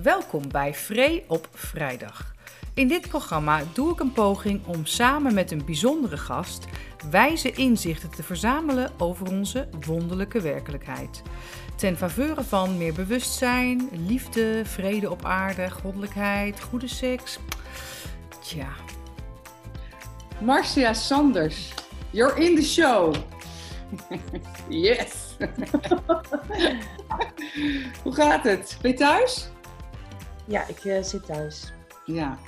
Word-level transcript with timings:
Welkom 0.00 0.48
bij 0.48 0.74
Vree 0.74 1.24
op 1.28 1.48
Vrijdag. 1.52 2.34
In 2.74 2.88
dit 2.88 3.08
programma 3.08 3.62
doe 3.72 3.92
ik 3.92 4.00
een 4.00 4.12
poging 4.12 4.66
om 4.66 4.86
samen 4.86 5.34
met 5.34 5.50
een 5.50 5.64
bijzondere 5.64 6.16
gast 6.16 6.66
wijze 7.10 7.50
inzichten 7.50 8.10
te 8.10 8.22
verzamelen 8.22 8.90
over 8.98 9.30
onze 9.30 9.68
wonderlijke 9.86 10.40
werkelijkheid. 10.40 11.22
Ten 11.76 11.96
faveur 11.96 12.44
van 12.44 12.78
meer 12.78 12.92
bewustzijn, 12.92 13.88
liefde, 14.06 14.62
vrede 14.64 15.10
op 15.10 15.24
aarde, 15.24 15.70
goddelijkheid, 15.70 16.60
goede 16.60 16.88
seks. 16.88 17.38
Tja. 18.40 18.68
Marcia 20.40 20.92
Sanders, 20.92 21.74
you're 22.10 22.40
in 22.40 22.56
the 22.56 22.64
show. 22.64 23.14
yes. 24.68 25.36
Hoe 28.02 28.14
gaat 28.14 28.44
het? 28.44 28.78
Ben 28.82 28.90
je 28.90 28.96
thuis? 28.96 29.50
Ja, 30.52 30.66
ik 30.66 30.84
uh, 30.84 31.02
zit 31.02 31.24
thuis. 31.24 31.72
Ja. 32.04 32.38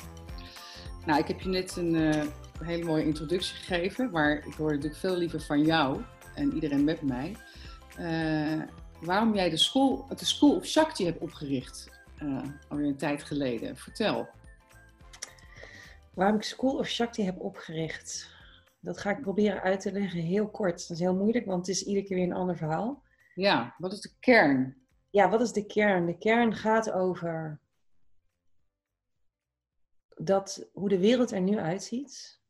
Nou, 1.06 1.20
ik 1.20 1.28
heb 1.28 1.40
je 1.40 1.48
net 1.48 1.76
een 1.76 1.94
uh, 1.94 2.24
hele 2.62 2.84
mooie 2.84 3.04
introductie 3.04 3.54
gegeven, 3.54 4.10
maar 4.10 4.46
ik 4.46 4.54
hoor 4.54 4.70
natuurlijk 4.70 5.00
veel 5.00 5.16
liever 5.16 5.40
van 5.40 5.62
jou 5.62 6.02
en 6.34 6.52
iedereen 6.52 6.84
met 6.84 7.02
mij. 7.02 7.36
Uh, 7.98 8.62
waarom 9.00 9.34
jij 9.34 9.50
de 9.50 9.56
School, 9.56 10.06
de 10.16 10.24
School 10.24 10.56
of 10.56 10.64
Shakti 10.64 11.04
hebt 11.04 11.18
opgericht, 11.18 11.90
alweer 12.68 12.86
een 12.86 12.96
tijd 12.96 13.22
geleden. 13.22 13.76
Vertel. 13.76 14.28
Waarom 16.14 16.36
ik 16.36 16.42
School 16.42 16.76
of 16.76 16.88
Shakti 16.88 17.24
heb 17.24 17.40
opgericht? 17.40 18.30
Dat 18.80 18.98
ga 18.98 19.10
ik 19.10 19.20
proberen 19.20 19.62
uit 19.62 19.80
te 19.80 19.92
leggen 19.92 20.20
heel 20.20 20.48
kort. 20.48 20.78
Dat 20.88 20.90
is 20.90 20.98
heel 20.98 21.14
moeilijk, 21.14 21.46
want 21.46 21.66
het 21.66 21.76
is 21.76 21.84
iedere 21.84 22.06
keer 22.06 22.16
weer 22.16 22.26
een 22.26 22.32
ander 22.32 22.56
verhaal. 22.56 23.02
Ja, 23.34 23.74
wat 23.78 23.92
is 23.92 24.00
de 24.00 24.10
kern? 24.20 24.76
Ja, 25.10 25.28
wat 25.28 25.40
is 25.40 25.52
de 25.52 25.66
kern? 25.66 26.06
De 26.06 26.18
kern 26.18 26.54
gaat 26.54 26.92
over 26.92 27.62
dat 30.16 30.68
hoe 30.72 30.88
de 30.88 30.98
wereld 30.98 31.30
er 31.30 31.40
nu 31.40 31.58
uitziet, 31.58 32.40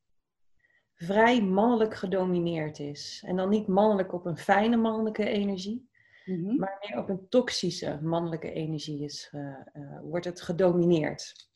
vrij 0.94 1.42
mannelijk 1.42 1.94
gedomineerd 1.94 2.78
is. 2.78 3.22
En 3.26 3.36
dan 3.36 3.48
niet 3.48 3.66
mannelijk 3.66 4.12
op 4.12 4.26
een 4.26 4.38
fijne 4.38 4.76
mannelijke 4.76 5.26
energie, 5.26 5.88
mm-hmm. 6.24 6.56
maar 6.56 6.78
meer 6.80 6.98
op 6.98 7.08
een 7.08 7.28
toxische 7.28 7.98
mannelijke 8.02 8.52
energie 8.52 9.02
is, 9.02 9.30
uh, 9.34 9.56
uh, 9.74 10.00
wordt 10.02 10.24
het 10.24 10.40
gedomineerd. 10.40 11.48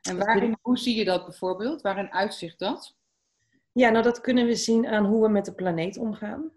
En 0.00 0.18
waarin, 0.18 0.58
hoe 0.62 0.78
zie 0.78 0.96
je 0.96 1.04
dat 1.04 1.24
bijvoorbeeld? 1.24 1.82
Waarin 1.82 2.12
uitzicht 2.12 2.58
dat? 2.58 2.96
Ja, 3.72 3.90
nou 3.90 4.04
dat 4.04 4.20
kunnen 4.20 4.46
we 4.46 4.54
zien 4.54 4.86
aan 4.86 5.04
hoe 5.04 5.22
we 5.22 5.28
met 5.28 5.44
de 5.44 5.54
planeet 5.54 5.98
omgaan. 5.98 6.50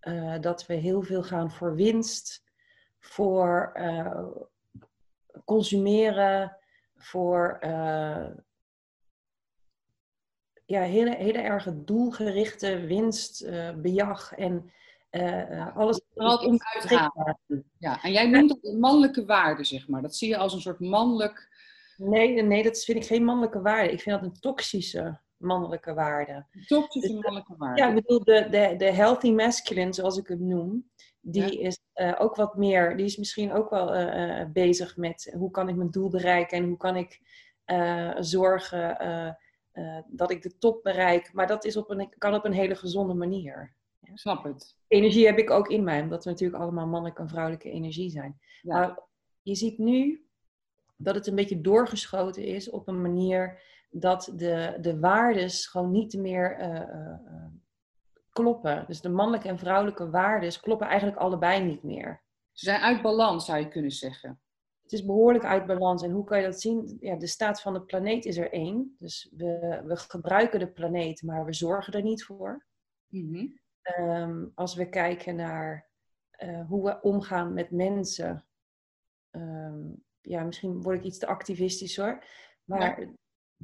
Uh, 0.00 0.40
dat 0.40 0.66
we 0.66 0.74
heel 0.74 1.02
veel 1.02 1.22
gaan 1.22 1.50
voor 1.50 1.74
winst, 1.74 2.44
voor 2.98 3.72
consumeren, 5.44 6.56
voor 6.96 7.58
uh, 7.64 8.26
ja, 10.64 10.80
hele, 10.80 11.16
hele 11.16 11.38
erge 11.38 11.84
doelgerichte 11.84 12.80
winstbejag 12.80 14.38
uh, 14.38 14.44
en 14.44 14.70
uh, 15.10 15.76
alles. 15.76 16.00
Vooral 16.14 16.38
om 16.38 16.58
uitgaan. 16.74 17.12
Ja, 17.78 18.02
en 18.02 18.12
jij 18.12 18.26
noemt 18.26 18.62
dat 18.62 18.72
mannelijke 18.72 19.24
waarde, 19.24 19.64
zeg 19.64 19.88
maar. 19.88 20.02
Dat 20.02 20.16
zie 20.16 20.28
je 20.28 20.36
als 20.36 20.52
een 20.52 20.60
soort 20.60 20.80
mannelijk. 20.80 21.54
Nee, 21.96 22.42
nee, 22.42 22.62
dat 22.62 22.84
vind 22.84 22.98
ik 22.98 23.06
geen 23.06 23.24
mannelijke 23.24 23.60
waarde. 23.60 23.92
Ik 23.92 24.00
vind 24.00 24.20
dat 24.20 24.30
een 24.30 24.40
toxische 24.40 25.20
mannelijke 25.36 25.94
waarde. 25.94 26.46
Toxische 26.66 27.12
dus, 27.12 27.22
mannelijke 27.22 27.56
waarde. 27.56 27.80
Ja, 27.80 27.88
ik 27.88 27.94
bedoel, 27.94 28.24
de, 28.24 28.48
de, 28.50 28.74
de 28.76 28.92
healthy 28.92 29.30
masculine, 29.30 29.92
zoals 29.92 30.16
ik 30.16 30.28
het 30.28 30.40
noem, 30.40 30.90
die 31.28 31.60
is 31.60 31.78
uh, 31.94 32.14
ook 32.18 32.36
wat 32.36 32.56
meer, 32.56 32.96
die 32.96 33.06
is 33.06 33.16
misschien 33.16 33.52
ook 33.52 33.70
wel 33.70 33.96
uh, 33.96 34.44
bezig 34.52 34.96
met 34.96 35.34
hoe 35.36 35.50
kan 35.50 35.68
ik 35.68 35.76
mijn 35.76 35.90
doel 35.90 36.08
bereiken 36.08 36.58
en 36.58 36.64
hoe 36.64 36.76
kan 36.76 36.96
ik 36.96 37.20
uh, 37.66 38.14
zorgen 38.18 39.36
dat 40.06 40.30
ik 40.30 40.42
de 40.42 40.58
top 40.58 40.82
bereik. 40.82 41.32
Maar 41.32 41.46
dat 41.46 41.64
is 41.64 41.76
op 41.76 41.90
een, 41.90 42.14
kan 42.18 42.34
op 42.34 42.44
een 42.44 42.52
hele 42.52 42.74
gezonde 42.74 43.14
manier. 43.14 43.74
Ja. 44.00 44.10
Snap 44.14 44.44
het. 44.44 44.76
Energie 44.88 45.26
heb 45.26 45.38
ik 45.38 45.50
ook 45.50 45.68
in 45.68 45.84
mij, 45.84 46.00
omdat 46.00 46.24
we 46.24 46.30
natuurlijk 46.30 46.62
allemaal 46.62 46.86
mannelijke 46.86 47.22
en 47.22 47.28
vrouwelijke 47.28 47.70
energie 47.70 48.10
zijn. 48.10 48.38
Ja. 48.62 48.78
Maar 48.78 48.98
je 49.42 49.54
ziet 49.54 49.78
nu 49.78 50.26
dat 50.96 51.14
het 51.14 51.26
een 51.26 51.34
beetje 51.34 51.60
doorgeschoten 51.60 52.42
is 52.44 52.70
op 52.70 52.88
een 52.88 53.02
manier 53.02 53.60
dat 53.90 54.32
de, 54.36 54.78
de 54.80 54.98
waardes 54.98 55.66
gewoon 55.66 55.90
niet 55.90 56.14
meer 56.14 56.58
kloppen. 58.36 58.84
Dus 58.86 59.00
de 59.00 59.08
mannelijke 59.08 59.48
en 59.48 59.58
vrouwelijke 59.58 60.10
waarden 60.10 60.60
kloppen 60.60 60.86
eigenlijk 60.86 61.18
allebei 61.18 61.64
niet 61.64 61.82
meer. 61.82 62.22
Ze 62.52 62.64
zijn 62.64 62.80
uit 62.80 63.02
balans, 63.02 63.44
zou 63.44 63.58
je 63.58 63.68
kunnen 63.68 63.90
zeggen. 63.90 64.40
Het 64.82 64.92
is 64.92 65.04
behoorlijk 65.04 65.44
uit 65.44 65.66
balans. 65.66 66.02
En 66.02 66.10
hoe 66.10 66.24
kan 66.24 66.38
je 66.38 66.44
dat 66.44 66.60
zien? 66.60 66.96
Ja, 67.00 67.16
de 67.16 67.26
staat 67.26 67.60
van 67.60 67.72
de 67.72 67.82
planeet 67.82 68.24
is 68.24 68.36
er 68.36 68.52
één. 68.52 68.96
Dus 68.98 69.32
we, 69.36 69.82
we 69.84 69.96
gebruiken 69.96 70.58
de 70.58 70.70
planeet, 70.70 71.22
maar 71.22 71.44
we 71.44 71.52
zorgen 71.52 71.92
er 71.92 72.02
niet 72.02 72.24
voor. 72.24 72.66
Mm-hmm. 73.08 73.60
um, 73.98 74.52
als 74.54 74.74
we 74.74 74.88
kijken 74.88 75.36
naar 75.36 75.88
uh, 76.38 76.66
hoe 76.68 76.84
we 76.84 77.00
omgaan 77.00 77.52
met 77.52 77.70
mensen. 77.70 78.44
Um, 79.30 80.04
ja, 80.20 80.42
misschien 80.42 80.82
word 80.82 80.98
ik 80.98 81.04
iets 81.04 81.18
te 81.18 81.26
activistisch 81.26 81.96
hoor. 81.96 82.24
Maar 82.64 83.00
ja. 83.00 83.08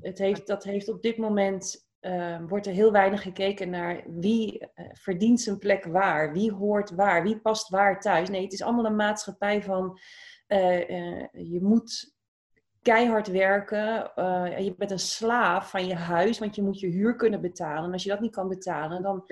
het 0.01 0.19
heeft, 0.19 0.47
dat 0.47 0.65
heeft 0.65 0.89
op 0.89 1.03
dit 1.03 1.17
moment 1.17 1.91
uh, 2.03 2.39
wordt 2.49 2.67
er 2.67 2.73
heel 2.73 2.93
weinig 2.93 3.23
gekeken 3.23 3.71
naar 3.71 4.03
wie 4.07 4.61
uh, 4.61 4.87
verdient 4.93 5.41
zijn 5.41 5.59
plek 5.59 5.85
waar, 5.85 6.33
wie 6.33 6.53
hoort 6.53 6.91
waar, 6.91 7.23
wie 7.23 7.41
past 7.41 7.69
waar 7.69 8.01
thuis. 8.01 8.29
Nee, 8.29 8.43
het 8.43 8.53
is 8.53 8.63
allemaal 8.63 8.87
een 8.87 8.97
maatschappij 8.97 9.63
van 9.63 9.99
uh, 10.49 10.79
je 11.33 11.59
moet 11.61 12.15
keihard 12.83 13.29
werken, 13.29 14.13
je 14.65 14.75
bent 14.79 14.91
een 14.91 14.99
slaaf 14.99 15.71
van 15.71 15.87
je 15.87 15.95
huis, 15.95 16.39
want 16.39 16.55
je 16.55 16.63
moet 16.63 16.81
je 16.81 16.87
huur 16.87 17.17
kunnen 17.17 17.41
betalen. 17.41 17.85
En 17.85 17.93
als 17.93 18.03
je 18.03 18.09
dat 18.09 18.21
niet 18.21 18.35
kan 18.35 18.49
betalen, 18.49 19.03
dan 19.03 19.25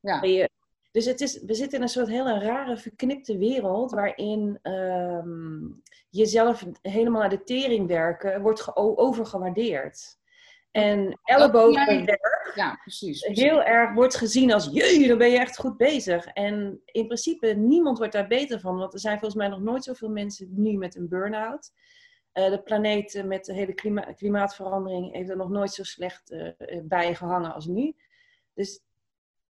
ja. 0.00 0.20
ben 0.20 0.30
je... 0.30 0.50
Dus 0.90 1.04
het 1.04 1.20
is, 1.20 1.42
we 1.42 1.54
zitten 1.54 1.78
in 1.78 1.82
een 1.82 1.90
soort 1.90 2.08
hele 2.08 2.38
rare, 2.38 2.76
verknipte 2.76 3.38
wereld 3.38 3.90
waarin 3.90 4.58
um, 4.62 5.82
jezelf 6.10 6.66
helemaal 6.82 7.20
naar 7.20 7.30
de 7.30 7.44
tering 7.44 7.88
werken 7.88 8.42
wordt 8.42 8.76
overgewaardeerd. 8.76 10.18
En 10.74 11.20
ellebogenwerk 11.22 12.52
ja, 12.54 12.78
precies, 12.82 13.20
precies, 13.20 13.42
heel 13.42 13.62
erg 13.62 13.92
wordt 13.92 14.16
gezien 14.16 14.52
als, 14.52 14.68
jee, 14.72 15.08
dan 15.08 15.18
ben 15.18 15.30
je 15.30 15.38
echt 15.38 15.58
goed 15.58 15.76
bezig. 15.76 16.26
En 16.26 16.80
in 16.84 17.06
principe, 17.06 17.46
niemand 17.46 17.98
wordt 17.98 18.12
daar 18.12 18.26
beter 18.26 18.60
van. 18.60 18.76
Want 18.76 18.92
er 18.92 19.00
zijn 19.00 19.18
volgens 19.18 19.40
mij 19.40 19.48
nog 19.48 19.60
nooit 19.60 19.84
zoveel 19.84 20.08
mensen 20.08 20.48
nu 20.50 20.72
met 20.72 20.96
een 20.96 21.08
burn-out. 21.08 21.72
Uh, 22.34 22.50
de 22.50 22.62
planeet 22.62 23.22
met 23.24 23.44
de 23.44 23.52
hele 23.52 23.74
klima 23.74 24.00
klimaatverandering 24.00 25.12
heeft 25.12 25.30
er 25.30 25.36
nog 25.36 25.50
nooit 25.50 25.72
zo 25.72 25.82
slecht 25.82 26.30
uh, 26.30 26.50
bij 26.82 27.14
gehangen 27.14 27.54
als 27.54 27.66
nu. 27.66 27.94
Dus, 28.54 28.80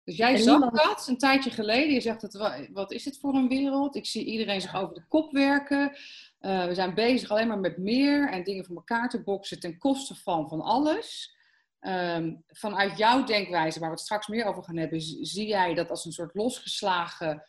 dus 0.05 0.17
jij 0.17 0.37
zag 0.37 0.59
niemand... 0.59 0.77
dat 0.77 1.09
een 1.09 1.19
tijdje 1.19 1.51
geleden. 1.51 1.95
Je 1.95 2.01
zegt, 2.01 2.23
het, 2.23 2.69
wat 2.73 2.93
is 2.93 3.05
het 3.05 3.19
voor 3.19 3.35
een 3.35 3.49
wereld? 3.49 3.97
Ik 3.97 4.07
zie 4.07 4.25
iedereen 4.25 4.61
zich 4.61 4.75
over 4.75 4.95
de 4.95 5.05
kop 5.09 5.33
werken. 5.33 5.97
Uh, 6.41 6.67
we 6.67 6.75
zijn 6.75 6.95
bezig 6.95 7.31
alleen 7.31 7.49
maar 7.49 7.59
met 7.59 7.79
meer 7.79 8.31
en 8.31 8.45
dingen 8.45 8.65
voor 8.65 8.77
elkaar 8.77 9.09
te 9.09 9.23
boksen 9.23 9.61
ten 9.61 9.79
koste 9.79 10.15
van 10.15 10.49
van 10.49 10.61
alles. 10.61 11.39
Um, 11.81 12.45
vanuit 12.47 12.99
jouw 12.99 13.25
denkwijze, 13.25 13.79
waar 13.79 13.89
we 13.89 13.95
het 13.95 14.05
straks 14.05 14.27
meer 14.27 14.45
over 14.45 14.63
gaan 14.63 14.77
hebben, 14.77 15.01
zie 15.01 15.47
jij 15.47 15.75
dat 15.75 15.91
als 15.91 16.05
een 16.05 16.13
soort 16.13 16.35
losgeslagen 16.35 17.43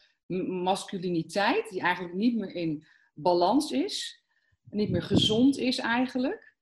masculiniteit, 0.48 1.70
die 1.70 1.82
eigenlijk 1.82 2.16
niet 2.16 2.36
meer 2.36 2.56
in 2.56 2.86
balans 3.14 3.72
is, 3.72 4.24
niet 4.70 4.90
meer 4.90 5.02
gezond 5.02 5.58
is 5.58 5.78
eigenlijk. 5.78 6.56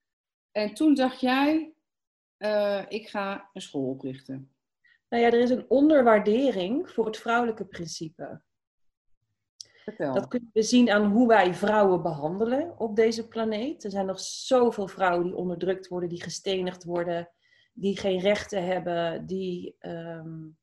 En 0.51 0.73
toen 0.73 0.93
dacht 0.93 1.19
jij, 1.19 1.73
uh, 2.37 2.83
ik 2.87 3.09
ga 3.09 3.49
een 3.53 3.61
school 3.61 3.89
oprichten. 3.89 4.53
Nou 5.09 5.23
ja, 5.23 5.31
er 5.31 5.39
is 5.39 5.49
een 5.49 5.69
onderwaardering 5.69 6.89
voor 6.89 7.05
het 7.05 7.17
vrouwelijke 7.17 7.65
principe. 7.65 8.41
Dat 9.97 10.27
kunnen 10.27 10.49
we 10.53 10.61
zien 10.63 10.89
aan 10.89 11.11
hoe 11.11 11.27
wij 11.27 11.53
vrouwen 11.53 12.01
behandelen 12.01 12.79
op 12.79 12.95
deze 12.95 13.27
planeet. 13.27 13.83
Er 13.83 13.91
zijn 13.91 14.05
nog 14.05 14.19
zoveel 14.19 14.87
vrouwen 14.87 15.25
die 15.25 15.35
onderdrukt 15.35 15.87
worden, 15.87 16.09
die 16.09 16.23
gestenigd 16.23 16.83
worden, 16.83 17.29
die 17.73 17.99
geen 17.99 18.19
rechten 18.19 18.65
hebben, 18.65 19.25
die. 19.25 19.75
Um, 19.79 20.57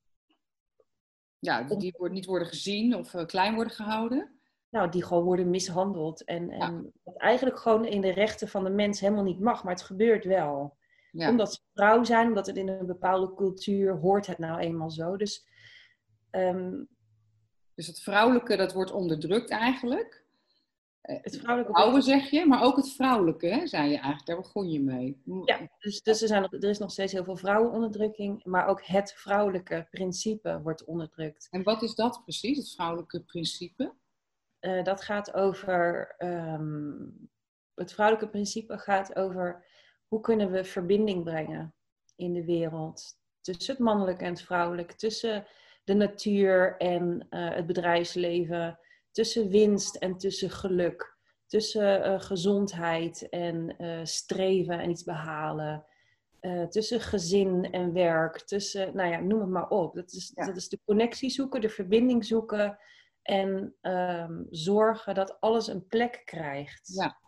ja, 1.39 1.63
die 1.63 1.95
niet 1.99 2.27
worden 2.27 2.49
gezien 2.49 2.95
of 2.95 3.15
uh, 3.15 3.25
klein 3.25 3.55
worden 3.55 3.73
gehouden. 3.73 4.31
Nou, 4.71 4.91
die 4.91 5.05
gewoon 5.05 5.25
worden 5.25 5.51
mishandeld. 5.51 6.25
En, 6.25 6.51
en 6.51 6.75
ja. 6.75 6.91
wat 7.03 7.17
eigenlijk 7.17 7.59
gewoon 7.59 7.85
in 7.85 8.01
de 8.01 8.13
rechten 8.13 8.49
van 8.49 8.65
de 8.65 8.71
mens 8.71 9.01
helemaal 9.01 9.25
niet 9.25 9.41
mag, 9.41 9.65
maar 9.65 9.73
het 9.73 9.83
gebeurt 9.83 10.25
wel. 10.25 10.77
Ja. 11.11 11.31
Omdat 11.31 11.53
ze 11.53 11.61
vrouw 11.75 12.05
zijn, 12.05 12.29
omdat 12.29 12.47
het 12.47 12.57
in 12.57 12.69
een 12.69 12.87
bepaalde 12.87 13.35
cultuur 13.35 13.97
hoort 13.97 14.27
het 14.27 14.39
nou 14.39 14.59
eenmaal 14.61 14.91
zo. 14.91 15.17
Dus 15.17 15.47
um, 16.31 16.89
dus 17.77 17.87
het 17.87 18.01
vrouwelijke, 18.01 18.57
dat 18.57 18.73
wordt 18.73 18.93
onderdrukt 18.93 19.51
eigenlijk. 19.51 20.25
Eh, 21.01 21.17
het 21.23 21.37
vrouwelijke 21.37 21.73
vrouwen 21.73 22.03
zeg 22.03 22.31
je, 22.31 22.47
maar 22.47 22.63
ook 22.63 22.77
het 22.77 22.93
vrouwelijke, 22.93 23.47
hè, 23.47 23.67
zei 23.67 23.85
je 23.89 23.95
eigenlijk. 23.95 24.27
Daar 24.27 24.37
begon 24.37 24.71
je 24.71 24.81
mee. 24.81 25.23
Ja, 25.45 25.69
dus, 25.79 26.03
dus 26.03 26.23
er, 26.23 26.29
zijn 26.29 26.45
er 26.45 26.65
is 26.65 26.79
nog 26.79 26.91
steeds 26.91 27.13
heel 27.13 27.25
veel 27.25 27.37
vrouwenonderdrukking, 27.37 28.45
maar 28.45 28.67
ook 28.67 28.85
het 28.85 29.13
vrouwelijke 29.13 29.87
principe 29.91 30.61
wordt 30.63 30.85
onderdrukt. 30.85 31.49
En 31.51 31.63
wat 31.63 31.83
is 31.83 31.95
dat 31.95 32.23
precies, 32.23 32.59
het 32.59 32.73
vrouwelijke 32.75 33.21
principe? 33.21 33.93
Uh, 34.61 34.85
dat 34.85 35.03
gaat 35.03 35.35
over 35.35 36.15
um, 36.19 37.31
het 37.75 37.93
vrouwelijke 37.93 38.31
principe 38.31 38.79
gaat 38.79 39.17
over 39.17 39.65
hoe 40.09 40.21
kunnen 40.21 40.51
we 40.51 40.65
verbinding 40.65 41.25
brengen 41.25 41.75
in 42.17 42.33
de 42.33 42.45
wereld. 42.45 43.19
Tussen 43.41 43.75
het 43.75 43.85
mannelijke 43.85 44.25
en 44.25 44.31
het 44.31 44.43
vrouwelijke, 44.43 44.95
tussen 44.95 45.47
de 45.87 45.95
natuur 45.95 46.77
en 46.77 47.27
uh, 47.31 47.55
het 47.55 47.67
bedrijfsleven, 47.67 48.79
tussen 49.11 49.49
winst 49.49 49.97
en 49.97 50.17
tussen 50.17 50.51
geluk, 50.51 51.17
tussen 51.47 52.07
uh, 52.07 52.21
gezondheid 52.21 53.29
en 53.29 53.75
uh, 53.79 54.01
streven 54.03 54.81
en 54.81 54.91
iets 54.91 55.05
behalen, 55.05 55.85
tussen 56.69 57.01
gezin 57.01 57.73
en 57.73 57.93
werk, 57.93 58.41
tussen, 58.41 58.97
nou 58.97 59.11
ja, 59.11 59.21
noem 59.21 59.41
het 59.41 59.49
maar 59.49 59.69
op. 59.69 59.95
Dat 59.95 60.13
is, 60.13 60.33
ja. 60.35 60.47
dat 60.47 60.57
is 60.57 60.69
de 60.69 60.81
connectie 60.85 61.31
zoeken, 61.31 61.61
de 61.61 61.69
verbinding 61.69 62.25
zoeken 62.25 62.79
en 63.23 63.75
um, 63.83 64.47
zorgen 64.51 65.15
dat 65.15 65.41
alles 65.41 65.67
een 65.67 65.87
plek 65.87 66.23
krijgt. 66.25 66.91
Ja, 66.95 67.19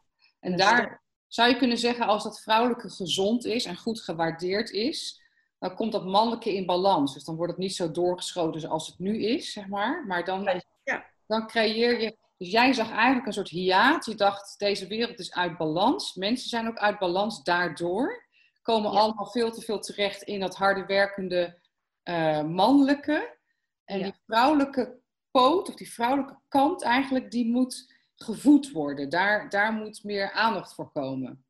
en, 0.40 0.50
en 0.50 0.58
daar 0.58 1.02
zou 1.26 1.48
je 1.48 1.56
kunnen 1.56 1.78
zeggen, 1.78 2.06
als 2.06 2.22
dat 2.22 2.40
vrouwelijke 2.40 2.90
gezond 2.90 3.44
is 3.44 3.64
en 3.64 3.76
goed 3.76 4.00
gewaardeerd 4.00 4.70
is, 4.70 5.22
dan 5.58 5.74
komt 5.74 5.92
dat 5.92 6.04
mannelijke 6.04 6.54
in 6.54 6.66
balans. 6.66 7.14
Dus 7.14 7.24
dan 7.24 7.36
wordt 7.36 7.52
het 7.52 7.60
niet 7.60 7.74
zo 7.74 7.90
doorgeschoten 7.90 8.60
zoals 8.60 8.86
het 8.86 8.98
nu 8.98 9.22
is, 9.22 9.52
zeg 9.52 9.68
maar. 9.68 10.06
Maar 10.06 10.24
dan, 10.24 10.62
ja. 10.84 11.04
dan 11.26 11.46
creëer 11.46 12.00
je... 12.00 12.16
Dus 12.36 12.50
jij 12.50 12.72
zag 12.72 12.90
eigenlijk 12.90 13.26
een 13.26 13.32
soort 13.32 13.48
hiaat. 13.48 14.04
Je 14.04 14.14
dacht, 14.14 14.58
deze 14.58 14.86
wereld 14.86 15.18
is 15.18 15.34
uit 15.34 15.56
balans. 15.56 16.14
Mensen 16.14 16.48
zijn 16.48 16.68
ook 16.68 16.76
uit 16.76 16.98
balans 16.98 17.42
daardoor. 17.42 18.26
Komen 18.62 18.90
allemaal 18.90 19.26
veel 19.26 19.50
te 19.50 19.60
veel 19.60 19.80
terecht 19.80 20.22
in 20.22 20.40
dat 20.40 20.56
harde 20.56 20.86
werkende 20.86 21.58
uh, 22.04 22.42
mannelijke. 22.42 23.36
En 23.84 24.02
die 24.02 24.14
vrouwelijke 24.26 25.00
poot, 25.30 25.68
of 25.68 25.74
die 25.74 25.92
vrouwelijke 25.92 26.38
kant 26.48 26.82
eigenlijk, 26.82 27.30
die 27.30 27.50
moet 27.50 27.94
gevoed 28.14 28.70
worden. 28.70 29.08
Daar, 29.08 29.48
daar 29.48 29.72
moet 29.72 30.04
meer 30.04 30.32
aandacht 30.32 30.74
voor 30.74 30.90
komen. 30.92 31.44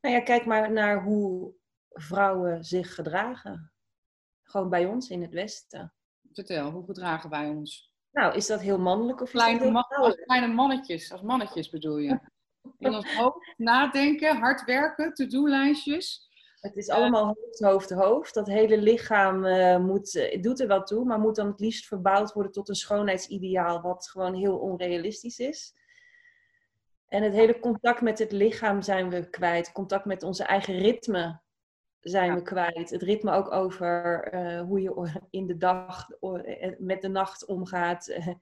Nou 0.00 0.14
ja, 0.14 0.20
kijk 0.20 0.46
maar 0.46 0.72
naar 0.72 1.02
hoe 1.02 1.54
vrouwen 2.00 2.64
zich 2.64 2.94
gedragen. 2.94 3.72
Gewoon 4.42 4.68
bij 4.68 4.86
ons 4.86 5.10
in 5.10 5.22
het 5.22 5.32
Westen. 5.32 5.92
Vertel, 6.32 6.70
hoe 6.70 6.84
gedragen 6.84 7.30
wij 7.30 7.48
ons? 7.48 7.92
Nou, 8.12 8.36
is 8.36 8.46
dat 8.46 8.60
heel 8.60 8.78
mannelijk 8.78 9.20
of 9.20 9.30
kleine, 9.30 9.84
als 9.88 10.14
kleine 10.14 10.54
mannetjes, 10.54 11.12
als 11.12 11.22
mannetjes 11.22 11.70
bedoel 11.70 11.98
je? 11.98 12.18
In 12.78 12.94
ons 12.94 13.16
hoofd 13.16 13.54
nadenken, 13.56 14.36
hard 14.36 14.64
werken, 14.64 15.14
to-do-lijstjes. 15.14 16.28
Het 16.60 16.76
is 16.76 16.88
allemaal 16.88 17.24
hoofd, 17.26 17.60
hoofd, 17.60 17.90
hoofd. 17.90 18.34
Dat 18.34 18.46
hele 18.46 18.78
lichaam 18.78 19.44
uh, 19.44 19.78
moet, 19.78 20.14
uh, 20.14 20.42
doet 20.42 20.60
er 20.60 20.66
wel 20.66 20.82
toe, 20.82 21.04
maar 21.04 21.18
moet 21.18 21.36
dan 21.36 21.46
het 21.46 21.60
liefst 21.60 21.86
verbouwd 21.86 22.32
worden 22.32 22.52
tot 22.52 22.68
een 22.68 22.74
schoonheidsideaal, 22.74 23.80
wat 23.80 24.08
gewoon 24.08 24.34
heel 24.34 24.58
onrealistisch 24.58 25.38
is. 25.38 25.74
En 27.08 27.22
het 27.22 27.32
hele 27.32 27.58
contact 27.58 28.00
met 28.00 28.18
het 28.18 28.32
lichaam 28.32 28.82
zijn 28.82 29.10
we 29.10 29.30
kwijt. 29.30 29.72
Contact 29.72 30.04
met 30.04 30.22
onze 30.22 30.44
eigen 30.44 30.78
ritme 30.78 31.40
zijn 32.00 32.34
we 32.34 32.42
kwijt. 32.42 32.90
Het 32.90 33.02
ritme 33.02 33.32
ook 33.32 33.52
over 33.52 34.28
uh, 34.34 34.60
hoe 34.60 34.80
je 34.80 35.20
in 35.30 35.46
de 35.46 35.56
dag 35.56 36.08
uh, 36.20 36.72
met 36.78 37.02
de 37.02 37.08
nacht 37.08 37.46
omgaat. 37.46 38.08
Uh, 38.08 38.26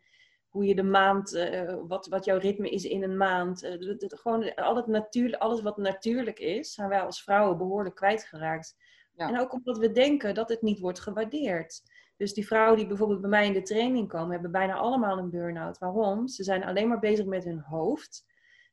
hoe 0.49 0.65
je 0.65 0.75
de 0.75 0.83
maand, 0.83 1.49
wat, 1.87 2.07
wat 2.07 2.25
jouw 2.25 2.39
ritme 2.39 2.71
is 2.71 2.85
in 2.85 3.03
een 3.03 3.17
maand. 3.17 3.77
Gewoon 3.99 4.55
al 4.55 4.77
het 4.77 4.87
natuur, 4.87 5.39
alles 5.39 5.63
wat 5.63 5.77
natuurlijk 5.77 6.39
is, 6.39 6.73
zijn 6.73 6.89
wij 6.89 7.01
als 7.01 7.23
vrouwen 7.23 7.59
behoorlijk 7.59 7.95
kwijtgeraakt. 7.95 8.77
Ja. 9.17 9.29
En 9.29 9.41
ook 9.41 9.53
omdat 9.53 9.79
we 9.79 9.93
denken 9.93 10.35
dat 10.35 10.49
het 10.49 10.63
niet 10.63 10.79
wordt 10.79 11.01
gewaardeerd. 11.01 11.83
Dus 12.17 12.35
die 12.35 12.47
vrouwen 12.47 12.77
die 12.77 12.87
bijvoorbeeld 12.87 13.21
bij 13.21 13.31
mij 13.31 13.47
in 13.47 13.53
de 13.53 13.63
training 13.63 14.09
komen, 14.09 14.33
hebben 14.33 14.51
bijna 14.51 14.75
allemaal 14.75 15.19
een 15.19 15.31
burn-out. 15.31 15.79
Waarom? 15.79 16.29
Ze 16.29 16.45
zijn 16.45 16.65
alleen 16.65 16.89
maar 16.89 16.99
bezig 16.99 17.27
met 17.27 17.45
hun 17.45 17.61
hoofd. 17.61 18.25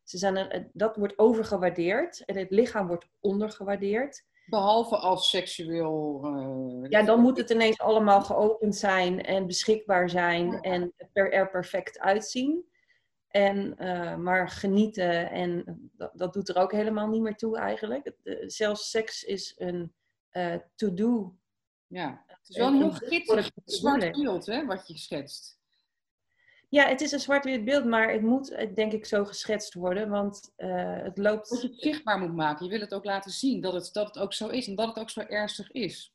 Ze 0.04 0.18
zijn 0.18 0.38
een, 0.38 0.70
dat 0.74 0.96
wordt 0.96 1.20
overgewaardeerd 1.20 2.26
en 2.26 2.38
het 2.38 2.52
lichaam 2.52 2.88
wordt 2.88 3.10
ondergewaardeerd. 3.20 4.26
Behalve 4.46 4.98
als 4.98 5.30
seksueel. 5.30 6.22
Uh, 6.24 6.90
ja, 6.90 7.04
dan 7.04 7.20
moet 7.20 7.38
het 7.38 7.50
ineens 7.50 7.80
allemaal 7.80 8.22
geopend 8.22 8.76
zijn 8.76 9.24
en 9.24 9.48
beschikbaar 9.48 10.10
zijn 10.10 10.62
en 10.62 10.94
er 11.14 11.50
perfect 11.50 12.00
uitzien. 12.00 12.72
En, 13.28 13.76
uh, 13.80 14.16
maar 14.16 14.50
genieten, 14.50 15.30
en 15.30 15.64
dat, 15.98 16.12
dat, 16.14 16.34
doet 16.34 16.50
er 16.50 16.58
ook 16.58 16.72
helemaal 16.72 17.08
niet 17.08 17.22
meer 17.22 17.36
toe 17.36 17.58
eigenlijk. 17.58 18.12
zelfs 18.46 18.90
seks 18.90 19.24
is 19.24 19.54
een 19.58 19.94
uh, 20.32 20.56
to-do. 20.76 21.36
Ja, 21.88 22.24
het 22.28 22.50
is 22.50 22.58
wel 22.58 22.68
een 22.68 22.78
heel 22.78 22.92
gitsig 22.92 23.52
zwart 23.66 24.12
beeld 24.12 24.46
hè, 24.46 24.66
wat 24.66 24.88
je 24.88 24.98
schetst. 24.98 25.62
Ja, 26.74 26.88
het 26.88 27.02
is 27.02 27.12
een 27.12 27.20
zwart-wit 27.20 27.66
beeld, 27.66 27.86
maar 27.86 28.12
het 28.12 28.22
moet 28.22 28.52
eh, 28.52 28.76
denk 28.76 28.92
ik 28.92 29.06
zo 29.06 29.26
geschetst 29.26 29.74
worden, 29.74 30.10
want 30.10 30.54
uh, 30.58 31.04
het 31.04 31.18
loopt... 31.18 31.50
Dat 31.50 31.62
je 31.62 31.68
het 31.68 31.82
zichtbaar 31.82 32.20
moet 32.20 32.36
maken. 32.36 32.66
Je 32.66 32.72
wil 32.72 32.80
het 32.80 32.94
ook 32.94 33.04
laten 33.04 33.32
zien 33.32 33.62
dat 33.62 33.74
het, 33.74 33.90
dat 33.94 34.08
het 34.08 34.20
ook 34.20 34.34
zo 34.34 34.48
is 34.48 34.68
en 34.68 34.76
dat 34.76 34.88
het 34.88 35.00
ook 35.00 35.10
zo 35.10 35.20
ernstig 35.20 35.72
is. 35.72 36.14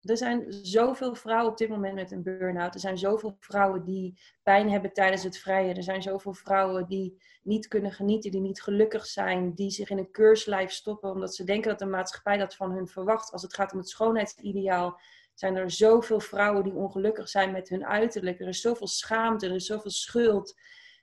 Er 0.00 0.16
zijn 0.16 0.52
zoveel 0.62 1.14
vrouwen 1.14 1.50
op 1.50 1.58
dit 1.58 1.68
moment 1.68 1.94
met 1.94 2.10
een 2.10 2.22
burn-out. 2.22 2.74
Er 2.74 2.80
zijn 2.80 2.98
zoveel 2.98 3.36
vrouwen 3.38 3.84
die 3.84 4.20
pijn 4.42 4.70
hebben 4.70 4.92
tijdens 4.92 5.22
het 5.22 5.38
vrije. 5.38 5.74
Er 5.74 5.82
zijn 5.82 6.02
zoveel 6.02 6.34
vrouwen 6.34 6.86
die 6.86 7.22
niet 7.42 7.68
kunnen 7.68 7.92
genieten, 7.92 8.30
die 8.30 8.40
niet 8.40 8.62
gelukkig 8.62 9.06
zijn, 9.06 9.54
die 9.54 9.70
zich 9.70 9.90
in 9.90 9.98
een 9.98 10.10
keurslijf 10.10 10.70
stoppen 10.70 11.10
omdat 11.10 11.34
ze 11.34 11.44
denken 11.44 11.70
dat 11.70 11.78
de 11.78 11.86
maatschappij 11.86 12.36
dat 12.36 12.56
van 12.56 12.72
hun 12.72 12.88
verwacht. 12.88 13.32
Als 13.32 13.42
het 13.42 13.54
gaat 13.54 13.72
om 13.72 13.78
het 13.78 13.88
schoonheidsideaal, 13.88 15.00
zijn 15.40 15.56
er 15.56 15.70
zoveel 15.70 16.20
vrouwen 16.20 16.64
die 16.64 16.74
ongelukkig 16.74 17.28
zijn 17.28 17.52
met 17.52 17.68
hun 17.68 17.86
uiterlijk. 17.86 18.40
Er 18.40 18.48
is 18.48 18.60
zoveel 18.60 18.86
schaamte, 18.86 19.46
er 19.46 19.54
is 19.54 19.66
zoveel 19.66 19.90
schuld. 19.90 20.58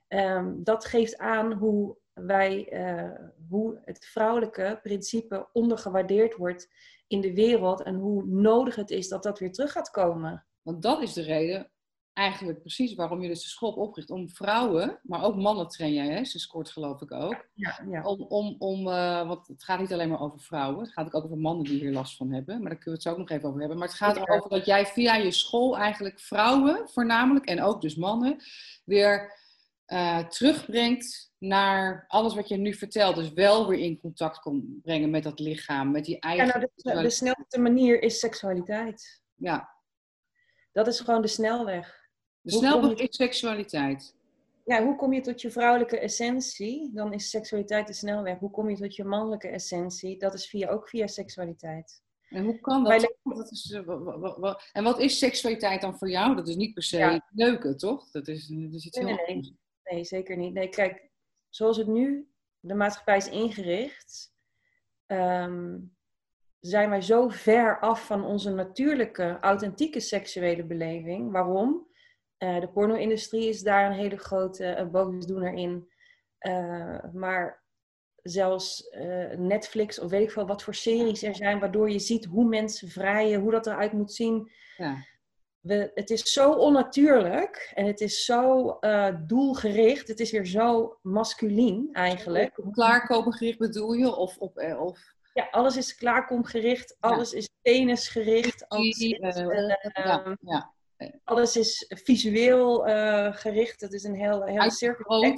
Ehm, 0.07 0.54
dat 0.63 0.86
geeft 0.86 1.18
aan 1.18 1.54
hoe 1.54 1.98
wij, 2.13 2.74
uh, 2.74 3.28
hoe 3.50 3.81
het 3.86 4.06
vrouwelijke 4.06 4.80
principe 4.84 5.50
ondergewaardeerd 5.54 6.36
wordt 6.36 6.69
in 7.07 7.22
de 7.22 7.34
wereld 7.34 7.81
en 7.81 7.95
hoe 7.95 8.25
nodig 8.25 8.75
het 8.75 8.89
is 8.89 9.07
dat 9.07 9.24
dat 9.24 9.39
weer 9.39 9.51
terug 9.51 9.72
gaat 9.72 9.89
komen. 9.89 10.45
Want 10.62 10.81
dat 10.81 11.01
is 11.01 11.13
de 11.13 11.22
reden 11.22 11.72
eigenlijk 12.18 12.60
precies 12.60 12.96
waarom 12.96 13.22
je 13.22 13.28
dus 13.28 13.44
de 13.44 13.50
school 13.50 13.72
opricht. 13.72 14.10
Om 14.10 14.30
vrouwen, 14.30 15.00
maar 15.04 15.24
ook 15.24 15.36
mannen 15.36 15.68
train 15.68 15.94
jij, 15.94 16.08
hè? 16.08 16.25
Ze 16.25 16.40
scoort 16.40 16.69
geloof 16.69 17.02
ik 17.02 17.12
ook. 17.12 17.48
Ja, 17.54 17.80
ja. 17.90 18.04
Om, 18.04 18.22
om, 18.22 18.56
om 18.60 18.88
uh, 18.88 19.28
want 19.28 19.48
het 19.48 19.64
gaat 19.64 19.80
niet 19.80 19.94
alleen 19.94 20.10
maar 20.10 20.22
over 20.22 20.40
vrouwen. 20.40 20.84
Het 20.84 20.94
gaat 20.94 21.14
ook 21.14 21.24
over 21.24 21.38
mannen 21.38 21.64
die 21.64 21.80
hier 21.80 21.92
last 21.92 22.16
van 22.16 22.31
hebben. 22.31 22.62
Maar 22.62 22.69
daar 22.69 22.80
kunnen 22.80 22.84
we 22.84 22.92
het 22.92 23.02
zo 23.02 23.12
ook 23.12 23.18
nog 23.18 23.30
even 23.30 23.48
over 23.48 23.60
hebben. 23.60 23.78
Maar 23.78 23.88
het 23.88 23.98
gaat 23.98 24.16
erover 24.16 24.50
dat 24.50 24.66
jij 24.66 24.86
via 24.86 25.16
je 25.16 25.31
school 25.31 25.78
eigenlijk 25.78 26.19
vrouwen 26.19 26.90
voornamelijk, 26.90 27.46
en 27.46 27.62
ook 27.62 27.81
dus 27.81 27.96
mannen, 27.96 28.44
weer 28.86 29.34
uh, 29.88 30.19
terugbrengt 30.19 31.34
naar 31.38 32.06
alles 32.08 32.36
wat 32.36 32.48
je 32.48 32.58
nu 32.58 32.74
vertelt. 32.74 33.16
Dus 33.16 33.34
wel 33.34 33.68
weer 33.68 33.80
in 33.80 34.00
contact 34.00 34.40
kon 34.40 34.80
brengen 34.83 35.09
met 35.09 35.24
dat 35.24 35.40
lichaam, 35.40 35.92
met 35.92 36.06
die 36.06 36.19
eigen... 36.19 36.45
Ja, 36.45 36.57
nou, 36.57 36.69
de, 36.76 37.02
de 37.02 37.09
snelste 37.09 37.59
manier 37.59 38.02
is 38.02 38.19
seksualiteit. 38.19 39.24
Ja. 39.36 39.76
Dat 40.71 40.88
is 40.88 41.00
gewoon 41.00 41.21
de 41.21 41.28
snelweg. 41.28 42.06
De 42.47 42.54
snelweg 42.54 42.97
is 42.97 43.16
seksualiteit. 43.16 44.16
Ja, 44.66 44.83
hoe 44.83 44.95
kom 44.95 45.13
je 45.13 45.21
tot 45.21 45.42
je 45.42 45.51
vrouwelijke 45.51 45.99
essentie? 45.99 46.92
Dan 46.94 47.13
is 47.13 47.30
seksualiteit 47.30 47.87
de 47.87 47.94
snelweg. 47.94 48.39
Hoe 48.39 48.51
kom 48.51 48.69
je 48.69 48.77
tot 48.77 48.95
je 48.95 49.04
mannelijke 49.04 49.47
essentie? 49.47 50.18
Dat 50.18 50.33
is 50.33 50.49
via, 50.49 50.69
ook 50.69 50.89
via 50.89 51.07
seksualiteit. 51.07 52.01
En 52.30 52.44
hoe 52.44 52.59
kan 52.59 52.83
dat? 52.83 53.16
dat 53.23 53.51
is, 53.51 53.71
eh, 53.71 54.54
en 54.71 54.83
wat 54.83 54.99
is 54.99 55.18
seksualiteit 55.18 55.81
dan 55.81 55.97
voor 55.97 56.09
jou? 56.09 56.35
Dat 56.35 56.47
is 56.47 56.56
niet 56.56 56.73
per 56.73 56.83
se 56.83 56.97
ja. 56.97 57.27
neuken, 57.31 57.77
toch? 57.77 58.11
Dat 58.11 58.27
is, 58.27 58.47
dat 58.47 58.73
is 58.73 58.85
iets 58.85 58.97
nee, 58.97 59.07
heel 59.07 59.25
nee, 59.25 59.35
nee. 59.35 59.57
nee, 59.83 60.04
zeker 60.04 60.37
niet. 60.37 60.54
Nee, 60.54 60.69
kijk, 60.69 61.09
zoals 61.49 61.77
het 61.77 61.87
nu 61.87 62.27
de 62.59 62.73
maatschappij 62.73 63.18
is 63.18 63.30
ingericht, 63.30 64.33
um, 65.07 65.95
zijn 66.59 66.89
wij 66.89 67.01
zo 67.01 67.27
ver 67.30 67.80
af 67.80 68.06
van 68.06 68.25
onze 68.25 68.51
natuurlijke, 68.51 69.37
authentieke 69.42 69.99
seksuele 69.99 70.63
beleving. 70.63 71.31
Waarom? 71.31 71.87
Uh, 72.39 72.59
de 72.59 72.67
porno-industrie 72.67 73.47
is 73.47 73.61
daar 73.61 73.85
een 73.85 73.97
hele 73.97 74.17
grote 74.17 74.77
uh, 74.79 74.87
boosdoener 74.87 75.53
in. 75.53 75.89
Uh, 76.39 77.03
maar 77.13 77.65
zelfs 78.21 78.89
Netflix 79.37 79.99
of 79.99 80.09
weet 80.09 80.21
ik 80.21 80.31
veel 80.31 80.47
wat 80.47 80.63
voor 80.63 80.73
series 80.73 81.23
er 81.23 81.35
zijn, 81.35 81.59
waardoor 81.59 81.89
je 81.89 81.99
ziet 81.99 82.25
hoe 82.25 82.47
mensen 82.47 82.89
vrijen, 82.89 83.39
hoe 83.39 83.51
dat 83.51 83.67
eruit 83.67 83.91
moet 83.91 84.13
zien. 84.13 84.51
Ja. 84.77 85.06
We, 85.59 85.91
het 85.94 86.09
is 86.09 86.33
zo 86.33 86.51
onnatuurlijk 86.51 87.71
en 87.75 87.85
het 87.85 88.01
is 88.01 88.25
zo 88.25 88.79
doelgericht. 89.25 90.07
Het 90.07 90.19
is 90.19 90.31
weer 90.31 90.45
zo 90.45 90.97
masculien 91.01 91.89
eigenlijk. 91.91 92.57
Op 92.57 92.73
klaarkomen 92.73 93.33
gericht 93.33 93.57
bedoel 93.57 93.94
je? 93.94 94.15
Of 94.15 94.37
op, 94.37 94.57
of 94.79 94.99
ja, 95.33 95.47
alles 95.51 95.77
is 95.77 95.95
klaarkomgericht, 95.95 96.97
alles 96.99 97.33
is 97.33 97.49
tennisgericht, 97.61 98.67
alles 98.67 98.99
is, 98.99 99.19
uh, 99.19 100.35
ja, 100.41 100.73
alles 101.23 101.56
is 101.56 101.85
visueel 101.87 102.87
uh, 102.87 103.33
gericht. 103.33 103.81
Het 103.81 103.94
is 103.94 104.04
een 104.04 104.16
heel, 104.16 104.44
heel 104.44 104.71
cirkel. 104.71 105.35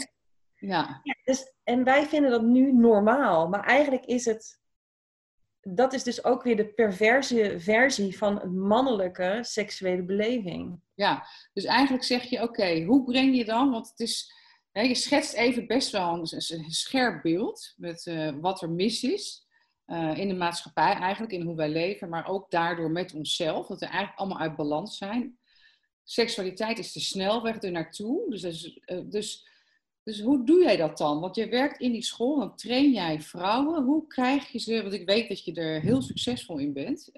Ja. 0.55 1.01
dus, 1.23 1.53
en 1.63 1.83
wij 1.83 2.05
vinden 2.05 2.31
dat 2.31 2.43
nu 2.43 2.73
normaal, 2.73 3.47
maar 3.47 3.63
eigenlijk 3.63 4.05
is 4.05 4.25
het. 4.25 4.57
Dat 5.61 5.93
is 5.93 6.03
dus 6.03 6.23
ook 6.23 6.43
weer 6.43 6.55
de 6.55 6.73
perverse 6.73 7.55
versie 7.57 8.17
van 8.17 8.41
een 8.41 8.59
mannelijke 8.59 9.39
seksuele 9.41 10.03
beleving. 10.03 10.81
Ja, 10.93 11.27
dus 11.53 11.63
eigenlijk 11.63 12.03
zeg 12.03 12.23
je: 12.23 12.41
oké, 12.41 12.83
hoe 12.83 13.03
breng 13.03 13.35
je 13.35 13.45
dan? 13.45 13.71
Want 13.71 13.89
het 13.89 13.99
is 13.99 14.37
je 14.71 14.95
schetst 14.95 15.33
even 15.33 15.67
best 15.67 15.91
wel 15.91 16.13
een, 16.13 16.71
scherp 16.71 17.21
beeld 17.21 17.73
met 17.77 18.05
uh, 18.05 18.33
wat 18.41 18.61
er 18.61 18.69
mis 18.69 19.03
is. 19.03 19.47
Uh, 19.87 20.17
in 20.17 20.27
de 20.27 20.33
maatschappij 20.33 20.93
eigenlijk, 20.93 21.33
in 21.33 21.41
hoe 21.41 21.55
wij 21.55 21.69
leven, 21.69 22.09
maar 22.09 22.27
ook 22.27 22.51
daardoor 22.51 22.91
met 22.91 23.13
onszelf. 23.13 23.67
Dat 23.67 23.79
we 23.79 23.85
eigenlijk 23.85 24.19
allemaal 24.19 24.39
uit 24.39 24.55
balans 24.55 24.97
zijn. 24.97 25.38
Seksualiteit 26.09 26.79
is 26.79 26.91
de 26.91 26.99
snelweg 26.99 27.61
er 27.61 27.71
naartoe. 27.71 28.29
Dus, 28.29 28.79
uh, 28.85 28.99
dus, 29.09 29.47
dus 30.03 30.21
hoe 30.21 30.45
doe 30.45 30.63
jij 30.63 30.77
dat 30.77 30.97
dan? 30.97 31.19
Want 31.19 31.35
je 31.35 31.47
werkt 31.47 31.79
in 31.79 31.91
die 31.91 32.03
school, 32.03 32.39
dan 32.39 32.55
train 32.55 32.91
jij 32.91 33.21
vrouwen. 33.21 33.83
Hoe 33.83 34.07
krijg 34.07 34.47
je 34.47 34.59
ze, 34.59 34.81
want 34.81 34.93
ik 34.93 35.05
weet 35.05 35.27
dat 35.27 35.43
je 35.43 35.53
er 35.53 35.81
heel 35.81 36.01
succesvol 36.01 36.57
in 36.57 36.73
bent. 36.73 37.09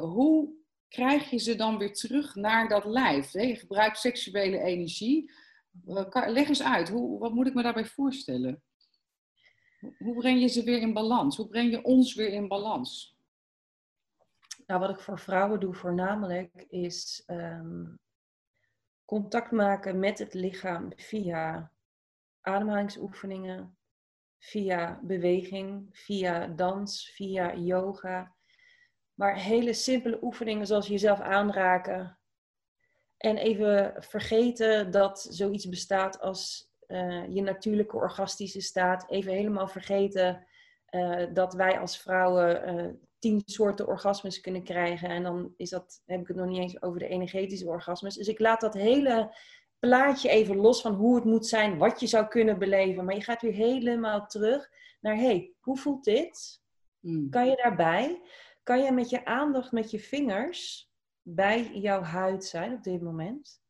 hoe 0.00 0.54
krijg 0.88 1.30
je 1.30 1.38
ze 1.38 1.54
dan 1.54 1.78
weer 1.78 1.92
terug 1.92 2.34
naar 2.34 2.68
dat 2.68 2.84
lijf? 2.84 3.32
Hè? 3.32 3.42
Je 3.42 3.56
gebruikt 3.56 3.98
seksuele 3.98 4.60
energie. 4.60 5.30
Leg 6.10 6.48
eens 6.48 6.62
uit, 6.62 6.88
hoe, 6.88 7.18
wat 7.18 7.34
moet 7.34 7.46
ik 7.46 7.54
me 7.54 7.62
daarbij 7.62 7.86
voorstellen? 7.86 8.62
Hoe 9.98 10.16
breng 10.16 10.40
je 10.40 10.48
ze 10.48 10.62
weer 10.62 10.80
in 10.80 10.92
balans? 10.92 11.36
Hoe 11.36 11.48
breng 11.48 11.70
je 11.70 11.82
ons 11.82 12.14
weer 12.14 12.32
in 12.32 12.48
balans? 12.48 13.15
Nou, 14.66 14.80
wat 14.80 14.90
ik 14.90 15.00
voor 15.00 15.18
vrouwen 15.18 15.60
doe 15.60 15.74
voornamelijk 15.74 16.64
is 16.68 17.22
ehm, 17.26 17.84
contact 19.04 19.50
maken 19.50 19.98
met 19.98 20.18
het 20.18 20.34
lichaam 20.34 20.92
via 20.96 21.72
ademhalingsoefeningen, 22.40 23.78
via 24.38 25.00
beweging, 25.02 25.88
via 25.92 26.46
dans, 26.46 27.10
via 27.14 27.54
yoga. 27.54 28.34
Maar 29.14 29.36
hele 29.36 29.72
simpele 29.72 30.18
oefeningen 30.22 30.66
zoals 30.66 30.86
jezelf 30.86 31.20
aanraken. 31.20 32.18
En 33.16 33.36
even 33.36 33.94
vergeten 34.02 34.90
dat 34.90 35.26
zoiets 35.30 35.68
bestaat 35.68 36.20
als 36.20 36.70
uh, 36.86 37.34
je 37.34 37.42
natuurlijke 37.42 37.96
orgastische 37.96 38.60
staat. 38.60 39.10
Even 39.10 39.32
helemaal 39.32 39.68
vergeten 39.68 40.46
uh, 40.90 41.26
dat 41.32 41.54
wij 41.54 41.78
als 41.78 41.98
vrouwen 41.98 42.74
uh, 42.74 42.92
tien 43.26 43.42
soorten 43.44 43.86
orgasmes 43.86 44.40
kunnen 44.40 44.62
krijgen. 44.62 45.08
En 45.08 45.22
dan 45.22 45.54
is 45.56 45.70
dat, 45.70 46.02
heb 46.06 46.20
ik 46.20 46.28
het 46.28 46.36
nog 46.36 46.46
niet 46.46 46.58
eens 46.58 46.82
over 46.82 46.98
de 46.98 47.08
energetische 47.08 47.66
orgasmes. 47.66 48.14
Dus 48.14 48.28
ik 48.28 48.38
laat 48.38 48.60
dat 48.60 48.74
hele 48.74 49.36
plaatje 49.78 50.28
even 50.28 50.56
los 50.56 50.80
van 50.80 50.94
hoe 50.94 51.14
het 51.14 51.24
moet 51.24 51.46
zijn, 51.46 51.78
wat 51.78 52.00
je 52.00 52.06
zou 52.06 52.26
kunnen 52.26 52.58
beleven. 52.58 53.04
Maar 53.04 53.14
je 53.14 53.20
gaat 53.20 53.42
weer 53.42 53.52
helemaal 53.52 54.26
terug 54.26 54.70
naar, 55.00 55.16
hey, 55.16 55.52
hoe 55.60 55.76
voelt 55.76 56.04
dit? 56.04 56.62
Hmm. 57.00 57.30
Kan 57.30 57.46
je 57.46 57.56
daarbij? 57.56 58.22
Kan 58.62 58.82
je 58.82 58.92
met 58.92 59.10
je 59.10 59.24
aandacht, 59.24 59.72
met 59.72 59.90
je 59.90 59.98
vingers 59.98 60.90
bij 61.22 61.70
jouw 61.72 62.02
huid 62.02 62.44
zijn 62.44 62.72
op 62.72 62.82
dit 62.82 63.02
moment? 63.02 63.60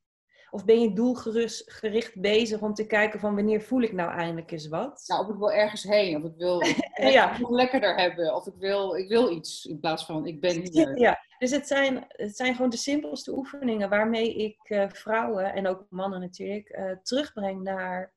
Of 0.50 0.64
ben 0.64 0.80
je 0.80 0.92
doelgericht 0.92 2.20
bezig 2.20 2.60
om 2.60 2.74
te 2.74 2.86
kijken 2.86 3.20
van 3.20 3.34
wanneer 3.34 3.62
voel 3.62 3.80
ik 3.80 3.92
nou 3.92 4.10
eindelijk 4.10 4.50
eens 4.50 4.68
wat? 4.68 5.04
Nou, 5.06 5.24
of 5.24 5.30
ik 5.30 5.38
wil 5.38 5.52
ergens 5.52 5.82
heen, 5.82 6.16
of 6.16 6.30
ik 6.30 6.36
wil 6.36 6.60
het 6.62 7.12
ja. 7.12 7.38
nog 7.38 7.50
lekkerder 7.50 7.96
hebben, 7.96 8.34
of 8.34 8.46
ik 8.46 8.54
wil, 8.58 8.94
ik 8.94 9.08
wil 9.08 9.30
iets 9.30 9.64
in 9.64 9.80
plaats 9.80 10.04
van 10.04 10.26
ik 10.26 10.40
ben 10.40 10.60
hier. 10.60 10.98
Ja, 11.06 11.18
dus 11.38 11.50
het 11.50 11.66
zijn, 11.66 12.04
het 12.08 12.36
zijn 12.36 12.54
gewoon 12.54 12.70
de 12.70 12.76
simpelste 12.76 13.36
oefeningen 13.36 13.88
waarmee 13.88 14.34
ik 14.34 14.70
uh, 14.70 14.88
vrouwen 14.88 15.52
en 15.52 15.66
ook 15.66 15.86
mannen 15.88 16.20
natuurlijk 16.20 16.76
uh, 16.78 16.90
terugbreng 17.02 17.62
naar 17.62 18.14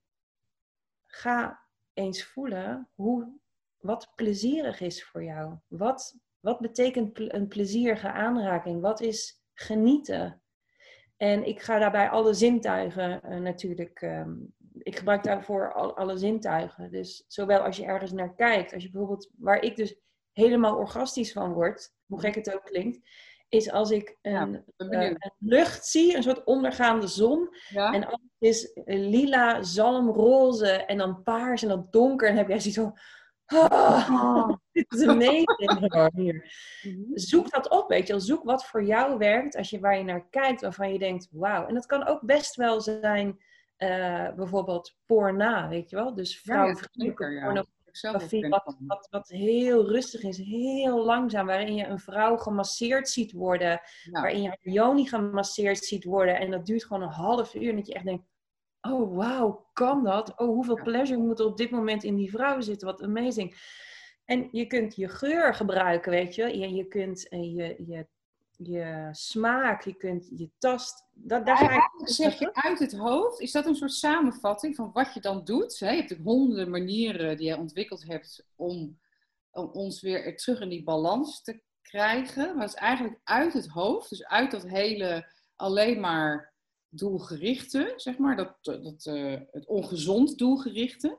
ga 1.06 1.68
eens 1.94 2.24
voelen 2.24 2.90
hoe, 2.96 3.40
wat 3.78 4.12
plezierig 4.16 4.80
is 4.80 5.06
voor 5.06 5.24
jou. 5.24 5.56
Wat, 5.68 6.18
wat 6.40 6.60
betekent 6.60 7.20
een 7.34 7.48
plezierige 7.48 8.12
aanraking? 8.12 8.82
Wat 8.82 9.02
is 9.02 9.42
genieten? 9.54 10.42
En 11.22 11.48
ik 11.48 11.62
ga 11.62 11.80
daarbij 11.80 12.10
alle 12.10 12.34
zintuigen 12.34 13.22
uh, 13.26 13.38
natuurlijk. 13.38 14.02
Um, 14.02 14.54
ik 14.74 14.98
gebruik 14.98 15.24
daarvoor 15.24 15.74
al, 15.74 15.98
alle 15.98 16.18
zintuigen. 16.18 16.92
Dus 16.92 17.24
zowel 17.28 17.60
als 17.60 17.78
je 17.78 17.86
ergens 17.86 18.12
naar 18.12 18.36
kijkt, 18.36 18.74
als 18.74 18.84
je 18.84 18.90
bijvoorbeeld, 18.90 19.30
waar 19.38 19.62
ik 19.62 19.76
dus 19.76 19.96
helemaal 20.34 20.78
orgastisch 20.78 21.32
van 21.32 21.54
word, 21.54 21.94
hoe 22.06 22.20
gek 22.20 22.36
het 22.36 22.54
ook 22.54 22.64
klinkt, 22.64 23.00
is 23.50 23.72
als 23.72 23.92
ik 23.92 24.18
een, 24.22 24.66
uh, 24.78 25.04
een 25.04 25.18
lucht 25.38 25.86
zie, 25.86 26.16
een 26.16 26.24
soort 26.24 26.44
ondergaande 26.44 27.08
zon. 27.08 27.50
En 27.74 28.06
alles 28.06 28.20
is 28.40 28.72
lila, 28.86 29.64
zalmroze 29.64 30.72
en 30.72 30.98
dan 30.98 31.24
paars 31.24 31.62
en 31.62 31.70
dan 31.70 31.88
donker. 31.90 32.30
En 32.30 32.38
heb 32.38 32.48
jij 32.48 32.60
zoiets 32.60 32.80
van 32.80 33.00
Oh, 33.54 34.50
dit 34.72 34.94
is 34.94 35.08
amazing 35.08 36.12
hier. 36.16 36.52
Mhm. 36.84 37.02
Zoek 37.14 37.52
dat 37.52 37.70
op, 37.70 37.90
weet 37.90 38.08
je 38.08 38.20
Zoek 38.20 38.44
wat 38.44 38.66
voor 38.66 38.84
jou 38.84 39.18
werkt, 39.18 39.56
als 39.56 39.70
je, 39.70 39.80
waar 39.80 39.98
je 39.98 40.04
naar 40.04 40.28
kijkt, 40.30 40.62
waarvan 40.62 40.94
je 40.94 41.00
denkt, 41.00 41.28
wauw. 41.32 41.68
En 41.68 41.74
dat 41.74 41.86
kan 41.86 42.08
ook 42.08 42.22
best 42.22 42.56
wel 42.56 42.82
zijn, 42.82 43.28
uh, 43.78 44.34
bijvoorbeeld 44.36 44.96
porna, 45.06 45.70
weet 45.70 45.90
je 45.90 45.96
wel? 45.96 46.16
Dus 46.16 46.40
vrouwenvriendelijke 46.40 47.30
ja, 47.30 47.66
pornografie, 47.92 48.50
wat, 48.50 48.76
wat, 48.80 49.08
wat, 49.10 49.28
heel 49.28 49.88
rustig 49.88 50.24
is, 50.24 50.38
heel 50.38 51.06
langzaam, 51.06 51.46
waarin 51.46 51.76
je 51.76 51.86
een 51.86 52.00
vrouw 52.00 52.38
gemasseerd 52.38 53.10
ziet 53.10 53.32
worden, 53.32 53.82
waarin 54.12 54.42
je 54.42 54.58
een 54.62 54.72
joni 54.72 55.08
gemasseerd 55.08 55.78
ziet 55.78 56.04
worden. 56.04 56.40
En 56.40 56.52
dat 56.52 56.66
duurt 56.66 56.86
gewoon 56.86 57.04
een 57.04 57.10
half 57.10 57.56
uur, 57.56 57.70
en 57.70 57.76
dat 57.76 57.88
je 57.88 57.94
echt 57.94 58.06
denkt, 58.06 58.24
oh 58.82 59.16
wauw, 59.16 59.68
kan 59.74 60.04
dat? 60.04 60.34
Oh, 60.38 60.48
hoeveel 60.48 60.82
pleasure 60.84 61.20
moet 61.20 61.40
er 61.40 61.46
op 61.46 61.58
dit 61.58 61.70
moment 61.70 62.04
in 62.04 62.16
die 62.16 62.30
vrouw 62.30 62.62
zitten? 62.62 62.88
Wat 62.88 63.04
amazing. 63.04 63.58
En 64.26 64.48
je 64.52 64.68
kunt 64.68 64.96
je 64.96 65.08
geur 65.08 65.54
gebruiken, 65.54 66.12
weet 66.12 66.36
je. 66.36 66.58
Je, 66.58 66.74
je 66.74 66.88
kunt 66.88 67.28
eh, 67.28 67.56
je, 67.56 67.84
je, 67.88 68.08
je 68.58 69.10
smaak, 69.12 69.84
je 69.84 69.94
kunt 69.94 70.30
je 70.36 70.50
tast. 70.58 71.06
Dat, 71.14 71.46
daar 71.46 71.74
ik... 71.74 72.08
Zeg 72.08 72.40
je 72.40 72.54
uit 72.54 72.80
het 72.80 72.98
hoofd, 72.98 73.40
is 73.40 73.52
dat 73.52 73.66
een 73.66 73.76
soort 73.76 73.94
samenvatting 73.94 74.76
van 74.76 74.92
wat 74.94 75.14
je 75.14 75.20
dan 75.20 75.44
doet? 75.44 75.78
Je 75.78 75.86
hebt 75.86 76.18
honderden 76.24 76.70
manieren 76.70 77.38
die 77.38 77.48
je 77.48 77.58
ontwikkeld 77.58 78.04
hebt 78.08 78.46
om, 78.56 79.00
om 79.52 79.70
ons 79.72 80.02
weer 80.02 80.38
terug 80.38 80.60
in 80.60 80.70
die 80.70 80.84
balans 80.84 81.42
te 81.42 81.62
krijgen. 81.82 82.56
Maar 82.56 82.66
het 82.66 82.74
is 82.74 82.80
eigenlijk 82.80 83.20
uit 83.24 83.54
het 83.54 83.68
hoofd, 83.68 84.10
dus 84.10 84.26
uit 84.26 84.52
dat 84.52 84.68
hele 84.68 85.32
alleen 85.56 86.00
maar 86.00 86.49
doelgerichte, 86.90 87.94
zeg 87.96 88.18
maar, 88.18 88.36
dat, 88.36 88.58
dat, 88.62 89.06
uh, 89.06 89.36
het 89.52 89.66
ongezond 89.66 90.38
doelgerichte. 90.38 91.18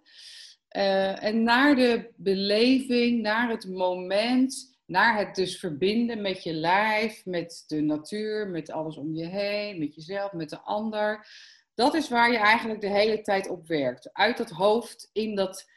Uh, 0.77 1.25
en 1.25 1.43
naar 1.43 1.77
de 1.77 2.13
beleving, 2.17 3.23
naar 3.23 3.51
het 3.51 3.69
moment, 3.69 4.79
naar 4.87 5.19
het 5.19 5.35
dus 5.35 5.59
verbinden 5.59 6.23
met 6.23 6.43
je 6.43 6.53
lijf, 6.53 7.27
met 7.27 7.65
de 7.67 7.81
natuur, 7.81 8.49
met 8.49 8.71
alles 8.71 8.97
om 8.97 9.15
je 9.15 9.27
heen, 9.27 9.79
met 9.79 9.95
jezelf, 9.95 10.33
met 10.33 10.51
de 10.51 10.61
ander. 10.61 11.27
Dat 11.75 11.95
is 11.95 12.09
waar 12.09 12.33
je 12.33 12.39
eigenlijk 12.39 12.81
de 12.81 12.91
hele 12.91 13.21
tijd 13.21 13.49
op 13.49 13.67
werkt. 13.67 14.13
Uit 14.13 14.37
dat 14.37 14.51
hoofd 14.51 15.11
in 15.13 15.35
dat 15.35 15.71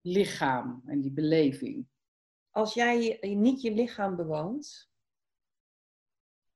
lichaam 0.00 0.82
en 0.86 1.00
die 1.00 1.12
beleving. 1.12 1.86
Als 2.50 2.74
jij 2.74 3.18
niet 3.20 3.62
je 3.62 3.72
lichaam 3.72 4.16
bewoont, 4.16 4.90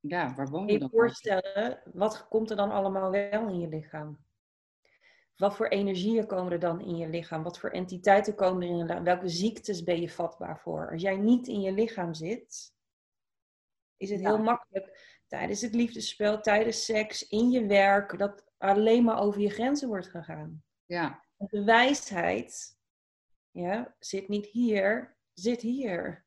ja, 0.02 0.35
waar 0.35 0.49
woon 0.49 0.66
je 0.66 0.78
dan? 0.78 0.88
Je 0.90 0.97
voorstellen, 0.97 1.80
wat 1.92 2.28
komt 2.28 2.50
er 2.50 2.56
dan 2.56 2.71
allemaal 2.71 3.11
wel 3.11 3.49
in 3.49 3.61
je 3.61 3.68
lichaam? 3.68 4.18
Wat 5.37 5.56
voor 5.56 5.66
energieën 5.66 6.26
komen 6.26 6.52
er 6.52 6.59
dan 6.59 6.80
in 6.80 6.97
je 6.97 7.09
lichaam? 7.09 7.42
Wat 7.42 7.59
voor 7.59 7.71
entiteiten 7.71 8.35
komen 8.35 8.62
er 8.62 8.68
in 8.68 8.76
je 8.76 8.85
lichaam? 8.85 9.04
Welke 9.04 9.28
ziektes 9.28 9.82
ben 9.82 10.00
je 10.00 10.11
vatbaar 10.11 10.59
voor? 10.61 10.90
Als 10.90 11.02
jij 11.02 11.16
niet 11.16 11.49
in 11.49 11.61
je 11.61 11.73
lichaam 11.73 12.14
zit, 12.14 12.75
is 13.97 14.11
het 14.11 14.21
heel 14.21 14.38
makkelijk 14.38 15.21
tijdens 15.26 15.61
het 15.61 15.75
liefdespel, 15.75 16.40
tijdens 16.40 16.85
seks, 16.85 17.28
in 17.28 17.50
je 17.50 17.66
werk, 17.66 18.18
dat 18.18 18.44
alleen 18.59 19.04
maar 19.04 19.18
over 19.18 19.40
je 19.40 19.50
grenzen 19.50 19.88
wordt 19.88 20.09
gegaan. 20.09 20.62
Ja. 20.87 21.25
De 21.37 21.64
wijsheid 21.64 22.78
ja, 23.50 23.94
zit 23.99 24.28
niet 24.28 24.47
hier, 24.47 25.16
zit 25.32 25.61
hier. 25.61 26.25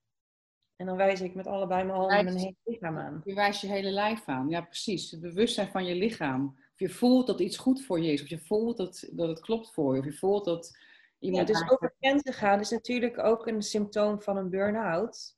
En 0.76 0.86
dan 0.86 0.98
wijs 0.98 1.22
ik 1.22 1.36
met 1.36 1.48
allebei 1.48 1.84
mijn 1.84 1.98
handen 1.98 2.18
en 2.18 2.24
mijn 2.26 2.38
hele 2.38 2.56
lichaam 2.64 2.98
aan. 2.98 3.22
Je 3.24 3.34
wijst 3.34 3.62
je 3.62 3.68
hele 3.68 3.92
lijf 3.92 4.26
aan, 4.26 4.50
ja 4.50 4.62
precies. 4.62 5.12
Het 5.12 5.22
bewustzijn 5.22 5.68
van 5.68 5.86
je 5.86 5.96
lichaam. 5.96 6.46
Of 6.48 6.80
je 6.80 6.90
voelt 6.90 7.28
dat 7.28 7.40
iets 7.40 7.58
goed 7.58 7.86
voor 7.86 8.00
je 8.02 8.12
is. 8.12 8.22
Of 8.22 8.28
je 8.28 8.40
voelt 8.40 8.78
dat, 8.78 9.10
dat 9.12 9.28
het 9.28 9.40
klopt 9.40 9.72
voor 9.74 9.94
je. 9.94 10.00
Of 10.00 10.06
je 10.06 10.14
voelt 10.14 10.46
dat 10.46 10.78
iemand... 11.20 11.48
Ja, 11.48 11.54
dus 11.54 11.70
over 11.70 11.94
grenzen 12.00 12.34
gaan 12.34 12.60
is 12.60 12.70
natuurlijk 12.70 13.18
ook 13.18 13.48
een 13.48 13.62
symptoom 13.62 14.22
van 14.22 14.38
een 14.38 14.50
burn-out. 14.50 15.36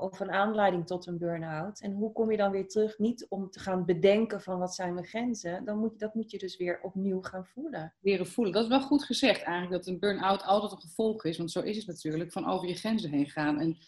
Of 0.00 0.20
een 0.20 0.30
aanleiding 0.30 0.86
tot 0.86 1.06
een 1.06 1.18
burn-out. 1.18 1.80
En 1.80 1.92
hoe 1.92 2.12
kom 2.12 2.30
je 2.30 2.36
dan 2.36 2.50
weer 2.50 2.68
terug? 2.68 2.98
Niet 2.98 3.26
om 3.28 3.50
te 3.50 3.60
gaan 3.60 3.84
bedenken 3.84 4.40
van 4.40 4.58
wat 4.58 4.74
zijn 4.74 4.94
mijn 4.94 5.06
grenzen. 5.06 5.64
Dan 5.64 5.78
moet, 5.78 5.98
dat 5.98 6.14
moet 6.14 6.30
je 6.30 6.38
dus 6.38 6.56
weer 6.56 6.80
opnieuw 6.82 7.22
gaan 7.22 7.46
voelen. 7.46 7.94
Leren 8.00 8.26
voelen. 8.26 8.52
Dat 8.52 8.62
is 8.62 8.68
wel 8.68 8.80
goed 8.80 9.04
gezegd 9.04 9.42
eigenlijk. 9.42 9.84
Dat 9.84 9.86
een 9.86 9.98
burn-out 9.98 10.42
altijd 10.42 10.72
een 10.72 10.80
gevolg 10.80 11.24
is. 11.24 11.38
Want 11.38 11.50
zo 11.50 11.60
is 11.60 11.76
het 11.76 11.86
natuurlijk. 11.86 12.32
Van 12.32 12.48
over 12.48 12.68
je 12.68 12.74
grenzen 12.74 13.10
heen 13.10 13.30
gaan. 13.30 13.60
En 13.60 13.78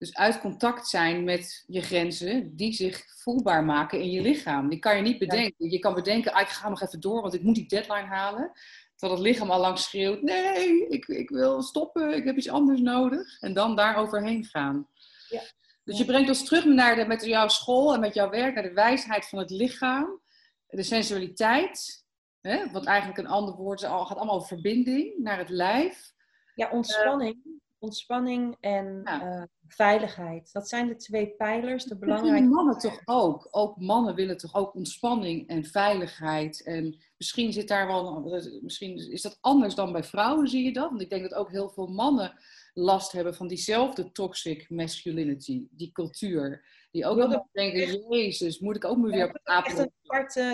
dus 0.00 0.14
uit 0.14 0.40
contact 0.40 0.88
zijn 0.88 1.24
met 1.24 1.64
je 1.66 1.80
grenzen 1.80 2.56
die 2.56 2.72
zich 2.72 3.04
voelbaar 3.22 3.64
maken 3.64 4.00
in 4.00 4.10
je 4.10 4.20
lichaam. 4.20 4.68
Die 4.68 4.78
kan 4.78 4.96
je 4.96 5.02
niet 5.02 5.18
bedenken. 5.18 5.70
Je 5.70 5.78
kan 5.78 5.94
bedenken, 5.94 6.32
ah, 6.32 6.40
ik 6.40 6.48
ga 6.48 6.68
nog 6.68 6.82
even 6.82 7.00
door, 7.00 7.22
want 7.22 7.34
ik 7.34 7.42
moet 7.42 7.54
die 7.54 7.68
deadline 7.68 8.06
halen. 8.06 8.52
Terwijl 8.96 9.20
het 9.20 9.28
lichaam 9.28 9.50
al 9.50 9.60
lang 9.60 9.78
schreeuwt, 9.78 10.22
nee, 10.22 10.88
ik, 10.88 11.06
ik 11.06 11.30
wil 11.30 11.62
stoppen, 11.62 12.14
ik 12.16 12.24
heb 12.24 12.36
iets 12.36 12.48
anders 12.48 12.80
nodig. 12.80 13.40
En 13.40 13.52
dan 13.52 13.76
daar 13.76 13.96
overheen 13.96 14.44
gaan. 14.44 14.88
Ja. 15.28 15.42
Dus 15.84 15.98
je 15.98 16.04
brengt 16.04 16.28
ons 16.28 16.44
terug 16.44 16.64
naar 16.64 16.96
de, 16.96 17.06
met 17.06 17.24
jouw 17.24 17.48
school 17.48 17.94
en 17.94 18.00
met 18.00 18.14
jouw 18.14 18.30
werk 18.30 18.54
naar 18.54 18.62
de 18.62 18.72
wijsheid 18.72 19.28
van 19.28 19.38
het 19.38 19.50
lichaam. 19.50 20.20
De 20.66 20.82
sensualiteit 20.82 22.04
Hè? 22.40 22.70
Wat 22.70 22.84
eigenlijk 22.84 23.18
een 23.18 23.26
ander 23.26 23.54
woord 23.54 23.82
is, 23.82 23.88
gaat 23.88 24.16
allemaal 24.16 24.34
over 24.34 24.48
verbinding 24.48 25.18
naar 25.18 25.38
het 25.38 25.48
lijf. 25.48 26.12
Ja, 26.54 26.70
ontspanning. 26.70 27.60
Ontspanning 27.80 28.56
en 28.60 29.00
eh, 29.04 29.42
veiligheid. 29.68 30.52
Dat 30.52 30.68
zijn 30.68 30.88
de 30.88 30.96
twee 30.96 31.28
pijlers, 31.28 31.84
de 31.84 31.98
belangrijke... 31.98 32.48
mannen 32.48 32.78
toch 32.78 33.00
ook. 33.04 33.48
Ook 33.50 33.76
mannen 33.76 34.14
willen 34.14 34.36
toch 34.36 34.54
ook 34.54 34.74
ontspanning 34.74 35.48
en 35.48 35.64
veiligheid. 35.64 36.62
En 36.64 36.96
misschien 37.16 37.52
zit 37.52 37.68
daar 37.68 37.86
wel... 37.86 38.20
Misschien 38.62 39.10
is 39.10 39.22
dat 39.22 39.38
anders 39.40 39.74
dan 39.74 39.92
bij 39.92 40.04
vrouwen, 40.04 40.48
zie 40.48 40.64
je 40.64 40.72
dat? 40.72 40.88
Want 40.88 41.02
ik 41.02 41.10
denk 41.10 41.22
dat 41.22 41.34
ook 41.34 41.50
heel 41.50 41.68
veel 41.68 41.86
mannen 41.86 42.32
last 42.74 43.12
hebben 43.12 43.34
van 43.34 43.48
diezelfde 43.48 44.12
toxic 44.12 44.70
masculinity. 44.70 45.66
Die 45.70 45.92
cultuur. 45.92 46.64
Die 46.90 47.06
ook 47.06 47.18
allemaal 47.18 47.48
denken, 47.52 48.08
jezus, 48.08 48.58
moet 48.58 48.76
ik 48.76 48.84
ook 48.84 48.96
maar 48.96 49.10
weer 49.10 49.26
op 49.26 49.32
het 49.32 49.44
apen... 49.44 49.92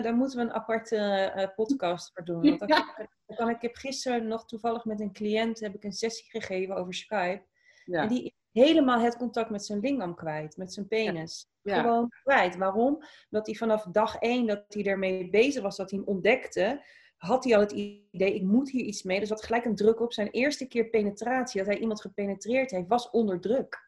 Daar 0.02 0.14
moeten 0.14 0.38
we 0.38 0.44
een 0.44 0.52
aparte 0.52 0.96
uh, 1.36 1.46
podcast 1.54 2.10
voor 2.12 2.24
doen. 2.24 2.42
Want 2.58 2.58
dan, 2.58 2.68
kan, 2.68 3.36
kan, 3.36 3.48
ik 3.48 3.62
heb 3.62 3.74
gisteren 3.74 4.26
nog 4.26 4.46
toevallig 4.46 4.84
met 4.84 5.00
een 5.00 5.12
cliënt 5.12 5.60
heb 5.60 5.74
ik 5.74 5.84
een 5.84 5.92
sessie 5.92 6.30
gegeven 6.30 6.76
over 6.76 6.94
Skype. 6.94 7.42
Ja. 7.84 8.02
En 8.02 8.08
die 8.08 8.24
is 8.24 8.62
helemaal 8.62 9.00
het 9.00 9.16
contact 9.16 9.50
met 9.50 9.64
zijn 9.64 9.80
lingam 9.80 10.14
kwijt, 10.14 10.56
met 10.56 10.72
zijn 10.72 10.88
penis. 10.88 11.48
Ja. 11.62 11.80
Gewoon 11.80 12.08
kwijt. 12.08 12.56
Waarom? 12.56 13.04
Dat 13.30 13.46
hij 13.46 13.54
vanaf 13.54 13.84
dag 13.84 14.16
één 14.16 14.46
dat 14.46 14.64
hij 14.68 14.84
ermee 14.84 15.30
bezig 15.30 15.62
was, 15.62 15.76
dat 15.76 15.90
hij 15.90 15.98
hem 15.98 16.08
ontdekte, 16.08 16.84
had 17.16 17.44
hij 17.44 17.54
al 17.54 17.60
het 17.60 17.72
idee, 17.72 18.34
ik 18.34 18.42
moet 18.42 18.70
hier 18.70 18.84
iets 18.84 19.02
mee. 19.02 19.20
Dus 19.20 19.28
had 19.28 19.44
gelijk 19.44 19.64
een 19.64 19.74
druk 19.74 20.00
op. 20.00 20.12
Zijn 20.12 20.30
eerste 20.30 20.66
keer 20.66 20.88
penetratie, 20.88 21.60
dat 21.60 21.68
hij 21.68 21.80
iemand 21.80 22.00
gepenetreerd 22.00 22.70
heeft, 22.70 22.88
was 22.88 23.10
onder 23.10 23.40
druk. 23.40 23.84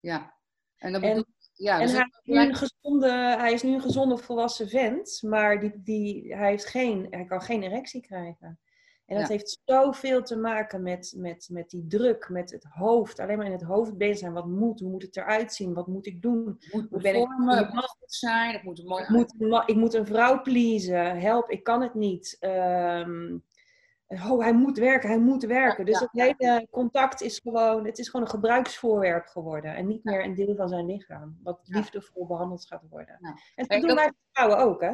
Ja. 0.00 0.36
En, 0.76 0.92
dan 0.92 1.00
bedoel, 1.00 1.24
ja, 1.58 1.80
en 1.80 1.86
dus 1.86 1.92
hij, 1.92 2.08
is 2.22 2.24
nu 2.24 2.38
een 2.38 2.54
gezonde, 2.54 3.10
hij 3.38 3.52
is 3.52 3.62
nu 3.62 3.74
een 3.74 3.80
gezonde 3.80 4.16
volwassen 4.16 4.68
vent, 4.68 5.22
maar 5.22 5.60
die, 5.60 5.72
die, 5.82 6.34
hij, 6.34 6.48
heeft 6.48 6.66
geen, 6.66 7.06
hij 7.10 7.24
kan 7.24 7.42
geen 7.42 7.62
erectie 7.62 8.00
krijgen. 8.00 8.58
En 9.06 9.16
dat 9.16 9.28
ja. 9.28 9.32
heeft 9.32 9.60
zoveel 9.64 10.22
te 10.22 10.36
maken 10.36 10.82
met, 10.82 11.14
met, 11.16 11.48
met 11.52 11.70
die 11.70 11.86
druk, 11.86 12.28
met 12.28 12.50
het 12.50 12.64
hoofd. 12.68 13.18
Alleen 13.18 13.36
maar 13.36 13.46
in 13.46 13.52
het 13.52 13.62
hoofd 13.62 13.96
bezig 13.96 14.18
zijn. 14.18 14.32
Wat 14.32 14.46
moet, 14.46 14.80
hoe 14.80 14.90
moet 14.90 15.02
het 15.02 15.16
eruit 15.16 15.54
zien? 15.54 15.74
Wat 15.74 15.86
moet 15.86 16.06
ik 16.06 16.22
doen? 16.22 16.44
Moet 16.70 16.88
ben 16.88 17.14
ik, 17.14 17.28
het 18.00 18.14
zijn, 18.14 18.52
het 18.52 18.62
moet 18.62 18.84
mooi 18.84 19.02
ik 19.02 19.08
moet, 19.08 19.32
ik 19.66 19.76
moet 19.76 19.94
een 19.94 20.06
vrouw 20.06 20.42
pleasen. 20.42 21.20
Help, 21.20 21.50
ik 21.50 21.62
kan 21.62 21.82
het 21.82 21.94
niet. 21.94 22.36
Um, 22.40 23.44
oh, 24.08 24.40
hij 24.40 24.52
moet 24.52 24.78
werken, 24.78 25.08
hij 25.08 25.18
moet 25.18 25.44
werken. 25.44 25.84
Dus 25.84 26.00
het 26.00 26.08
hele 26.12 26.66
contact 26.70 27.20
is 27.20 27.38
gewoon, 27.38 27.86
het 27.86 27.98
is 27.98 28.08
gewoon 28.08 28.26
een 28.26 28.32
gebruiksvoorwerp 28.32 29.26
geworden. 29.26 29.74
En 29.74 29.86
niet 29.86 30.04
meer 30.04 30.24
een 30.24 30.34
deel 30.34 30.54
van 30.56 30.68
zijn 30.68 30.86
lichaam. 30.86 31.38
Wat 31.42 31.60
liefdevol 31.64 32.26
behandeld 32.26 32.66
gaat 32.66 32.82
worden. 32.90 33.18
En 33.54 33.66
dat 33.66 33.80
doen 33.80 33.94
wij 33.94 34.12
vrouwen 34.32 34.58
ook, 34.58 34.80
hè? 34.80 34.92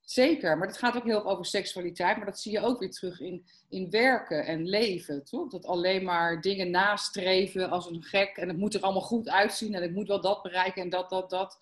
Zeker, 0.00 0.58
maar 0.58 0.66
dat 0.66 0.78
gaat 0.78 0.96
ook 0.96 1.04
heel 1.04 1.14
erg 1.14 1.24
over 1.24 1.44
seksualiteit. 1.44 2.16
Maar 2.16 2.26
dat 2.26 2.40
zie 2.40 2.52
je 2.52 2.60
ook 2.60 2.78
weer 2.78 2.90
terug 2.90 3.20
in, 3.20 3.46
in 3.68 3.90
werken 3.90 4.46
en 4.46 4.68
leven, 4.68 5.24
toch? 5.24 5.50
Dat 5.50 5.66
alleen 5.66 6.04
maar 6.04 6.40
dingen 6.40 6.70
nastreven 6.70 7.70
als 7.70 7.90
een 7.90 8.02
gek. 8.02 8.36
En 8.36 8.48
het 8.48 8.56
moet 8.56 8.74
er 8.74 8.80
allemaal 8.80 9.02
goed 9.02 9.28
uitzien. 9.28 9.74
En 9.74 9.82
ik 9.82 9.92
moet 9.92 10.08
wel 10.08 10.20
dat 10.20 10.42
bereiken 10.42 10.82
en 10.82 10.90
dat, 10.90 11.10
dat, 11.10 11.30
dat. 11.30 11.58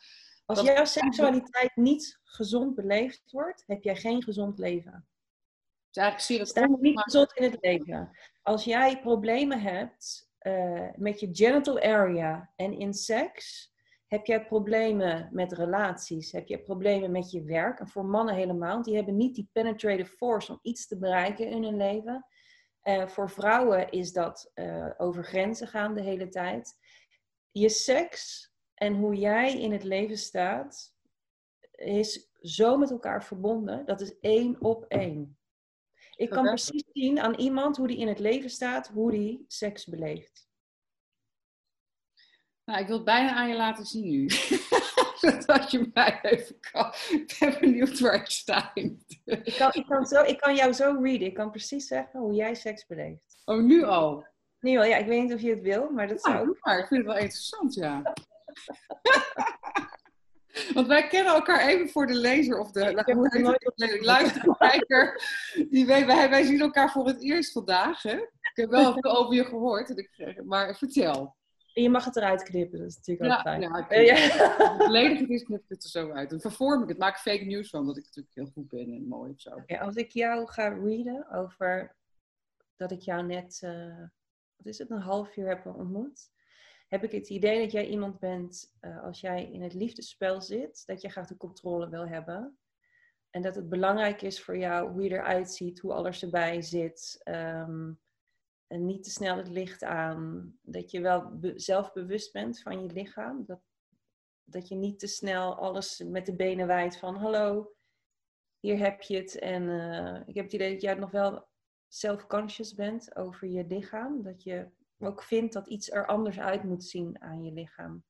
Als 0.47 0.61
jouw 0.61 0.85
seksualiteit 0.85 1.76
niet 1.76 2.19
gezond 2.23 2.75
beleefd 2.75 3.23
wordt, 3.31 3.64
heb 3.67 3.83
jij 3.83 3.97
geen 3.97 4.23
gezond 4.23 4.59
leven 4.59 5.07
is 5.97 6.03
eigenlijk 6.03 6.49
Sta 6.49 6.67
niet 6.67 7.01
gezond 7.01 7.33
in 7.33 7.51
het 7.51 7.57
leven. 7.61 8.11
Als 8.43 8.65
jij 8.65 9.01
problemen 9.01 9.61
hebt 9.61 10.31
uh, 10.41 10.89
met 10.97 11.21
je 11.21 11.29
genital 11.33 11.81
area 11.81 12.53
en 12.57 12.79
in 12.79 12.95
seks, 12.95 13.73
heb 14.07 14.27
jij 14.27 14.45
problemen 14.45 15.29
met 15.33 15.53
relaties, 15.53 16.33
heb 16.33 16.49
je 16.49 16.63
problemen 16.63 17.11
met 17.11 17.31
je 17.31 17.43
werk. 17.43 17.81
En 17.81 17.89
voor 17.89 18.05
mannen 18.05 18.35
helemaal, 18.35 18.73
want 18.73 18.85
die 18.85 18.95
hebben 18.95 19.17
niet 19.17 19.35
die 19.35 19.49
penetrative 19.53 20.17
force 20.17 20.53
om 20.53 20.59
iets 20.63 20.87
te 20.87 20.99
bereiken 20.99 21.49
in 21.49 21.63
hun 21.63 21.77
leven. 21.77 22.27
Uh, 22.85 23.07
voor 23.07 23.31
vrouwen 23.31 23.91
is 23.91 24.13
dat 24.13 24.51
uh, 24.55 24.91
over 24.97 25.25
grenzen 25.25 25.69
gaan 25.69 25.95
de 25.95 26.03
hele 26.03 26.29
tijd. 26.29 26.75
Je 27.51 27.68
seks 27.68 28.53
en 28.75 28.95
hoe 28.95 29.14
jij 29.14 29.61
in 29.61 29.73
het 29.73 29.85
leven 29.85 30.18
staat, 30.18 30.95
is 31.71 32.31
zo 32.40 32.77
met 32.77 32.90
elkaar 32.90 33.25
verbonden. 33.25 33.87
Dat 33.87 34.01
is 34.01 34.18
één 34.21 34.61
op 34.61 34.85
één. 34.88 35.38
Ik 36.16 36.31
kan 36.31 36.44
precies 36.44 36.85
zien 36.92 37.20
aan 37.20 37.35
iemand 37.35 37.77
hoe 37.77 37.87
die 37.87 37.98
in 37.98 38.09
het 38.09 38.18
leven 38.18 38.50
staat, 38.50 38.88
hoe 38.88 39.11
die 39.11 39.44
seks 39.48 39.87
beleeft. 39.87 40.48
Nou, 42.64 42.81
ik 42.81 42.87
wil 42.87 42.96
het 42.96 43.05
bijna 43.05 43.35
aan 43.35 43.48
je 43.48 43.57
laten 43.57 43.87
zien 43.87 44.09
nu. 44.09 44.29
Zodat 45.20 45.70
je 45.70 45.90
mij 45.94 46.18
even 46.22 46.61
kan. 46.61 46.92
Ik 47.11 47.37
ben 47.40 47.61
benieuwd 47.61 48.00
waar 48.00 48.14
ik 48.14 48.27
sta. 48.27 48.70
ik, 48.74 49.55
kan, 49.59 49.70
ik, 49.72 49.87
kan 49.87 50.07
zo, 50.07 50.22
ik 50.22 50.38
kan 50.38 50.55
jou 50.55 50.72
zo 50.72 50.98
readen. 51.00 51.27
Ik 51.27 51.35
kan 51.35 51.50
precies 51.50 51.87
zeggen 51.87 52.20
hoe 52.20 52.35
jij 52.35 52.55
seks 52.55 52.87
beleeft. 52.87 53.42
Oh, 53.44 53.62
nu 53.62 53.85
al? 53.85 54.27
Nu 54.61 54.79
al, 54.79 54.85
ja. 54.85 54.96
Ik 54.96 55.07
weet 55.07 55.22
niet 55.22 55.35
of 55.35 55.40
je 55.40 55.50
het 55.50 55.62
wil, 55.62 55.90
maar 55.90 56.09
dat 56.09 56.20
zou 56.20 56.48
ook. 56.48 56.57
Maar 56.61 56.79
ik 56.79 56.87
vind 56.87 57.00
het 57.05 57.12
wel 57.12 57.22
interessant, 57.22 57.74
ja. 57.74 58.03
Want 60.75 60.87
wij 60.87 61.09
kennen 61.09 61.35
elkaar 61.35 61.67
even 61.69 61.88
voor 61.88 62.07
de 62.07 62.14
lezer 62.14 62.59
of 62.59 62.71
de, 62.71 63.03
de 63.75 63.99
luisterkijker. 64.01 65.23
Die 65.71 65.87
wij, 65.87 66.07
wij, 66.07 66.43
zien 66.43 66.61
elkaar 66.61 66.90
voor 66.90 67.07
het 67.07 67.23
eerst 67.23 67.53
vandaag. 67.53 68.03
Hè? 68.03 68.17
Ik 68.17 68.53
heb 68.55 68.71
wel 68.71 68.93
veel 68.93 69.17
over 69.17 69.35
je 69.35 69.45
gehoord, 69.45 70.09
maar 70.45 70.77
vertel. 70.77 71.37
je 71.73 71.90
mag 71.90 72.05
het 72.05 72.17
eruit 72.17 72.43
knippen, 72.43 72.79
dat 72.79 72.88
is 72.88 72.97
natuurlijk 72.97 73.33
ook 73.33 73.40
fijn. 73.40 73.61
Ja, 73.61 73.87
ja. 73.88 74.77
volledig 74.79 75.29
is, 75.29 75.43
knip 75.43 75.62
ik 75.62 75.69
het 75.69 75.85
er 75.85 75.90
zo 75.90 76.11
uit. 76.11 76.31
Dan 76.31 76.40
vervorm 76.40 76.83
ik 76.83 76.88
het, 76.88 76.99
maak 76.99 77.19
fake 77.19 77.45
news 77.45 77.71
van, 77.71 77.87
dat 77.87 77.97
ik 77.97 78.05
natuurlijk 78.05 78.35
heel 78.35 78.51
goed 78.55 78.69
ben 78.69 78.93
en 78.93 79.09
mooi 79.09 79.33
of 79.33 79.40
zo. 79.40 79.77
als 79.79 79.97
ik 79.97 80.11
jou 80.11 80.47
ga 80.47 80.69
readen 80.69 81.31
over 81.31 81.97
dat 82.77 82.90
ik 82.90 83.01
jou 83.01 83.27
net, 83.27 83.61
uh, 83.64 83.99
wat 84.57 84.67
is 84.67 84.79
het, 84.79 84.90
een 84.90 85.01
half 85.01 85.37
uur 85.37 85.49
heb 85.49 85.67
ontmoet 85.67 86.33
heb 86.94 87.04
ik 87.04 87.12
het 87.12 87.28
idee 87.28 87.61
dat 87.61 87.72
jij 87.72 87.87
iemand 87.87 88.18
bent, 88.18 88.74
uh, 88.80 89.02
als 89.02 89.20
jij 89.20 89.50
in 89.50 89.62
het 89.62 89.74
liefdespel 89.74 90.40
zit, 90.40 90.83
dat 90.87 91.00
je 91.00 91.09
graag 91.09 91.26
de 91.26 91.37
controle 91.37 91.88
wil 91.88 92.07
hebben. 92.07 92.59
En 93.30 93.42
dat 93.42 93.54
het 93.54 93.68
belangrijk 93.68 94.22
is 94.22 94.42
voor 94.42 94.57
jou 94.57 94.90
hoe 94.90 95.02
je 95.02 95.11
eruit 95.11 95.50
ziet, 95.50 95.80
hoe 95.80 95.92
alles 95.92 96.22
erbij 96.22 96.62
zit. 96.62 97.20
Um, 97.24 98.00
en 98.66 98.85
niet 98.85 99.02
te 99.04 99.11
snel 99.11 99.37
het 99.37 99.48
licht 99.48 99.85
aan. 99.85 100.54
Dat 100.62 100.90
je 100.90 101.00
wel 101.00 101.38
zelfbewust 101.54 102.33
bent 102.33 102.62
van 102.62 102.83
je 102.83 102.92
lichaam. 102.92 103.44
Dat, 103.46 103.61
dat 104.44 104.68
je 104.68 104.74
niet 104.74 104.98
te 104.98 105.07
snel 105.07 105.57
alles 105.57 105.98
met 105.98 106.26
de 106.26 106.35
benen 106.35 106.66
wijdt 106.66 106.98
van 106.98 107.16
hallo, 107.16 107.74
hier 108.61 108.78
heb 108.78 109.02
je 109.02 109.16
het. 109.16 109.38
En 109.38 109.62
uh, 109.62 110.20
ik 110.26 110.35
heb 110.35 110.44
het 110.44 110.52
idee 110.52 110.72
dat 110.72 110.83
jij 110.83 110.94
nog 110.94 111.11
wel 111.11 111.48
self-conscious 111.88 112.74
bent 112.74 113.16
over 113.16 113.48
je 113.48 113.66
lichaam. 113.66 114.22
Dat 114.22 114.42
je 114.42 114.68
ook 115.07 115.23
vindt 115.23 115.53
dat 115.53 115.69
iets 115.69 115.90
er 115.90 116.07
anders 116.07 116.38
uit 116.40 116.62
moet 116.62 116.85
zien 116.85 117.21
aan 117.21 117.45
je 117.45 117.53
lichaam. 117.53 118.05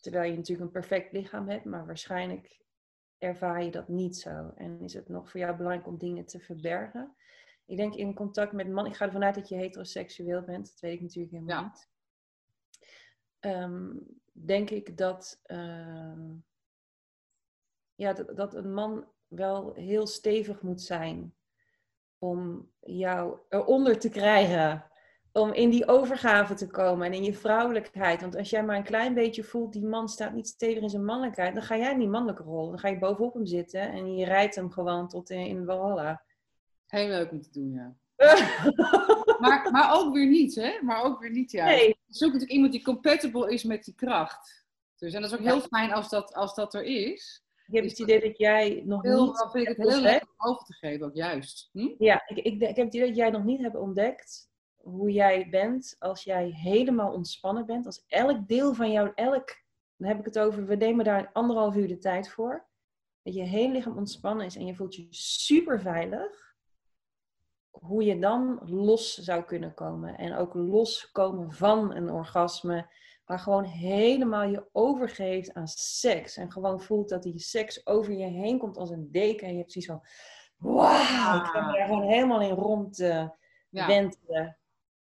Terwijl 0.00 0.30
je 0.30 0.36
natuurlijk 0.36 0.66
een 0.66 0.80
perfect 0.80 1.12
lichaam 1.12 1.48
hebt, 1.48 1.64
maar 1.64 1.86
waarschijnlijk 1.86 2.60
ervaar 3.18 3.64
je 3.64 3.70
dat 3.70 3.88
niet 3.88 4.16
zo. 4.16 4.52
En 4.54 4.80
is 4.80 4.94
het 4.94 5.08
nog 5.08 5.30
voor 5.30 5.40
jou 5.40 5.56
belangrijk 5.56 5.86
om 5.86 5.98
dingen 5.98 6.26
te 6.26 6.40
verbergen? 6.40 7.16
Ik 7.66 7.76
denk 7.76 7.94
in 7.94 8.14
contact 8.14 8.52
met 8.52 8.68
man, 8.68 8.86
ik 8.86 8.94
ga 8.94 9.04
ervan 9.04 9.24
uit 9.24 9.34
dat 9.34 9.48
je 9.48 9.56
heteroseksueel 9.56 10.42
bent, 10.42 10.66
dat 10.70 10.80
weet 10.80 10.94
ik 10.94 11.00
natuurlijk 11.00 11.34
helemaal 11.34 11.62
niet. 11.62 11.88
Um, 13.40 14.06
denk 14.32 14.70
ik 14.70 14.96
dat, 14.96 15.40
uh, 15.46 16.30
ja, 17.94 18.12
dat, 18.12 18.36
dat 18.36 18.54
een 18.54 18.74
man 18.74 19.08
wel 19.26 19.74
heel 19.74 20.06
stevig 20.06 20.62
moet 20.62 20.82
zijn 20.82 21.34
om 22.18 22.70
jou 22.80 23.38
eronder 23.48 23.98
te 23.98 24.08
krijgen 24.08 24.87
om 25.38 25.52
in 25.52 25.70
die 25.70 25.88
overgave 25.88 26.54
te 26.54 26.66
komen 26.66 27.06
en 27.06 27.12
in 27.12 27.24
je 27.24 27.34
vrouwelijkheid. 27.34 28.20
Want 28.20 28.36
als 28.36 28.50
jij 28.50 28.64
maar 28.64 28.76
een 28.76 28.82
klein 28.82 29.14
beetje 29.14 29.44
voelt, 29.44 29.72
die 29.72 29.84
man 29.84 30.08
staat 30.08 30.34
niet 30.34 30.48
stevig 30.48 30.82
in 30.82 30.90
zijn 30.90 31.04
mannelijkheid, 31.04 31.54
dan 31.54 31.62
ga 31.62 31.76
jij 31.76 31.92
in 31.92 31.98
die 31.98 32.08
mannelijke 32.08 32.42
rol. 32.42 32.68
Dan 32.68 32.78
ga 32.78 32.88
je 32.88 32.98
bovenop 32.98 33.34
hem 33.34 33.46
zitten 33.46 33.80
en 33.80 34.16
je 34.16 34.24
rijdt 34.24 34.54
hem 34.54 34.70
gewoon 34.70 35.08
tot 35.08 35.30
in, 35.30 35.46
in. 35.46 35.66
Heel 36.86 37.08
leuk 37.08 37.30
om 37.30 37.42
te 37.42 37.50
doen, 37.52 37.72
ja. 37.72 37.96
maar, 39.40 39.70
maar 39.70 39.94
ook 39.94 40.14
weer 40.14 40.26
niet, 40.26 40.54
hè? 40.54 40.78
Maar 40.82 41.02
ook 41.02 41.20
weer 41.20 41.30
niet, 41.30 41.50
ja. 41.50 41.64
Nee. 41.64 41.96
Zoek 42.06 42.32
natuurlijk 42.32 42.52
iemand 42.52 42.72
die 42.72 42.84
compatible 42.84 43.52
is 43.52 43.64
met 43.64 43.84
die 43.84 43.94
kracht. 43.94 44.66
Dus, 44.96 45.14
en 45.14 45.20
dat 45.20 45.32
is 45.32 45.38
ook 45.38 45.44
heel 45.44 45.60
fijn 45.60 45.92
als 45.92 46.08
dat, 46.08 46.34
als 46.34 46.54
dat 46.54 46.74
er 46.74 46.82
is. 46.82 47.42
Ik 47.66 47.74
heb 47.74 47.84
het 47.84 47.98
idee 47.98 48.20
dat 48.20 48.38
jij 48.38 48.82
nog 48.84 49.02
heel, 49.02 49.26
niet... 49.26 49.48
vind 49.52 49.68
ik 49.68 49.76
het 49.76 49.88
heel 49.88 50.00
leuk 50.00 50.22
om 50.22 50.50
over 50.50 50.64
te 50.64 50.72
geven, 50.72 51.06
ook 51.06 51.14
juist. 51.14 51.68
Hm? 51.72 51.94
Ja, 51.98 52.22
ik, 52.26 52.36
ik, 52.36 52.60
ik 52.60 52.76
heb 52.76 52.76
het 52.76 52.94
idee 52.94 53.06
dat 53.06 53.16
jij 53.16 53.30
nog 53.30 53.44
niet 53.44 53.60
hebt 53.60 53.76
ontdekt 53.76 54.47
hoe 54.90 55.12
jij 55.12 55.48
bent 55.50 55.96
als 55.98 56.24
jij 56.24 56.50
helemaal 56.50 57.12
ontspannen 57.12 57.66
bent. 57.66 57.86
Als 57.86 58.04
elk 58.06 58.48
deel 58.48 58.74
van 58.74 58.92
jou, 58.92 59.12
elk, 59.14 59.62
dan 59.96 60.08
heb 60.08 60.18
ik 60.18 60.24
het 60.24 60.38
over, 60.38 60.66
we 60.66 60.74
nemen 60.74 61.04
daar 61.04 61.30
anderhalf 61.32 61.76
uur 61.76 61.88
de 61.88 61.98
tijd 61.98 62.30
voor. 62.30 62.66
Dat 63.22 63.34
je 63.34 63.42
hele 63.42 63.72
lichaam 63.72 63.96
ontspannen 63.96 64.46
is 64.46 64.56
en 64.56 64.66
je 64.66 64.74
voelt 64.74 64.94
je 64.94 65.06
super 65.10 65.80
veilig. 65.80 66.46
Hoe 67.70 68.04
je 68.04 68.18
dan 68.18 68.60
los 68.64 69.14
zou 69.14 69.44
kunnen 69.44 69.74
komen. 69.74 70.18
En 70.18 70.36
ook 70.36 70.54
loskomen 70.54 71.52
van 71.52 71.94
een 71.94 72.10
orgasme. 72.10 72.90
Maar 73.24 73.38
gewoon 73.38 73.64
helemaal 73.64 74.44
je 74.44 74.68
overgeeft 74.72 75.54
aan 75.54 75.68
seks. 75.68 76.36
En 76.36 76.52
gewoon 76.52 76.80
voelt 76.80 77.08
dat 77.08 77.22
die 77.22 77.38
seks 77.38 77.86
over 77.86 78.12
je 78.12 78.26
heen 78.26 78.58
komt 78.58 78.76
als 78.76 78.90
een 78.90 79.10
deken. 79.10 79.46
En 79.46 79.52
je 79.52 79.58
hebt 79.58 79.72
zoiets 79.72 79.90
van 79.90 80.02
wauw, 80.56 81.40
ik 81.40 81.46
ga 81.46 81.66
me 81.66 81.72
daar 81.72 81.86
gewoon 81.86 82.08
helemaal 82.08 82.40
in 82.40 82.54
rond 82.54 83.00
uh, 83.00 83.28
ja. 83.68 83.86
wentelen. 83.86 84.57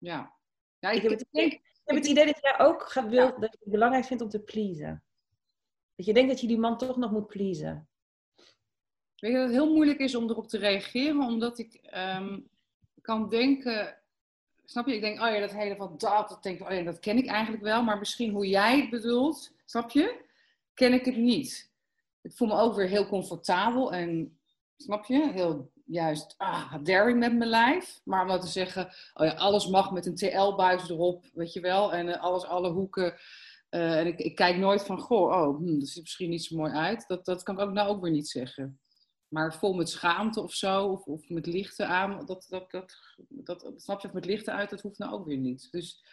Ja. 0.04 0.34
ja 0.80 0.90
ik, 0.90 1.04
ik, 1.04 1.10
heb 1.10 1.20
het, 1.20 1.28
ik, 1.32 1.62
heb 1.84 1.96
het 1.96 2.06
idee 2.06 2.26
dat 2.26 2.40
jij 2.42 2.60
ook 2.60 2.92
gaat, 2.92 3.10
wil, 3.10 3.40
dat 3.40 3.52
je 3.52 3.58
het 3.60 3.72
belangrijk 3.72 4.06
vindt 4.06 4.24
om 4.24 4.30
te 4.30 4.40
pleasen. 4.40 5.04
Dat 5.96 6.06
je 6.06 6.14
denkt 6.14 6.30
dat 6.30 6.42
je 6.42 6.48
die 6.48 6.58
man 6.58 6.78
toch 6.78 6.98
nog 6.98 7.12
moet 7.12 7.28
pleasen. 7.28 7.88
Weet 9.16 9.32
je 9.32 9.38
dat 9.38 9.48
het 9.48 9.56
heel 9.56 9.74
moeilijk 9.74 10.00
is 10.00 10.16
om 10.16 10.30
erop 10.30 10.48
te 10.48 10.58
reageren, 10.58 11.20
omdat 11.20 11.60
ik 11.60 11.74
ehm, 11.74 12.40
kan 13.02 13.30
denken, 13.30 13.98
snap 14.66 14.88
je? 14.88 14.96
Ik 14.96 15.02
denk, 15.02 15.20
oh 15.20 15.28
ja, 15.28 15.40
dat 15.40 15.54
hele 15.54 15.76
van 15.76 15.98
dat, 15.98 16.30
dat 16.30 16.44
denk 16.44 16.60
ik, 16.60 16.68
oh 16.68 16.74
ja, 16.74 16.84
dat 16.84 17.00
ken 17.00 17.18
ik 17.18 17.28
eigenlijk 17.28 17.64
wel, 17.64 17.84
maar 17.84 17.98
misschien 17.98 18.32
hoe 18.32 18.48
jij 18.48 18.80
het 18.80 18.90
bedoelt, 18.90 19.56
snap 19.66 19.92
je? 19.92 20.26
Ken 20.74 20.94
ik 20.94 21.06
het 21.06 21.18
niet. 21.18 21.72
Ik 22.22 22.34
voel 22.34 22.48
me 22.48 22.54
ook 22.54 22.76
weer 22.76 22.88
heel 22.88 23.08
comfortabel 23.08 23.94
en, 23.94 24.40
snap 24.78 25.06
je? 25.06 25.32
Heel 25.32 25.72
juist 25.94 26.36
ah, 26.38 26.74
daring 26.84 27.20
met 27.20 27.36
mijn 27.36 27.50
lijf. 27.50 28.02
Maar 28.04 28.22
om 28.22 28.28
dat 28.28 28.42
te 28.42 28.48
zeggen, 28.48 28.86
oh 29.14 29.26
ja, 29.26 29.34
alles 29.34 29.68
mag 29.68 29.92
met 29.92 30.06
een 30.06 30.16
TL-buis 30.16 30.90
erop, 30.90 31.26
weet 31.34 31.54
je 31.54 31.60
wel. 31.60 31.94
En 31.94 32.08
uh, 32.08 32.22
alles, 32.22 32.44
alle 32.44 32.72
hoeken. 32.72 33.16
Uh, 33.70 34.00
en 34.00 34.08
ik, 34.08 34.20
ik, 34.20 34.36
kijk 34.36 34.58
nooit 34.58 34.84
van, 34.84 35.00
goh, 35.00 35.32
oh, 35.32 35.58
hm, 35.58 35.80
dat 35.80 35.88
ziet 35.88 36.02
misschien 36.02 36.30
niet 36.30 36.44
zo 36.44 36.56
mooi 36.56 36.72
uit. 36.72 37.08
Dat, 37.08 37.26
dat 37.26 37.44
kan 37.44 37.56
ik 37.56 37.62
ook 37.62 37.74
nou 37.74 37.90
ook 37.90 38.02
weer 38.02 38.12
niet 38.12 38.30
zeggen. 38.30 38.80
Maar 39.28 39.56
vol 39.56 39.74
met 39.74 39.90
schaamte 39.90 40.42
of 40.42 40.54
zo, 40.54 40.86
of, 40.86 41.06
of 41.06 41.30
met 41.30 41.46
lichten 41.46 41.88
aan, 41.88 42.26
dat, 42.26 42.46
dat, 42.50 42.72
dat, 42.72 42.96
dat, 43.28 43.74
snap 43.76 44.02
je, 44.02 44.08
of 44.08 44.14
met 44.14 44.26
lichten 44.26 44.54
uit, 44.54 44.70
dat 44.70 44.82
hoeft 44.82 44.98
nou 44.98 45.14
ook 45.14 45.26
weer 45.26 45.38
niet. 45.38 45.68
Dus 45.72 46.06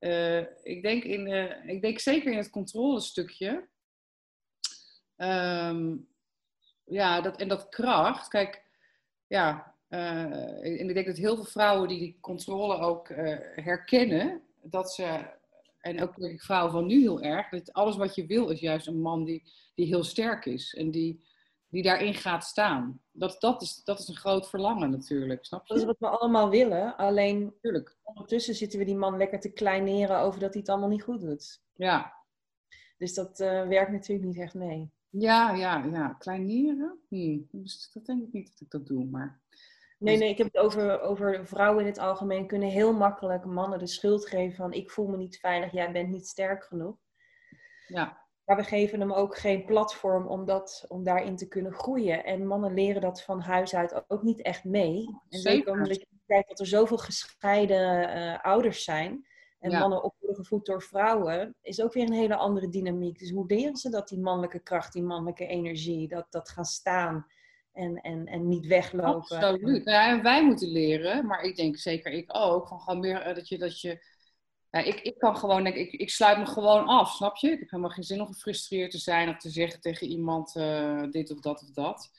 uh, 0.00 0.38
ik, 0.62 0.82
denk 0.82 1.04
in, 1.04 1.26
ik 1.68 1.82
denk 1.82 1.98
zeker 1.98 2.32
in 2.32 2.38
het 2.38 2.50
controlestukje. 2.50 3.68
Um, 5.16 6.08
ja, 6.84 7.20
dat, 7.20 7.36
en 7.36 7.48
dat 7.48 7.68
kracht. 7.68 8.28
Kijk, 8.28 8.67
ja, 9.28 9.74
uh, 9.88 10.80
en 10.80 10.88
ik 10.88 10.94
denk 10.94 11.06
dat 11.06 11.16
heel 11.16 11.34
veel 11.34 11.44
vrouwen 11.44 11.88
die 11.88 11.98
die 11.98 12.18
controle 12.20 12.78
ook 12.78 13.08
uh, 13.08 13.36
herkennen, 13.54 14.42
dat 14.62 14.92
ze, 14.92 15.30
en 15.80 16.02
ook 16.02 16.16
denk 16.16 16.32
ik 16.32 16.42
vrouwen 16.42 16.72
van 16.72 16.86
nu 16.86 17.00
heel 17.00 17.22
erg, 17.22 17.48
dat 17.48 17.72
alles 17.72 17.96
wat 17.96 18.14
je 18.14 18.26
wil 18.26 18.48
is 18.48 18.60
juist 18.60 18.86
een 18.86 19.00
man 19.00 19.24
die, 19.24 19.42
die 19.74 19.86
heel 19.86 20.04
sterk 20.04 20.46
is 20.46 20.74
en 20.74 20.90
die, 20.90 21.24
die 21.68 21.82
daarin 21.82 22.14
gaat 22.14 22.44
staan. 22.44 23.00
Dat, 23.12 23.40
dat, 23.40 23.62
is, 23.62 23.84
dat 23.84 23.98
is 23.98 24.08
een 24.08 24.16
groot 24.16 24.48
verlangen 24.48 24.90
natuurlijk, 24.90 25.44
snap 25.44 25.66
je? 25.66 25.74
Dat 25.74 25.82
is 25.82 25.88
wat 25.88 25.98
we 25.98 26.08
allemaal 26.08 26.50
willen, 26.50 26.96
alleen 26.96 27.54
ondertussen 28.02 28.54
zitten 28.54 28.78
we 28.78 28.84
die 28.84 28.96
man 28.96 29.16
lekker 29.16 29.40
te 29.40 29.52
kleineren 29.52 30.18
over 30.18 30.40
dat 30.40 30.52
hij 30.52 30.60
het 30.60 30.70
allemaal 30.70 30.88
niet 30.88 31.02
goed 31.02 31.20
doet. 31.20 31.60
Ja. 31.74 32.16
Dus 32.98 33.14
dat 33.14 33.40
uh, 33.40 33.66
werkt 33.66 33.90
natuurlijk 33.90 34.28
niet 34.28 34.38
echt 34.38 34.54
mee. 34.54 34.90
Ja, 35.10 35.54
ja, 35.54 35.84
ja. 35.84 36.08
Kleineren? 36.18 36.98
Hm. 37.08 37.38
Dat 37.92 38.06
denk 38.06 38.22
ik 38.22 38.32
niet 38.32 38.48
dat 38.50 38.60
ik 38.60 38.70
dat 38.70 38.86
doe, 38.86 39.04
maar... 39.04 39.40
Nee, 39.98 40.16
nee, 40.16 40.28
ik 40.28 40.38
heb 40.38 40.46
het 40.46 40.56
over, 40.56 41.00
over 41.00 41.46
vrouwen 41.46 41.80
in 41.80 41.86
het 41.86 41.98
algemeen 41.98 42.46
kunnen 42.46 42.68
heel 42.68 42.92
makkelijk 42.92 43.44
mannen 43.44 43.78
de 43.78 43.86
schuld 43.86 44.26
geven 44.26 44.56
van 44.56 44.72
ik 44.72 44.90
voel 44.90 45.06
me 45.06 45.16
niet 45.16 45.38
veilig, 45.38 45.72
jij 45.72 45.92
bent 45.92 46.08
niet 46.08 46.26
sterk 46.26 46.64
genoeg. 46.64 46.96
Ja. 47.86 48.26
Maar 48.44 48.56
we 48.56 48.64
geven 48.64 49.00
hem 49.00 49.12
ook 49.12 49.36
geen 49.36 49.64
platform 49.64 50.26
om, 50.26 50.44
dat, 50.44 50.84
om 50.88 51.04
daarin 51.04 51.36
te 51.36 51.48
kunnen 51.48 51.72
groeien. 51.72 52.24
En 52.24 52.46
mannen 52.46 52.74
leren 52.74 53.00
dat 53.00 53.22
van 53.22 53.40
huis 53.40 53.74
uit 53.74 54.04
ook 54.10 54.22
niet 54.22 54.42
echt 54.42 54.64
mee. 54.64 55.20
En 55.28 55.38
zeker 55.38 55.72
omdat 55.72 56.00
je 56.00 56.06
kijkt 56.26 56.48
dat 56.48 56.60
er 56.60 56.66
zoveel 56.66 56.98
gescheiden 56.98 58.16
uh, 58.16 58.38
ouders 58.40 58.84
zijn 58.84 59.26
en 59.58 59.78
mannen 59.78 60.02
opvoeden 60.02 60.36
gevoed 60.36 60.66
door 60.66 60.82
vrouwen, 60.82 61.54
is 61.62 61.82
ook 61.82 61.92
weer 61.92 62.06
een 62.06 62.12
hele 62.12 62.36
andere 62.36 62.68
dynamiek. 62.68 63.18
Dus 63.18 63.30
hoe 63.30 63.46
leren 63.46 63.76
ze 63.76 63.90
dat 63.90 64.08
die 64.08 64.18
mannelijke 64.18 64.60
kracht, 64.60 64.92
die 64.92 65.02
mannelijke 65.02 65.46
energie, 65.46 66.08
dat, 66.08 66.26
dat 66.30 66.48
gaan 66.48 66.64
staan 66.64 67.26
en, 67.72 67.96
en, 67.96 68.26
en 68.26 68.48
niet 68.48 68.66
weglopen? 68.66 69.38
Absoluut. 69.38 69.84
Ja, 69.84 70.08
en 70.08 70.22
wij 70.22 70.44
moeten 70.44 70.68
leren, 70.68 71.26
maar 71.26 71.42
ik 71.42 71.56
denk 71.56 71.76
zeker 71.76 72.12
ik 72.12 72.36
ook, 72.36 72.68
van 72.68 72.80
gewoon 72.80 73.00
meer 73.00 73.20
eh, 73.20 73.34
dat 73.34 73.48
je, 73.48 73.58
dat 73.58 73.80
je 73.80 74.16
ja, 74.70 74.80
ik, 74.80 75.00
ik 75.00 75.18
kan 75.18 75.36
gewoon, 75.36 75.64
denk, 75.64 75.76
ik, 75.76 75.92
ik 75.92 76.10
sluit 76.10 76.38
me 76.38 76.46
gewoon 76.46 76.86
af, 76.86 77.10
snap 77.14 77.36
je? 77.36 77.50
Ik 77.50 77.58
heb 77.58 77.70
helemaal 77.70 77.90
geen 77.90 78.04
zin 78.04 78.20
om 78.20 78.26
gefrustreerd 78.26 78.90
te 78.90 78.98
zijn 78.98 79.28
of 79.28 79.36
te 79.36 79.50
zeggen 79.50 79.80
tegen 79.80 80.06
iemand 80.06 80.56
uh, 80.56 81.02
dit 81.10 81.30
of 81.30 81.40
dat 81.40 81.62
of 81.62 81.70
dat. 81.70 82.10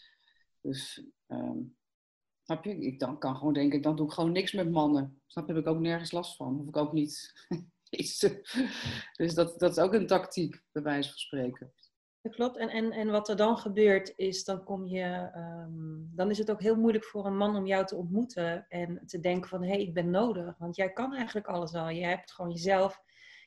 Dus 0.62 1.04
um, 1.28 1.78
Snap 2.49 2.63
je? 2.63 2.77
Ik 2.77 2.99
dan 2.99 3.19
kan 3.19 3.35
gewoon 3.35 3.53
denken, 3.53 3.81
dan 3.81 3.95
doe 3.95 4.05
ik 4.05 4.12
gewoon 4.12 4.31
niks 4.31 4.53
met 4.53 4.71
mannen. 4.71 5.21
Snap? 5.27 5.47
Heb 5.47 5.57
ik 5.57 5.67
ook 5.67 5.79
nergens 5.79 6.12
last 6.12 6.35
van. 6.35 6.55
Hoef 6.55 6.67
ik 6.67 6.77
ook 6.77 6.93
niet 6.93 7.33
Dus 9.17 9.33
dat, 9.33 9.59
dat 9.59 9.71
is 9.71 9.77
ook 9.77 9.93
een 9.93 10.07
tactiek, 10.07 10.62
bij 10.71 10.83
wijze 10.83 11.09
van 11.09 11.17
spreken. 11.17 11.73
Dat 12.21 12.35
klopt. 12.35 12.57
En, 12.57 12.69
en, 12.69 12.91
en 12.91 13.12
wat 13.12 13.29
er 13.29 13.35
dan 13.35 13.57
gebeurt 13.57 14.13
is, 14.15 14.43
dan 14.43 14.63
kom 14.63 14.85
je, 14.85 15.31
um, 15.35 16.09
dan 16.15 16.29
is 16.29 16.38
het 16.38 16.51
ook 16.51 16.62
heel 16.62 16.75
moeilijk 16.75 17.03
voor 17.03 17.25
een 17.25 17.38
man 17.38 17.55
om 17.55 17.65
jou 17.65 17.85
te 17.85 17.95
ontmoeten 17.95 18.65
en 18.69 19.01
te 19.05 19.19
denken 19.19 19.49
van, 19.49 19.63
hé, 19.63 19.69
hey, 19.69 19.81
ik 19.81 19.93
ben 19.93 20.09
nodig. 20.09 20.57
Want 20.57 20.75
jij 20.75 20.93
kan 20.93 21.13
eigenlijk 21.13 21.47
alles 21.47 21.73
al. 21.73 21.89
Je 21.89 22.05
hebt 22.05 22.31
gewoon 22.31 22.51
jezelf, 22.51 23.01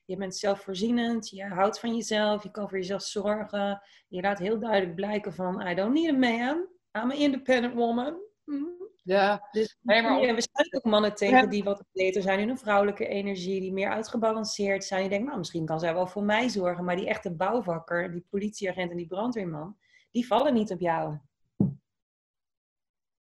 je 0.04 0.16
bent 0.16 0.36
zelfvoorzienend, 0.36 1.28
je 1.28 1.44
houdt 1.44 1.80
van 1.80 1.94
jezelf, 1.94 2.42
je 2.42 2.50
kan 2.50 2.68
voor 2.68 2.78
jezelf 2.78 3.02
zorgen. 3.02 3.82
Je 4.08 4.20
laat 4.20 4.38
heel 4.38 4.58
duidelijk 4.58 4.94
blijken 4.94 5.34
van, 5.34 5.66
I 5.66 5.74
don't 5.74 5.92
need 5.92 6.14
a 6.14 6.18
man, 6.18 6.66
I'm 6.92 7.10
an 7.10 7.12
independent 7.12 7.74
woman. 7.74 8.20
Mm 8.44 8.81
ja, 9.02 9.48
dus 9.50 9.76
nee, 9.82 10.02
maar 10.02 10.20
we 10.20 10.40
staan 10.40 10.66
ook 10.70 10.84
mannen 10.84 11.14
tegen 11.14 11.50
die 11.50 11.64
wat 11.64 11.84
beter 11.92 12.22
zijn 12.22 12.38
in 12.38 12.48
hun 12.48 12.58
vrouwelijke 12.58 13.06
energie, 13.06 13.60
die 13.60 13.72
meer 13.72 13.90
uitgebalanceerd 13.90 14.84
zijn. 14.84 15.00
Die 15.00 15.08
denken, 15.08 15.26
nou, 15.26 15.38
misschien 15.38 15.66
kan 15.66 15.80
zij 15.80 15.94
wel 15.94 16.06
voor 16.06 16.22
mij 16.22 16.48
zorgen. 16.48 16.84
Maar 16.84 16.96
die 16.96 17.08
echte 17.08 17.30
bouwvakker, 17.30 18.12
die 18.12 18.26
politieagent 18.30 18.90
en 18.90 18.96
die 18.96 19.06
brandweerman, 19.06 19.76
die 20.10 20.26
vallen 20.26 20.54
niet 20.54 20.70
op 20.70 20.80
jou. 20.80 21.18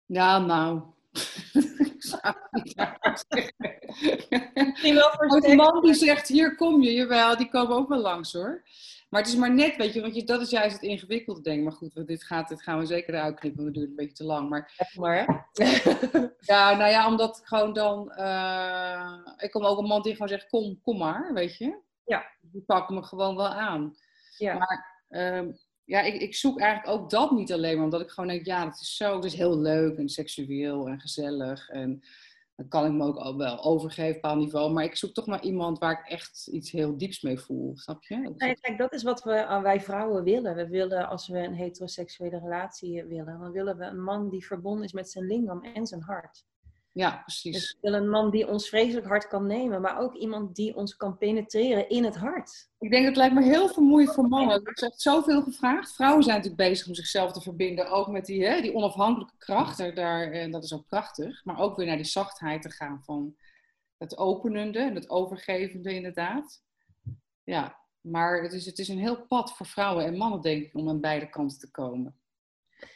Ja, 0.05 0.39
nou. 0.39 0.81
Die 4.81 5.55
man 5.55 5.81
die 5.81 5.93
zegt, 5.93 6.27
hier 6.27 6.55
kom 6.55 6.81
je, 6.81 6.93
jawel, 6.93 7.37
die 7.37 7.49
komen 7.49 7.75
ook 7.75 7.89
wel 7.89 7.99
langs 7.99 8.33
hoor. 8.33 8.63
Maar 9.13 9.21
het 9.21 9.31
is 9.31 9.37
maar 9.37 9.53
net, 9.53 9.75
weet 9.75 9.93
je, 9.93 10.01
want 10.01 10.15
je, 10.15 10.23
dat 10.23 10.41
is 10.41 10.49
juist 10.49 10.73
het 10.73 10.81
ingewikkelde 10.81 11.41
denk 11.41 11.63
Maar 11.63 11.71
goed, 11.71 12.07
dit, 12.07 12.23
gaat, 12.23 12.49
dit 12.49 12.61
gaan 12.61 12.79
we 12.79 12.85
zeker 12.85 13.13
eruit 13.13 13.39
knippen, 13.39 13.63
want 13.63 13.75
het 13.75 13.85
duurt 13.85 13.89
een 13.89 14.05
beetje 14.05 14.23
te 14.23 14.23
lang. 14.23 14.49
Maar, 14.49 14.89
maar 14.95 15.49
ja, 16.51 16.75
nou 16.75 16.89
ja, 16.89 17.07
omdat 17.07 17.41
gewoon 17.43 17.73
dan... 17.73 18.13
Uh, 18.17 19.17
ik 19.37 19.51
kom 19.51 19.65
ook 19.65 19.77
een 19.77 19.87
man 19.87 20.01
die 20.01 20.11
gewoon 20.11 20.27
zegt, 20.27 20.49
kom, 20.49 20.81
kom 20.81 20.97
maar, 20.97 21.33
weet 21.33 21.57
je. 21.57 21.79
Ja. 22.05 22.25
Die 22.41 22.61
pakken 22.61 22.95
me 22.95 23.03
gewoon 23.03 23.35
wel 23.35 23.47
aan. 23.47 23.95
Ja. 24.37 24.57
Maar 24.57 25.05
uh, 25.09 25.53
ja, 25.83 26.01
ik, 26.01 26.21
ik 26.21 26.35
zoek 26.35 26.59
eigenlijk 26.59 26.99
ook 26.99 27.09
dat 27.09 27.31
niet 27.31 27.53
alleen 27.53 27.75
maar, 27.75 27.83
omdat 27.83 28.01
ik 28.01 28.09
gewoon 28.09 28.29
denk, 28.29 28.45
ja, 28.45 28.65
dat 28.65 28.79
is 28.79 28.95
zo, 28.95 29.15
het 29.15 29.25
is 29.25 29.35
heel 29.35 29.59
leuk 29.59 29.97
en 29.97 30.09
seksueel 30.09 30.87
en 30.87 30.99
gezellig 30.99 31.69
en 31.69 32.03
dan 32.55 32.67
kan 32.67 32.85
ik 32.85 32.91
me 32.91 33.19
ook 33.19 33.37
wel 33.37 33.63
overgeven 33.63 34.07
op 34.07 34.13
een 34.13 34.19
bepaald 34.21 34.39
niveau. 34.39 34.71
Maar 34.71 34.83
ik 34.83 34.95
zoek 34.95 35.13
toch 35.13 35.25
maar 35.25 35.43
iemand 35.43 35.79
waar 35.79 35.91
ik 35.91 36.11
echt 36.11 36.47
iets 36.47 36.71
heel 36.71 36.97
dieps 36.97 37.21
mee 37.21 37.39
voel. 37.39 37.77
Snap 37.77 38.03
je? 38.03 38.21
Dat 38.21 38.37
nee, 38.37 38.59
kijk, 38.59 38.77
dat 38.77 38.93
is 38.93 39.03
wat 39.03 39.23
we, 39.23 39.59
wij 39.61 39.81
vrouwen 39.81 40.23
willen. 40.23 40.55
We 40.55 40.67
willen, 40.67 41.07
als 41.09 41.27
we 41.27 41.37
een 41.37 41.53
heteroseksuele 41.53 42.39
relatie 42.39 43.03
willen, 43.03 43.39
dan 43.39 43.51
willen 43.51 43.77
we 43.77 43.85
een 43.85 44.03
man 44.03 44.29
die 44.29 44.45
verbonden 44.45 44.83
is 44.83 44.93
met 44.93 45.09
zijn 45.09 45.25
lingam 45.25 45.63
en 45.63 45.87
zijn 45.87 46.01
hart. 46.01 46.45
Ja, 46.93 47.21
precies. 47.21 47.53
Dus 47.53 47.71
we 47.71 47.77
willen 47.81 48.01
een 48.01 48.09
man 48.09 48.31
die 48.31 48.47
ons 48.47 48.69
vreselijk 48.69 49.07
hard 49.07 49.27
kan 49.27 49.47
nemen, 49.47 49.81
maar 49.81 49.99
ook 49.99 50.15
iemand 50.15 50.55
die 50.55 50.75
ons 50.75 50.95
kan 50.95 51.17
penetreren 51.17 51.89
in 51.89 52.03
het 52.03 52.15
hart. 52.15 52.69
Ik 52.79 52.91
denk, 52.91 53.05
het 53.05 53.15
lijkt 53.15 53.35
me 53.35 53.43
heel 53.43 53.69
vermoeiend 53.69 54.13
voor 54.13 54.27
mannen. 54.27 54.65
Er 54.65 54.71
is 54.73 54.81
echt 54.81 55.01
zoveel 55.01 55.41
gevraagd. 55.41 55.93
Vrouwen 55.95 56.23
zijn 56.23 56.35
natuurlijk 56.35 56.69
bezig 56.69 56.87
om 56.87 56.93
zichzelf 56.93 57.31
te 57.31 57.41
verbinden, 57.41 57.91
ook 57.91 58.07
met 58.07 58.25
die, 58.25 58.45
hè, 58.45 58.61
die 58.61 58.73
onafhankelijke 58.73 59.37
kracht. 59.37 59.95
Daar, 59.95 60.31
en 60.31 60.51
dat 60.51 60.63
is 60.63 60.73
ook 60.73 60.87
prachtig. 60.87 61.45
Maar 61.45 61.59
ook 61.59 61.77
weer 61.77 61.85
naar 61.85 61.95
die 61.95 62.05
zachtheid 62.05 62.61
te 62.61 62.71
gaan 62.71 63.01
van 63.03 63.35
het 63.97 64.17
openende 64.17 64.79
en 64.79 64.95
het 64.95 65.09
overgevende 65.09 65.93
inderdaad. 65.93 66.61
Ja, 67.43 67.79
maar 68.01 68.41
het 68.41 68.53
is, 68.53 68.65
het 68.65 68.79
is 68.79 68.87
een 68.87 68.99
heel 68.99 69.25
pad 69.27 69.53
voor 69.55 69.65
vrouwen 69.65 70.05
en 70.05 70.17
mannen, 70.17 70.41
denk 70.41 70.63
ik, 70.63 70.75
om 70.75 70.89
aan 70.89 71.01
beide 71.01 71.29
kanten 71.29 71.59
te 71.59 71.71
komen. 71.71 72.17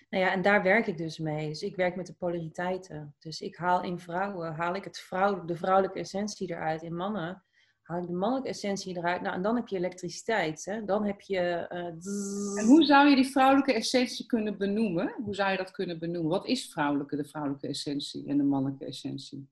Nou 0.09 0.23
ja, 0.23 0.31
en 0.31 0.41
daar 0.41 0.63
werk 0.63 0.87
ik 0.87 0.97
dus 0.97 1.17
mee. 1.17 1.47
Dus 1.47 1.61
ik 1.61 1.75
werk 1.75 1.95
met 1.95 2.05
de 2.05 2.13
polariteiten. 2.13 3.15
Dus 3.19 3.41
ik 3.41 3.55
haal 3.55 3.83
in 3.83 3.99
vrouwen, 3.99 4.53
haal 4.53 4.75
ik 4.75 4.83
het 4.83 4.99
vrouw, 4.99 5.45
de 5.45 5.55
vrouwelijke 5.55 5.99
essentie 5.99 6.51
eruit. 6.51 6.81
In 6.83 6.95
mannen 6.95 7.43
haal 7.87 8.01
ik 8.01 8.07
de 8.07 8.13
mannelijke 8.13 8.49
essentie 8.49 8.97
eruit. 8.97 9.21
Nou, 9.21 9.35
en 9.35 9.41
dan 9.41 9.55
heb 9.55 9.67
je 9.67 9.77
elektriciteit. 9.77 10.65
Hè? 10.65 10.85
Dan 10.85 11.05
heb 11.05 11.21
je... 11.21 11.67
Uh, 11.71 12.59
en 12.59 12.65
hoe 12.65 12.83
zou 12.83 13.09
je 13.09 13.15
die 13.15 13.31
vrouwelijke 13.31 13.73
essentie 13.73 14.25
kunnen 14.25 14.57
benoemen? 14.57 15.13
Hoe 15.23 15.35
zou 15.35 15.51
je 15.51 15.57
dat 15.57 15.71
kunnen 15.71 15.99
benoemen? 15.99 16.31
Wat 16.31 16.45
is 16.45 16.71
vrouwelijke, 16.71 17.15
de 17.15 17.25
vrouwelijke 17.25 17.67
essentie 17.67 18.27
en 18.27 18.37
de 18.37 18.43
mannelijke 18.43 18.85
essentie? 18.85 19.49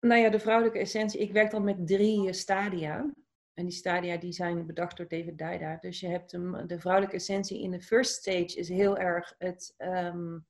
Nou 0.00 0.20
ja, 0.20 0.30
de 0.30 0.38
vrouwelijke 0.38 0.78
essentie. 0.78 1.20
Ik 1.20 1.32
werk 1.32 1.50
dan 1.50 1.64
met 1.64 1.86
drie 1.86 2.32
stadia. 2.32 3.12
En 3.56 3.64
die 3.64 3.74
stadia 3.74 4.16
die 4.16 4.32
zijn 4.32 4.66
bedacht 4.66 4.96
door 4.96 5.08
David 5.08 5.38
Dijda. 5.38 5.76
Dus 5.80 6.00
je 6.00 6.08
hebt 6.08 6.32
hem, 6.32 6.66
de 6.66 6.78
vrouwelijke 6.80 7.16
essentie 7.16 7.62
in 7.62 7.70
de 7.70 7.80
first 7.80 8.14
stage 8.14 8.58
is 8.58 8.68
heel 8.68 8.96
erg 8.98 9.34
het 9.38 9.74
um, 9.78 10.46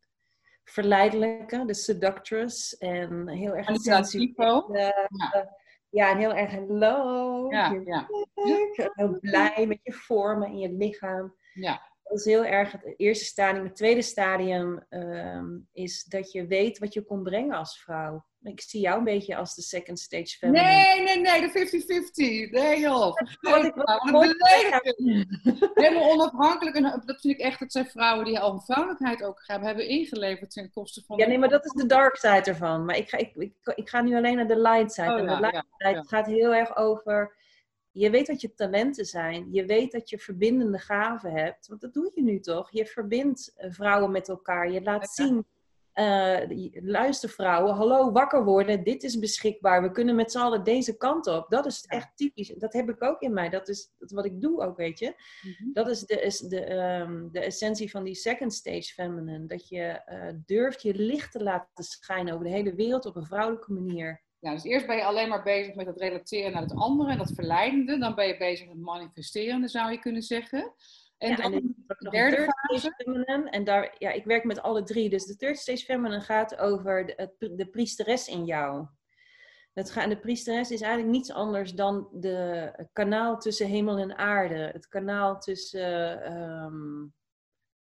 verleidelijke, 0.65 1.65
de 1.67 1.75
seductress. 1.75 2.79
En 2.79 3.29
heel 3.29 3.57
erg 3.57 3.67
het 3.67 3.83
sensuele. 3.83 4.65
Ja. 5.09 5.57
ja, 5.91 6.11
en 6.11 6.19
heel 6.19 6.35
erg 6.35 6.51
hello. 6.51 7.51
Ja, 7.51 7.83
ja. 7.85 8.09
Heel 8.95 9.19
blij 9.21 9.65
met 9.67 9.81
je 9.83 9.93
vormen 9.93 10.49
en 10.49 10.59
je 10.59 10.73
lichaam. 10.73 11.35
Ja. 11.53 11.96
Dat 12.09 12.19
is 12.19 12.25
heel 12.25 12.45
erg 12.45 12.73
het 12.73 12.95
eerste 12.97 13.25
stadium. 13.25 13.65
Het 13.65 13.77
tweede 13.77 14.03
stadium 14.03 14.85
ehm, 14.89 15.59
is 15.73 16.05
dat 16.05 16.33
je 16.33 16.47
weet 16.47 16.79
wat 16.79 16.95
je 16.95 17.03
kon 17.03 17.23
brengen 17.23 17.57
als 17.57 17.81
vrouw. 17.83 18.25
Ik 18.43 18.61
zie 18.61 18.81
jou 18.81 18.99
een 18.99 19.05
beetje 19.05 19.37
als 19.37 19.55
de 19.55 19.63
second 19.63 19.99
stage 19.99 20.37
feminine. 20.39 20.67
Nee, 20.67 21.03
nee, 21.03 21.21
nee, 21.21 21.41
de 21.41 22.49
50-50. 22.49 22.51
Nee 22.51 22.81
joh. 22.81 23.15
Wat 23.41 23.65
ik 23.65 23.75
Helemaal 25.75 26.11
onafhankelijk. 26.11 26.77
En 26.77 26.83
dat 26.83 27.21
vind 27.21 27.35
ik 27.35 27.41
echt, 27.41 27.59
dat 27.59 27.73
zijn 27.73 27.87
vrouwen 27.87 28.25
die 28.25 28.39
al 28.39 28.61
vrouwelijkheid 28.61 29.23
ook 29.23 29.43
hebben, 29.47 29.67
hebben 29.67 29.89
ingeleverd 29.89 30.51
ten 30.51 30.71
koste 30.71 31.03
van... 31.07 31.19
Ja, 31.19 31.27
nee, 31.27 31.39
maar 31.39 31.49
dat 31.49 31.65
is 31.65 31.73
de 31.73 31.87
dark 31.87 32.17
side 32.17 32.43
ervan. 32.43 32.85
Maar 32.85 32.97
ik 32.97 33.09
ga, 33.09 33.19
ik, 33.19 33.35
ik, 33.35 33.55
ik 33.75 33.89
ga 33.89 34.01
nu 34.01 34.17
alleen 34.17 34.37
naar 34.37 34.49
de 34.49 34.61
light 34.61 34.93
side. 34.93 35.13
Oh, 35.13 35.19
en 35.19 35.27
de 35.27 35.41
light 35.41 35.67
side 35.79 36.05
gaat 36.07 36.27
heel 36.27 36.55
erg 36.55 36.77
over 36.77 37.35
je 37.97 38.11
weet 38.11 38.29
wat 38.29 38.41
je 38.41 38.55
talenten 38.55 39.05
zijn. 39.05 39.49
Je 39.53 39.65
weet 39.65 39.93
dat 39.93 40.11
je 40.11 40.19
verbindende 40.19 40.79
gaven 40.79 41.33
hebt. 41.33 41.69
Want 41.69 41.81
dat 41.81 41.95
doe 41.95 42.11
je 42.15 42.23
nu 42.23 42.41
toch? 42.41 42.71
Je 42.71 42.87
verbindt 42.87 43.53
eh, 43.57 43.71
vrouwen 43.71 44.11
met 44.11 44.29
elkaar. 44.29 44.71
Je 44.71 44.83
laat 44.83 45.11
zien. 45.11 45.47
Uh, 45.95 46.71
luister 46.73 47.29
vrouwen, 47.29 47.75
hallo, 47.75 48.13
wakker 48.13 48.45
worden. 48.45 48.85
Dit 48.85 49.03
is 49.03 49.19
beschikbaar. 49.19 49.83
We 49.83 49.91
kunnen 49.91 50.15
met 50.15 50.33
z'n 50.33 50.39
allen 50.39 50.65
deze 50.65 50.97
kant 50.97 51.27
op. 51.27 51.47
Dat 51.49 51.67
is 51.67 51.85
echt 51.87 52.17
typisch. 52.17 52.49
Dat 52.49 52.73
heb 52.73 52.89
ik 52.89 53.03
ook 53.03 53.21
in 53.21 53.33
mij. 53.33 53.49
Dat 53.49 53.69
is, 53.69 53.91
wat 53.99 54.25
ik 54.25 54.41
doe 54.41 54.63
ook, 54.63 54.77
weet 54.77 54.99
je. 54.99 55.15
Mhm. 55.43 55.73
Dat 55.73 55.89
is 55.89 56.01
de, 56.01 56.21
is 56.21 56.39
de, 56.39 56.73
um, 56.75 57.29
de 57.33 57.41
essentie 57.41 57.91
van 57.91 58.05
die 58.05 58.15
second 58.15 58.53
stage 58.53 58.93
feminine. 58.93 59.47
Dat 59.47 59.69
je 59.69 60.03
uh, 60.09 60.41
durft 60.47 60.83
je 60.83 60.95
licht 60.95 61.33
te 61.33 61.43
laten 61.43 61.85
schijnen 61.85 62.33
over 62.33 62.45
de 62.45 62.53
hele 62.53 62.75
wereld 62.75 63.07
op 63.07 63.17
een 63.17 63.27
vrouwelijke 63.27 63.73
manier. 63.73 64.25
Ja, 64.47 64.53
dus 64.53 64.65
eerst 64.65 64.87
ben 64.87 64.97
je 64.97 65.05
alleen 65.05 65.29
maar 65.29 65.43
bezig 65.43 65.75
met 65.75 65.87
het 65.87 66.01
relateren 66.01 66.53
naar 66.53 66.63
het 66.63 66.75
andere 66.75 67.11
en 67.11 67.19
dat 67.19 67.33
verleidende. 67.35 67.99
Dan 67.99 68.15
ben 68.15 68.27
je 68.27 68.37
bezig 68.37 68.69
met 68.69 68.79
manifesterende, 68.79 69.69
zou 69.69 69.91
je 69.91 69.99
kunnen 69.99 70.23
zeggen. 70.23 70.75
En 71.19 71.37
dan 71.37 71.53
de 71.87 72.11
derde 72.11 72.53
fase. 72.69 72.95
Feminine, 72.97 73.51
en 73.51 73.65
daar, 73.65 73.95
ja, 73.99 74.11
ik 74.11 74.25
werk 74.25 74.45
met 74.45 74.63
alle 74.63 74.83
drie. 74.83 75.11
Dus 75.11 75.25
de 75.25 75.37
third 75.37 75.59
stage 75.59 75.85
feminine 75.85 76.21
gaat 76.21 76.59
over 76.59 77.07
de, 77.07 77.55
de 77.57 77.67
priesteres 77.67 78.29
in 78.29 78.45
jou. 78.45 78.87
Het 79.73 79.91
gaat, 79.91 80.09
de 80.09 80.19
priesteres 80.19 80.71
is 80.71 80.81
eigenlijk 80.81 81.13
niets 81.13 81.33
anders 81.33 81.73
dan 81.73 82.09
de 82.13 82.89
kanaal 82.93 83.39
tussen 83.39 83.67
hemel 83.67 83.99
en 83.99 84.17
aarde. 84.17 84.71
Het 84.73 84.89
kanaal 84.89 85.39
tussen 85.39 86.23
ehm, 86.23 87.05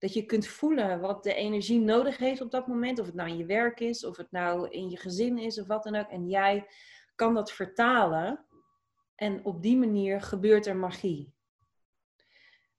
dat 0.02 0.12
je 0.12 0.26
kunt 0.26 0.46
voelen 0.46 1.00
wat 1.00 1.22
de 1.22 1.34
energie 1.34 1.80
nodig 1.80 2.16
heeft 2.16 2.40
op 2.40 2.50
dat 2.50 2.66
moment. 2.66 2.98
Of 2.98 3.06
het 3.06 3.14
nou 3.14 3.28
in 3.28 3.36
je 3.36 3.44
werk 3.44 3.80
is, 3.80 4.04
of 4.04 4.16
het 4.16 4.30
nou 4.30 4.68
in 4.68 4.90
je 4.90 4.96
gezin 4.96 5.38
is, 5.38 5.60
of 5.60 5.66
wat 5.66 5.82
dan 5.82 5.94
ook. 5.94 6.08
En 6.08 6.28
jij 6.28 6.66
kan 7.14 7.34
dat 7.34 7.52
vertalen. 7.52 8.44
En 9.14 9.44
op 9.44 9.62
die 9.62 9.76
manier 9.76 10.20
gebeurt 10.20 10.66
er 10.66 10.76
magie. 10.76 11.34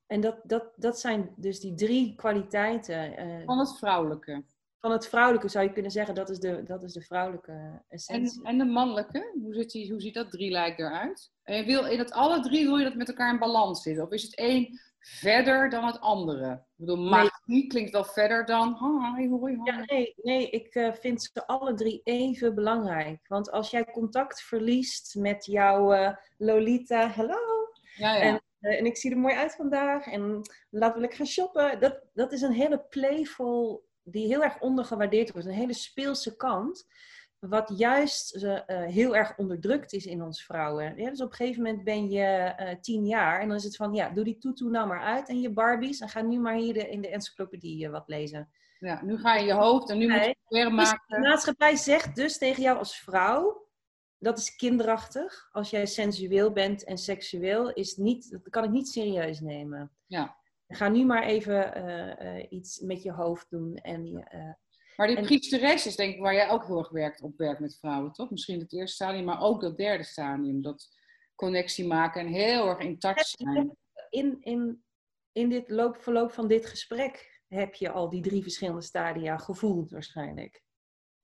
En 0.05 0.21
dat, 0.21 0.39
dat, 0.43 0.73
dat 0.75 0.99
zijn 0.99 1.33
dus 1.35 1.59
die 1.59 1.73
drie 1.73 2.15
kwaliteiten. 2.15 3.27
Uh, 3.27 3.45
van 3.45 3.59
het 3.59 3.77
vrouwelijke. 3.77 4.43
Van 4.77 4.91
het 4.91 5.07
vrouwelijke 5.07 5.47
zou 5.47 5.65
je 5.65 5.71
kunnen 5.73 5.91
zeggen, 5.91 6.15
dat 6.15 6.29
is 6.29 6.39
de, 6.39 6.63
dat 6.63 6.83
is 6.83 6.93
de 6.93 7.01
vrouwelijke 7.01 7.83
essentie. 7.87 8.39
En, 8.43 8.49
en 8.49 8.57
de 8.57 8.65
mannelijke, 8.65 9.31
hoe, 9.41 9.53
zit 9.53 9.71
die, 9.71 9.91
hoe 9.91 10.01
ziet 10.01 10.13
dat 10.13 10.31
drie 10.31 10.51
lijk 10.51 10.79
eruit? 10.79 11.31
En 11.43 11.57
je 11.57 11.65
wil 11.65 11.85
in 11.85 11.97
dat 11.97 12.11
alle 12.11 12.41
drie 12.41 12.65
wil 12.65 12.77
je 12.77 12.83
dat 12.83 12.95
met 12.95 13.07
elkaar 13.07 13.33
in 13.33 13.39
balans 13.39 13.81
zitten? 13.81 14.03
Of 14.03 14.11
is 14.11 14.23
het 14.23 14.35
één 14.35 14.79
verder 15.03 15.69
dan 15.69 15.85
het 15.85 15.99
andere? 15.99 16.51
Ik 16.51 16.59
bedoel, 16.75 16.97
magie 16.97 17.67
klinkt 17.67 17.91
wel 17.91 18.03
verder 18.03 18.45
dan... 18.45 18.73
Hoi, 18.73 19.29
hoi, 19.29 19.59
Ja, 19.63 19.83
nee, 19.85 20.13
nee, 20.17 20.49
ik 20.49 20.75
uh, 20.75 20.93
vind 20.93 21.21
ze 21.23 21.47
alle 21.47 21.73
drie 21.73 22.01
even 22.03 22.55
belangrijk. 22.55 23.27
Want 23.27 23.51
als 23.51 23.69
jij 23.71 23.85
contact 23.85 24.41
verliest 24.41 25.15
met 25.15 25.45
jouw 25.45 25.93
uh, 25.93 26.15
Lolita, 26.37 27.09
hello... 27.09 27.61
Ja, 27.95 28.15
ja. 28.15 28.21
En, 28.21 28.41
uh, 28.61 28.79
en 28.79 28.85
ik 28.85 28.97
zie 28.97 29.11
er 29.11 29.17
mooi 29.17 29.35
uit 29.35 29.55
vandaag 29.55 30.05
en 30.05 30.41
laten 30.69 31.01
we 31.01 31.11
gaan 31.11 31.25
shoppen. 31.25 31.79
Dat, 31.79 32.01
dat 32.13 32.31
is 32.31 32.41
een 32.41 32.53
hele 32.53 32.85
playful, 32.89 33.85
die 34.03 34.27
heel 34.27 34.43
erg 34.43 34.59
ondergewaardeerd 34.59 35.31
wordt. 35.31 35.47
Een 35.47 35.53
hele 35.53 35.73
speelse 35.73 36.35
kant 36.35 36.85
wat 37.49 37.71
juist 37.75 38.35
uh, 38.35 38.59
heel 38.67 39.15
erg 39.15 39.37
onderdrukt 39.37 39.93
is 39.93 40.05
in 40.05 40.21
ons 40.21 40.43
vrouwen. 40.43 40.97
Ja, 40.97 41.09
dus 41.09 41.21
op 41.21 41.29
een 41.29 41.35
gegeven 41.35 41.63
moment 41.63 41.83
ben 41.83 42.09
je 42.09 42.53
uh, 42.59 42.69
tien 42.81 43.05
jaar 43.05 43.39
en 43.39 43.47
dan 43.47 43.57
is 43.57 43.63
het 43.63 43.75
van, 43.75 43.93
ja, 43.93 44.09
doe 44.09 44.23
die 44.23 44.37
toetoe 44.37 44.69
nou 44.69 44.87
maar 44.87 45.01
uit 45.01 45.29
en 45.29 45.41
je 45.41 45.49
Barbies 45.49 45.99
en 45.99 46.09
ga 46.09 46.21
nu 46.21 46.39
maar 46.39 46.55
hier 46.55 46.73
de, 46.73 46.89
in 46.89 47.01
de 47.01 47.09
encyclopedie 47.09 47.89
wat 47.89 48.07
lezen. 48.07 48.49
Ja, 48.79 49.03
nu 49.03 49.17
ga 49.17 49.35
je 49.35 49.45
je 49.45 49.53
hoofd 49.53 49.89
en 49.89 49.97
nu 49.97 50.07
moet 50.07 50.25
je 50.25 50.35
weer 50.47 50.65
dus 50.65 50.73
maken. 50.73 51.21
de 51.21 51.27
maatschappij 51.27 51.75
zegt 51.75 52.15
dus 52.15 52.37
tegen 52.37 52.63
jou 52.63 52.77
als 52.77 52.99
vrouw, 52.99 53.67
dat 54.17 54.37
is 54.37 54.55
kinderachtig. 54.55 55.49
Als 55.51 55.69
jij 55.69 55.85
sensueel 55.85 56.51
bent 56.51 56.83
en 56.83 56.97
seksueel, 56.97 57.73
is 57.73 57.95
niet, 57.95 58.31
dat 58.31 58.49
kan 58.49 58.63
ik 58.63 58.69
niet 58.69 58.87
serieus 58.87 59.39
nemen. 59.39 59.91
Ja. 60.05 60.37
Ga 60.67 60.89
nu 60.89 61.05
maar 61.05 61.23
even 61.23 62.53
iets 62.53 62.79
met 62.79 63.03
je 63.03 63.11
hoofd 63.11 63.49
doen 63.49 63.75
en 63.75 64.27
maar 64.95 65.07
die 65.07 65.17
en... 65.17 65.23
priesteres 65.23 65.85
is 65.85 65.95
denk 65.95 66.13
ik 66.13 66.21
waar 66.21 66.33
jij 66.33 66.49
ook 66.49 66.65
heel 66.65 66.77
erg 66.77 66.89
werkt, 66.89 67.21
op 67.21 67.37
werkt 67.37 67.59
met 67.59 67.77
vrouwen, 67.79 68.11
toch? 68.11 68.29
Misschien 68.29 68.59
het 68.59 68.73
eerste 68.73 68.95
stadium, 68.95 69.25
maar 69.25 69.41
ook 69.41 69.61
dat 69.61 69.77
derde 69.77 70.03
stadium. 70.03 70.61
Dat 70.61 70.87
connectie 71.35 71.87
maken 71.87 72.21
en 72.21 72.27
heel 72.27 72.67
erg 72.67 72.79
intact 72.79 73.27
zijn. 73.27 73.77
In, 74.09 74.37
in, 74.41 74.83
in 75.31 75.49
dit 75.49 75.69
loop, 75.69 75.97
verloop 75.97 76.31
van 76.31 76.47
dit 76.47 76.65
gesprek 76.65 77.41
heb 77.47 77.73
je 77.73 77.91
al 77.91 78.09
die 78.09 78.21
drie 78.21 78.41
verschillende 78.41 78.81
stadia 78.81 79.37
gevoeld 79.37 79.91
waarschijnlijk. 79.91 80.63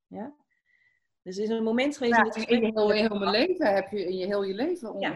Ja? 0.08 0.36
Dus 1.22 1.38
is 1.38 1.50
een 1.50 1.64
moment 1.64 1.98
geweest 1.98 2.16
ja, 2.16 2.24
in, 2.24 2.30
het 2.30 2.50
in, 2.50 2.64
heel, 2.64 2.90
heel 2.90 3.20
mijn 3.20 3.32
leven 3.32 3.74
heb 3.74 3.92
je 3.92 4.04
in 4.04 4.18
je 4.18 4.26
heel 4.26 4.44
je 4.44 4.54
leven 4.54 5.00
ja 5.00 5.16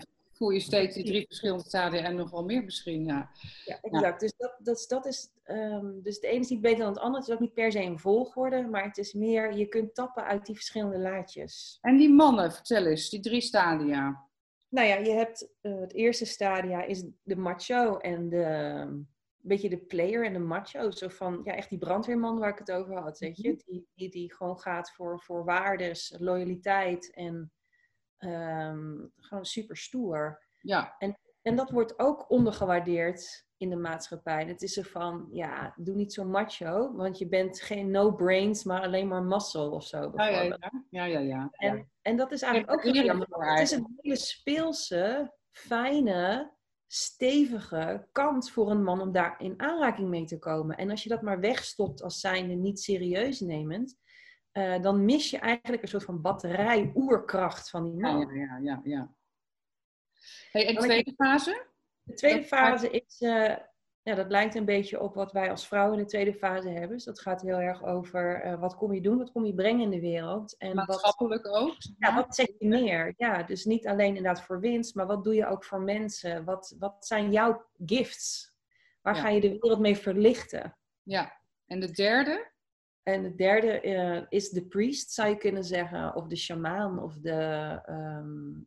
je 0.52 0.60
steeds 0.60 0.96
die 0.96 1.06
drie 1.06 1.26
verschillende 1.26 1.64
stadia 1.64 2.04
en 2.04 2.16
nog 2.16 2.30
wel 2.30 2.44
meer 2.44 2.64
misschien. 2.64 3.06
Ja, 3.06 3.30
ja 3.66 3.78
exact. 3.82 4.20
Dus, 4.20 4.34
dat, 4.38 4.56
dat, 4.60 4.86
dat 4.88 5.06
is, 5.06 5.32
um, 5.46 6.02
dus 6.04 6.20
de 6.20 6.28
ene 6.28 6.40
is 6.40 6.50
niet 6.50 6.62
beter 6.62 6.78
dan 6.78 6.88
het 6.88 7.00
andere. 7.00 7.20
Het 7.20 7.28
is 7.28 7.34
ook 7.34 7.42
niet 7.42 7.54
per 7.54 7.72
se 7.72 7.82
een 7.82 8.00
volgorde, 8.00 8.68
maar 8.68 8.84
het 8.84 8.98
is 8.98 9.14
meer, 9.14 9.54
je 9.58 9.66
kunt 9.66 9.96
tappen 9.96 10.24
uit 10.24 10.46
die 10.46 10.56
verschillende 10.56 11.00
laadjes. 11.00 11.78
En 11.82 11.98
die 11.98 12.14
mannen, 12.14 12.52
vertel 12.52 12.86
eens, 12.86 13.10
die 13.10 13.20
drie 13.20 13.42
stadia. 13.42 14.28
Nou 14.70 14.88
ja, 14.88 14.96
je 14.96 15.12
hebt 15.12 15.50
uh, 15.62 15.80
het 15.80 15.94
eerste 15.94 16.26
stadia 16.26 16.84
is 16.84 17.06
de 17.24 17.36
macho 17.36 17.98
en 17.98 18.30
de, 18.30 18.44
een 18.88 19.08
beetje 19.38 19.70
de 19.70 19.78
player 19.78 20.26
en 20.26 20.34
de 20.34 20.40
macho. 20.40 20.92
Zo 20.92 21.08
van, 21.08 21.42
ja, 21.44 21.56
echt 21.56 21.70
die 21.70 21.78
brandweerman 21.78 22.40
waar 22.40 22.52
ik 22.52 22.58
het 22.58 22.72
over 22.72 22.98
had, 22.98 23.20
weet 23.20 23.38
je. 23.38 23.50
Mhm. 23.50 23.58
Die, 23.66 23.88
die, 23.96 24.10
die 24.10 24.34
gewoon 24.34 24.60
gaat 24.60 24.92
voor, 24.92 25.22
voor 25.22 25.46
waardes, 25.46 26.16
loyaliteit 26.18 27.14
en 27.14 27.52
um, 28.26 29.12
gewoon 29.16 29.46
super 29.46 29.78
stoer. 29.78 30.44
Ja. 30.60 30.96
En, 30.98 31.18
en 31.42 31.56
dat 31.56 31.70
wordt 31.70 32.00
ook 32.00 32.30
ondergewaardeerd 32.30 33.46
in 33.58 33.70
de 33.70 33.76
maatschappij. 33.76 34.46
Het 34.46 34.62
is 34.62 34.78
er 34.78 34.86
van, 34.86 35.28
ja, 35.32 35.74
doe 35.78 35.96
niet 35.96 36.14
zo 36.14 36.26
macho, 36.26 36.96
want 36.96 37.18
je 37.18 37.28
bent 37.28 37.62
geen 37.62 37.92
no 37.92 38.12
brains, 38.12 38.64
maar 38.64 38.82
alleen 38.82 39.08
maar 39.08 39.24
muscle 39.24 39.70
of 39.70 39.84
zo. 39.84 40.12
Ja, 40.16 40.28
ja, 40.28 40.42
ja. 40.42 40.72
ja, 40.90 41.04
ja, 41.06 41.20
ja. 41.20 41.50
En, 41.52 41.92
en 42.02 42.18
dat 42.18 42.32
is 42.32 42.42
eigenlijk 42.42 42.88
ook 42.88 42.94
jammer. 42.94 43.28
Het 43.30 43.60
is 43.60 43.72
een 43.72 43.98
hele 44.02 44.16
speelse, 44.16 45.34
fijne, 45.52 46.52
stevige 46.88 48.08
kant 48.12 48.52
voor 48.52 48.72
een 48.72 48.84
man 48.84 49.02
om 49.02 49.12
daar 49.12 49.36
in 49.38 49.60
aanraking 49.60 50.10
mee 50.10 50.26
te 50.26 50.40
komen. 50.40 50.78
En 50.78 50.90
als 50.90 51.04
je 51.04 51.10
dat 51.10 51.22
maar 51.22 51.40
wegstopt 51.40 52.02
als 52.02 52.20
zijnde 52.20 52.54
niet 52.54 52.80
serieus 52.80 53.40
nemend, 53.40 53.98
uh, 54.54 54.82
dan 54.82 55.06
mis 55.06 55.30
je 55.30 55.38
eigenlijk 55.38 55.82
een 55.82 55.88
soort 55.88 56.04
van 56.04 56.22
batterij, 56.22 56.92
oerkracht 56.96 57.70
van 57.70 57.84
die 57.84 58.00
man. 58.00 58.20
Ja, 58.20 58.34
ja, 58.34 58.58
ja. 58.62 58.82
ja. 58.84 59.14
Hey, 60.52 60.68
en 60.68 60.76
de 60.76 60.82
tweede 60.82 61.14
fase? 61.16 61.66
De 62.04 62.14
tweede 62.14 62.44
fase 62.44 62.90
is, 62.90 63.22
uh, 63.22 63.56
ja, 64.02 64.16
dat 64.16 64.30
lijkt 64.30 64.56
een 64.56 64.66
beetje 64.66 65.02
op 65.02 65.16
wat 65.16 65.32
wij 65.32 65.50
als 65.50 65.68
vrouwen 65.68 65.98
in 65.98 66.04
de 66.04 66.10
tweede 66.10 66.34
fase 66.34 66.70
hebben. 66.70 66.90
Dus 66.90 67.04
dat 67.04 67.20
gaat 67.20 67.42
heel 67.42 67.60
erg 67.60 67.84
over 67.84 68.46
uh, 68.46 68.60
wat 68.60 68.76
kom 68.76 68.94
je 68.94 69.02
doen, 69.02 69.18
wat 69.18 69.32
kom 69.32 69.46
je 69.46 69.54
brengen 69.54 69.82
in 69.82 69.90
de 69.90 70.00
wereld. 70.00 70.58
En 70.58 70.76
Maatschappelijk 70.76 71.44
wat, 71.44 71.56
ook? 71.56 71.76
Ja, 71.98 72.16
wat 72.16 72.36
zeg 72.36 72.48
je 72.60 72.68
meer? 72.68 73.14
Ja, 73.18 73.44
dus 73.44 73.66
niet 73.66 73.88
alleen 73.88 74.16
inderdaad 74.16 74.42
voor 74.42 74.60
winst, 74.60 74.96
maar 74.96 75.08
wat 75.08 75.24
doe 75.24 75.36
je 75.36 75.48
ook 75.48 75.64
voor 75.64 75.82
mensen? 75.82 76.44
Wat, 76.44 76.76
wat 76.80 77.06
zijn 77.06 77.32
jouw 77.32 77.66
gifts? 77.86 78.54
Waar 79.02 79.16
ga 79.16 79.30
je 79.30 79.42
de 79.42 79.50
wereld 79.50 79.80
mee 79.80 79.98
verlichten? 79.98 80.78
Ja, 81.04 81.40
en 81.66 81.80
de 81.80 81.92
derde? 81.92 82.52
En 83.04 83.24
het 83.24 83.38
derde 83.38 83.82
uh, 83.84 84.22
is 84.30 84.50
de 84.50 84.66
priest, 84.66 85.12
zou 85.12 85.30
je 85.30 85.38
kunnen 85.38 85.64
zeggen, 85.64 86.16
of 86.16 86.28
de 86.28 86.36
shamaan, 86.38 87.04
of 87.04 87.18
de... 87.18 87.80
Um... 87.90 88.66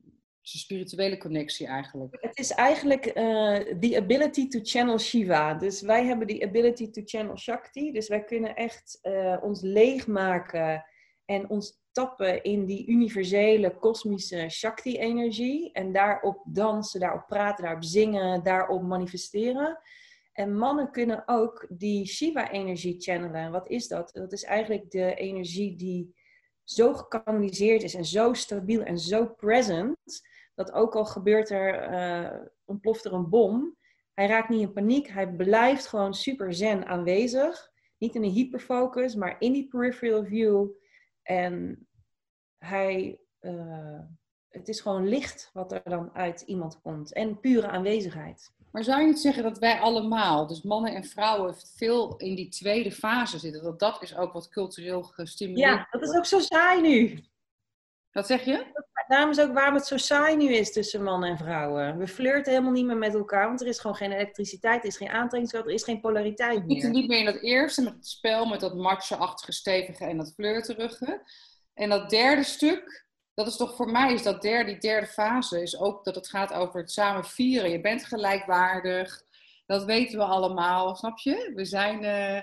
een 0.53 0.59
spirituele 0.59 1.19
connectie 1.19 1.67
eigenlijk. 1.67 2.17
Het 2.21 2.39
is 2.39 2.51
eigenlijk 2.51 3.07
uh, 3.07 3.59
the 3.81 3.97
ability 3.97 4.49
to 4.49 4.59
channel 4.63 4.99
Shiva. 4.99 5.55
Dus 5.55 5.81
wij 5.81 6.05
hebben 6.05 6.27
die 6.27 6.45
ability 6.45 6.91
to 6.91 7.03
channel 7.05 7.37
Shakti. 7.37 7.93
Dus 7.93 8.09
wij 8.09 8.25
kunnen 8.25 8.55
echt 8.55 8.99
uh, 9.03 9.37
ons 9.43 9.61
leegmaken 9.63 10.85
en 11.25 11.51
ons 11.51 11.85
tappen 11.93 12.43
in 12.43 12.65
die 12.67 12.87
universele 12.87 13.79
kosmische 13.79 14.49
Shakti-energie. 14.49 15.73
En 15.73 15.93
daarop 15.93 16.43
dansen, 16.45 17.01
daarop 17.01 17.27
praten, 17.27 17.65
daarop 17.65 17.85
zingen, 17.85 18.43
daarop 18.43 18.83
manifesteren. 18.83 19.79
En 20.37 20.57
mannen 20.57 20.91
kunnen 20.91 21.23
ook 21.27 21.67
die 21.69 22.07
Shiva-energie 22.07 23.01
channelen. 23.01 23.51
Wat 23.51 23.69
is 23.69 23.89
dat? 23.89 24.11
Dat 24.13 24.33
is 24.33 24.45
eigenlijk 24.45 24.91
de 24.91 25.15
energie 25.15 25.77
die 25.77 26.15
zo 26.65 26.95
gekanaliseerd 26.95 27.83
is 27.83 27.95
en 27.95 28.05
zo 28.05 28.33
stabiel 28.33 28.83
en 28.83 28.99
zo 28.99 29.27
present, 29.27 29.97
dat 30.55 30.73
ook 30.73 30.95
al 30.95 31.05
gebeurt 31.05 31.51
er, 31.51 31.93
uh, 31.93 32.41
ontploft 32.65 33.05
er 33.05 33.13
een 33.13 33.29
bom, 33.29 33.77
Hij 34.13 34.27
raakt 34.27 34.49
niet 34.49 34.61
in 34.61 34.73
paniek. 34.73 35.09
Hij 35.09 35.33
blijft 35.33 35.87
gewoon 35.87 36.15
super 36.15 36.55
zen 36.55 36.87
aanwezig. 36.87 37.71
Niet 37.99 38.15
in 38.15 38.23
een 38.23 38.31
hyperfocus, 38.31 39.15
maar 39.15 39.37
in 39.39 39.53
die 39.53 39.69
peripheral 39.69 40.25
view. 40.25 40.69
En 41.23 41.87
hij, 42.59 43.21
uh, 43.41 44.01
het 44.49 44.69
is 44.69 44.81
gewoon 44.81 45.09
licht 45.09 45.51
wat 45.53 45.73
er 45.73 45.83
dan 45.85 46.15
uit 46.15 46.41
iemand 46.41 46.81
komt. 46.81 47.13
En 47.13 47.41
pure 47.41 47.69
aanwezigheid. 47.69 48.55
Maar 48.77 48.85
zou 48.85 49.01
je 49.01 49.07
niet 49.07 49.19
zeggen 49.19 49.43
dat 49.43 49.59
wij 49.59 49.79
allemaal, 49.79 50.47
dus 50.47 50.63
mannen 50.63 50.95
en 50.95 51.05
vrouwen, 51.05 51.55
veel 51.77 52.17
in 52.17 52.35
die 52.35 52.49
tweede 52.49 52.93
fase 52.93 53.39
zitten? 53.39 53.63
Dat 53.63 53.79
dat 53.79 54.03
is 54.03 54.17
ook 54.17 54.33
wat 54.33 54.49
cultureel 54.49 55.03
gestimuleerd 55.03 55.71
Ja, 55.71 55.87
dat 55.91 56.03
is 56.03 56.17
ook 56.17 56.27
zo 56.27 56.41
saai 56.41 56.81
nu. 56.81 57.25
Wat 58.13 58.27
zeg 58.27 58.45
je? 58.45 58.85
Daarom 59.09 59.31
is 59.31 59.41
ook 59.41 59.53
waarom 59.53 59.75
het 59.75 59.87
zo 59.87 59.97
saai 59.97 60.37
nu 60.37 60.55
is 60.55 60.73
tussen 60.73 61.03
mannen 61.03 61.31
en 61.31 61.37
vrouwen. 61.37 61.99
We 61.99 62.09
flirten 62.09 62.53
helemaal 62.53 62.73
niet 62.73 62.87
meer 62.87 62.97
met 62.97 63.15
elkaar, 63.15 63.47
want 63.47 63.61
er 63.61 63.67
is 63.67 63.79
gewoon 63.79 63.97
geen 63.97 64.13
elektriciteit, 64.13 64.83
er 64.83 64.89
is 64.89 64.97
geen 64.97 65.11
aantrekkingskracht, 65.11 65.67
er 65.67 65.75
is 65.75 65.85
geen 65.85 66.01
polariteit 66.01 66.59
meer. 66.59 66.67
We 66.67 66.73
zitten 66.73 66.93
niet 66.93 67.09
meer 67.09 67.19
in 67.19 67.25
dat 67.25 67.43
eerste, 67.43 67.83
met 67.83 67.93
het 67.93 68.07
spel, 68.07 68.47
met 68.47 68.61
dat 68.61 68.75
macho-achtige, 68.75 69.53
stevige 69.53 70.05
en 70.05 70.17
dat 70.17 70.33
flirterige. 70.35 71.23
En 71.75 71.89
dat 71.89 72.11
derde 72.11 72.43
stuk, 72.43 73.06
dat 73.37 73.47
is 73.47 73.57
toch 73.57 73.75
voor 73.75 73.91
mij, 73.91 74.13
is 74.13 74.23
dat 74.23 74.43
derde, 74.43 74.71
die 74.71 74.81
derde 74.81 75.07
fase, 75.07 75.63
is 75.63 75.79
ook 75.79 76.05
dat 76.05 76.15
het 76.15 76.29
gaat 76.29 76.53
over 76.53 76.81
het 76.81 76.91
samen 76.91 77.25
vieren. 77.25 77.71
Je 77.71 77.81
bent 77.81 78.05
gelijkwaardig, 78.05 79.23
dat 79.67 79.85
weten 79.85 80.19
we 80.19 80.25
allemaal, 80.25 80.95
snap 80.97 81.19
je? 81.19 81.53
We 81.55 81.65
zijn... 81.65 82.03
Uh, 82.03 82.43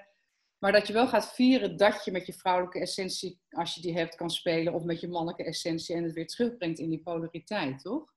maar 0.58 0.72
dat 0.72 0.88
je 0.88 0.94
wel 0.94 1.08
gaat 1.08 1.34
vieren 1.34 1.78
dat 1.78 2.06
je 2.06 2.12
met 2.12 2.26
je 2.26 2.34
vrouwelijke 2.34 2.80
essentie, 2.80 3.40
als 3.50 3.76
je 3.76 3.82
die 3.82 3.98
hebt, 3.98 4.16
kan 4.16 4.30
spelen. 4.30 4.74
Of 4.74 4.84
met 4.84 5.00
je 5.00 5.08
mannelijke 5.08 5.44
essentie 5.44 5.96
en 5.96 6.04
het 6.04 6.14
weer 6.14 6.28
terugbrengt 6.28 6.80
in 6.80 6.90
die 6.90 7.02
polariteit, 7.02 7.82
toch? 7.82 8.14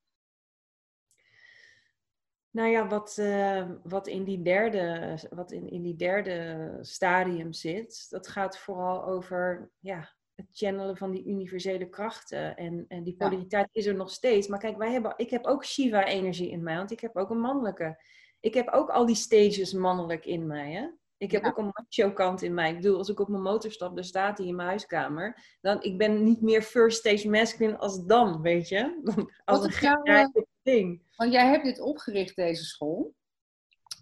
Nou 2.51 2.69
ja, 2.69 2.87
wat, 2.87 3.17
uh, 3.21 3.71
wat, 3.83 4.07
in, 4.07 4.25
die 4.25 4.43
derde, 4.43 5.19
wat 5.31 5.53
in, 5.53 5.71
in 5.71 5.83
die 5.83 5.97
derde 5.97 6.79
stadium 6.81 7.53
zit, 7.53 8.07
dat 8.11 8.29
gaat 8.29 8.59
vooral 8.59 9.05
over 9.05 9.71
ja, 9.81 10.15
het 10.37 10.47
channelen 10.53 10.97
van 10.97 11.11
die 11.11 11.27
universele 11.27 11.89
krachten. 11.89 12.57
En, 12.57 12.85
en 12.89 13.03
die 13.03 13.17
polariteit 13.17 13.69
is 13.73 13.87
er 13.87 13.95
nog 13.95 14.11
steeds. 14.11 14.49
Maar 14.49 14.59
kijk, 14.59 14.77
wij 14.77 14.93
hebben, 14.93 15.15
ik 15.17 15.31
heb 15.31 15.47
ook 15.47 15.65
Shiva-energie 15.65 16.51
in 16.51 16.63
mij, 16.63 16.77
want 16.77 16.91
ik 16.91 17.01
heb 17.01 17.17
ook 17.17 17.31
een 17.31 17.41
mannelijke. 17.41 18.03
Ik 18.41 18.55
heb 18.55 18.69
ook 18.69 18.91
al 18.91 19.07
die 19.07 19.15
stages 19.15 19.73
mannelijk 19.73 20.25
in 20.25 20.47
mij. 20.47 20.73
Hè? 20.73 20.89
Ik 21.19 21.31
heb 21.31 21.45
ook 21.45 21.59
een 21.59 21.73
macho 21.73 22.13
kant 22.13 22.43
in 22.43 22.55
mij. 22.55 22.71
Ik 22.71 22.77
bedoel, 22.77 22.99
als 22.99 23.09
ik 23.09 23.21
op 23.21 23.29
mijn 23.29 23.43
motor 23.43 23.71
stap, 23.71 23.95
dan 23.95 24.05
staat 24.05 24.39
hij 24.39 24.47
in 24.47 24.57
mijn 24.57 24.69
huiskamer. 24.69 25.57
Dan, 25.61 25.83
ik 25.83 25.99
ben 25.99 26.25
niet 26.25 26.41
meer 26.41 26.63
first 26.63 26.99
stage 26.99 27.29
masculine 27.29 27.79
als 27.79 28.05
dan, 28.05 28.41
weet 28.41 28.69
je? 28.69 29.01
Als 29.45 29.59
Wat 29.59 29.65
een 29.65 30.03
jouw, 30.03 30.33
ding. 30.63 31.03
Want 31.17 31.33
jij 31.33 31.47
hebt 31.47 31.65
dit 31.65 31.81
opgericht, 31.81 32.37
deze 32.37 32.65
school. 32.65 33.15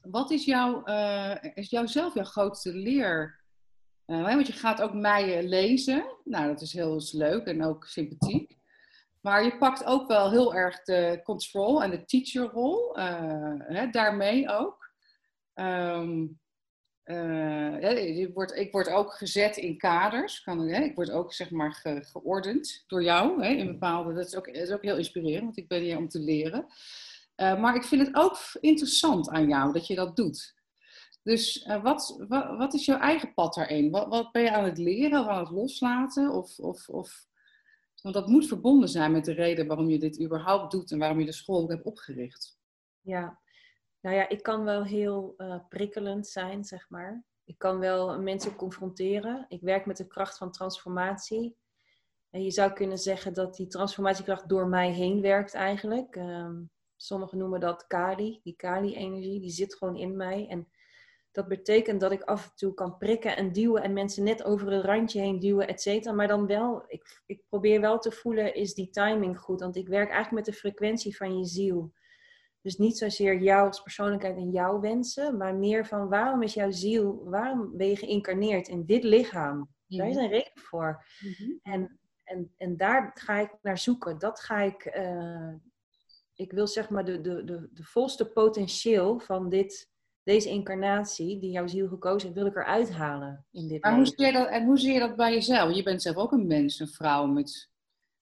Wat 0.03 0.31
is, 0.31 0.45
jouw, 0.45 0.83
uh, 0.89 1.37
is 1.55 1.71
jouw 1.71 1.87
zelf 1.87 2.15
jouw 2.15 2.25
grootste 2.25 2.73
leer? 2.73 3.44
Uh, 4.07 4.35
want 4.35 4.47
je 4.47 4.53
gaat 4.53 4.83
ook 4.83 4.95
mij 4.95 5.43
lezen. 5.43 6.05
Nou, 6.25 6.47
dat 6.47 6.61
is 6.61 6.73
heel 6.73 7.01
leuk 7.13 7.47
en 7.47 7.65
ook 7.65 7.85
sympathiek. 7.85 8.57
Maar 9.21 9.45
je 9.45 9.59
pakt 9.59 9.85
ook 9.85 10.09
wel 10.09 10.31
heel 10.31 10.55
erg 10.55 10.83
de 10.83 11.21
control 11.23 11.83
en 11.83 11.91
de 11.91 12.05
teacherrol. 12.05 12.99
Uh, 12.99 13.55
hè, 13.59 13.91
daarmee 13.91 14.49
ook. 14.49 14.93
Uh, 15.55 16.03
ik, 18.55 18.73
word, 18.73 18.89
ook 18.89 19.13
gezet 19.13 19.57
in 19.57 19.79
kaders. 19.79 20.43
Kan, 20.43 20.69
hè, 20.69 20.83
ik 20.83 20.95
word 20.95 21.11
ook 21.11 21.33
zeg 21.33 21.51
maar 21.51 21.73
ge, 21.73 22.03
geordend 22.03 22.85
door 22.87 23.03
jou. 23.03 23.43
Hè, 23.43 23.49
in 23.49 23.67
bepaalde, 23.67 24.15
dat, 24.15 24.27
is 24.27 24.37
ook, 24.37 24.47
dat 24.47 24.57
is 24.57 24.71
ook 24.71 24.83
heel 24.83 24.97
inspirerend, 24.97 25.45
want 25.45 25.57
ik 25.57 25.69
ben 25.69 25.83
hier 25.83 25.97
om 25.97 26.09
te 26.09 26.21
leren. 26.21 26.67
Maar 27.37 27.75
ik 27.75 27.85
vind 27.85 28.07
het 28.07 28.17
ook 28.17 28.39
interessant 28.61 29.29
aan 29.29 29.49
jou 29.49 29.73
dat 29.73 29.87
je 29.87 29.95
dat 29.95 30.17
doet. 30.17 30.55
Dus 31.25 31.67
uh, 31.67 31.83
wat, 31.83 32.25
wat, 32.29 32.75
is 32.75 32.85
jouw 32.85 32.99
eigen 32.99 33.35
pad 33.35 33.55
daarin? 33.55 33.91
Wat, 33.91 34.09
wat, 34.09 34.33
ben 34.33 34.43
je 34.43 34.53
aan 34.53 34.65
het 34.65 34.79
leren 34.79 35.21
of 35.21 35.27
aan 35.27 35.39
het 35.39 35.51
loslaten? 35.51 36.31
Of, 36.31 36.59
of, 36.59 36.89
of, 36.89 37.27
want 38.03 38.15
dat 38.15 38.29
moet 38.29 38.47
verbonden 38.47 38.89
zijn 38.89 39.13
met 39.13 39.25
de 39.25 39.33
reden 39.33 39.67
waarom 39.67 39.89
je 39.89 39.99
dit 39.99 40.21
überhaupt 40.21 40.71
doet 40.71 40.91
en 40.91 40.99
waarom 40.99 41.21
je 41.21 41.27
de 41.27 41.33
school 41.33 41.63
ook 41.63 41.71
hebt 41.71 41.85
opgericht. 41.85 42.59
Ja, 43.01 43.41
nou 44.01 44.17
ja, 44.17 44.29
ik 44.29 44.43
kan 44.43 44.65
wel 44.65 44.85
heel 44.85 45.35
uh, 45.37 45.57
prikkelend 45.69 46.27
zijn, 46.27 46.65
zeg 46.65 46.89
maar. 46.89 47.25
Ik 47.45 47.59
kan 47.59 47.79
wel 47.79 48.21
mensen 48.21 48.57
confronteren. 48.57 49.47
Ik 49.49 49.61
werk 49.61 49.87
met 49.87 49.97
de 49.97 50.07
kracht 50.07 50.39
van 50.39 50.51
transformatie. 50.51 51.57
En 52.31 52.43
je 52.43 52.51
zou 52.51 52.73
kunnen 52.73 52.99
zeggen 52.99 53.35
dat 53.35 53.57
die 53.57 53.67
transformatiekracht 53.67 54.49
door 54.49 54.69
mij 54.69 54.93
heen 54.93 55.21
werkt 55.21 55.55
eigenlijk. 55.55 56.17
Um, 56.17 56.71
sommigen 56.97 57.39
noemen 57.39 57.61
dat 57.61 57.87
Kali, 57.87 58.41
die 58.43 58.57
Kali-energie, 58.57 59.41
die 59.41 59.51
zit 59.51 59.75
gewoon 59.75 59.97
in 59.97 60.17
mij. 60.17 60.47
En 60.49 60.69
dat 61.35 61.49
betekent 61.49 62.01
dat 62.01 62.13
ik 62.13 62.23
af 62.23 62.45
en 62.45 62.53
toe 62.55 62.75
kan 62.75 62.97
prikken 62.97 63.37
en 63.37 63.53
duwen 63.53 63.83
en 63.83 63.93
mensen 63.93 64.25
net 64.25 64.45
over 64.45 64.73
het 64.73 64.85
randje 64.85 65.21
heen 65.21 65.39
duwen, 65.39 65.69
et 65.69 65.81
cetera. 65.81 66.15
Maar 66.15 66.29
dan 66.29 66.47
wel, 66.47 66.85
ik, 66.87 67.23
ik 67.27 67.43
probeer 67.49 67.81
wel 67.81 67.99
te 67.99 68.11
voelen, 68.11 68.55
is 68.55 68.75
die 68.75 68.91
timing 68.91 69.39
goed? 69.39 69.61
Want 69.61 69.77
ik 69.77 69.89
werk 69.89 70.11
eigenlijk 70.11 70.47
met 70.47 70.55
de 70.55 70.61
frequentie 70.61 71.17
van 71.17 71.39
je 71.39 71.45
ziel. 71.45 71.93
Dus 72.61 72.77
niet 72.77 72.99
zozeer 72.99 73.41
jou 73.41 73.67
als 73.67 73.83
persoonlijkheid 73.83 74.37
en 74.37 74.51
jouw 74.51 74.81
wensen, 74.81 75.37
maar 75.37 75.55
meer 75.55 75.87
van 75.87 76.09
waarom 76.09 76.43
is 76.43 76.55
jouw 76.55 76.71
ziel, 76.71 77.25
waarom 77.25 77.77
ben 77.77 77.87
je 77.87 77.97
geïncarneerd 77.97 78.69
in 78.69 78.85
dit 78.85 79.05
lichaam? 79.05 79.69
Daar 79.87 80.09
is 80.09 80.17
een 80.17 80.29
reden 80.29 80.53
voor. 80.55 81.05
Mhm. 81.21 81.51
en, 81.63 81.99
en, 82.25 82.53
en 82.57 82.77
daar 82.77 83.11
ga 83.15 83.39
ik 83.39 83.51
naar 83.63 83.79
zoeken. 83.79 84.19
Dat 84.19 84.41
ga 84.41 84.61
ik, 84.61 84.97
uh, 84.97 85.55
ik 86.35 86.53
wil 86.53 86.67
zeg 86.67 86.91
maar 86.91 87.05
de, 87.05 87.21
de, 87.21 87.45
de, 87.45 87.69
de 87.73 87.83
volste 87.83 88.27
potentieel 88.33 89.19
van 89.19 89.49
dit, 89.49 89.93
deze 90.25 90.49
incarnatie 90.49 91.39
die 91.39 91.51
jouw 91.51 91.67
ziel 91.67 91.89
gekozen 91.89 92.29
heeft, 92.29 92.41
wil 92.41 92.47
ik 92.47 92.57
eruit 92.57 92.93
halen 92.93 93.47
in 93.51 93.69
dit 93.69 93.83
maar 93.83 93.95
Hoe 93.95 94.07
zie 94.07 94.27
je 94.27 94.33
dat, 94.33 94.49
en 94.49 94.65
hoe 94.65 94.79
zie 94.79 94.93
je 94.93 94.99
dat 94.99 95.17
bij 95.17 95.33
jezelf? 95.33 95.75
Je 95.75 95.83
bent 95.83 96.03
zelf 96.03 96.17
ook 96.17 96.33
een 96.33 96.47
mens, 96.47 96.81
een 96.81 96.89
vrouw 96.89 97.27
met, 97.27 97.71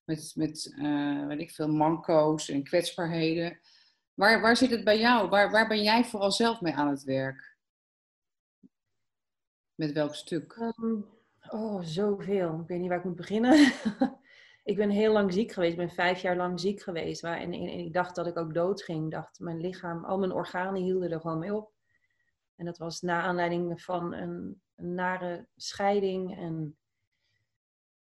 met, 0.05 0.33
met 0.35 0.75
uh, 0.79 1.27
weet 1.27 1.41
ik 1.41 1.51
veel, 1.51 1.69
manco's 1.69 2.49
en 2.49 2.63
kwetsbaarheden. 2.63 3.61
Waar, 4.15 4.41
waar 4.41 4.57
zit 4.57 4.71
het 4.71 4.85
bij 4.85 4.99
jou? 4.99 5.29
Waar, 5.29 5.51
waar 5.51 5.69
ben 5.69 5.83
jij 5.83 6.05
vooral 6.05 6.33
zelf 6.33 6.61
mee 6.61 6.75
aan 6.75 6.89
het 6.89 7.05
werk? 7.05 7.57
Met 9.75 9.93
welk 9.93 10.15
stuk? 10.15 10.57
Um, 10.57 11.07
oh, 11.49 11.83
zoveel. 11.83 12.61
Ik 12.61 12.69
weet 12.69 12.79
niet 12.79 12.89
waar 12.89 12.99
ik 12.99 13.05
moet 13.05 13.17
beginnen. 13.17 13.73
ik 14.65 14.77
ben 14.77 14.91
heel 14.91 15.13
lang 15.13 15.33
ziek 15.33 15.53
geweest. 15.53 15.73
Ik 15.73 15.79
ben 15.79 15.91
vijf 15.91 16.21
jaar 16.21 16.37
lang 16.37 16.61
ziek 16.61 16.81
geweest. 16.81 17.21
Waar, 17.21 17.39
en, 17.39 17.53
en, 17.53 17.69
ik 17.69 17.93
dacht 17.93 18.15
dat 18.15 18.27
ik 18.27 18.37
ook 18.37 18.55
dood 18.55 18.83
ging. 18.83 19.05
Ik 19.05 19.11
dacht, 19.11 19.41
mijn 19.41 19.61
lichaam, 19.61 20.05
al 20.05 20.19
mijn 20.19 20.33
organen 20.33 20.83
hielden 20.83 21.11
er 21.11 21.21
gewoon 21.21 21.39
mee 21.39 21.55
op. 21.55 21.73
En 22.63 22.69
dat 22.69 22.79
was 22.79 23.01
na 23.01 23.23
aanleiding 23.23 23.83
van 23.83 24.15
een, 24.15 24.63
een 24.75 24.95
nare 24.95 25.47
scheiding. 25.57 26.37
En 26.37 26.77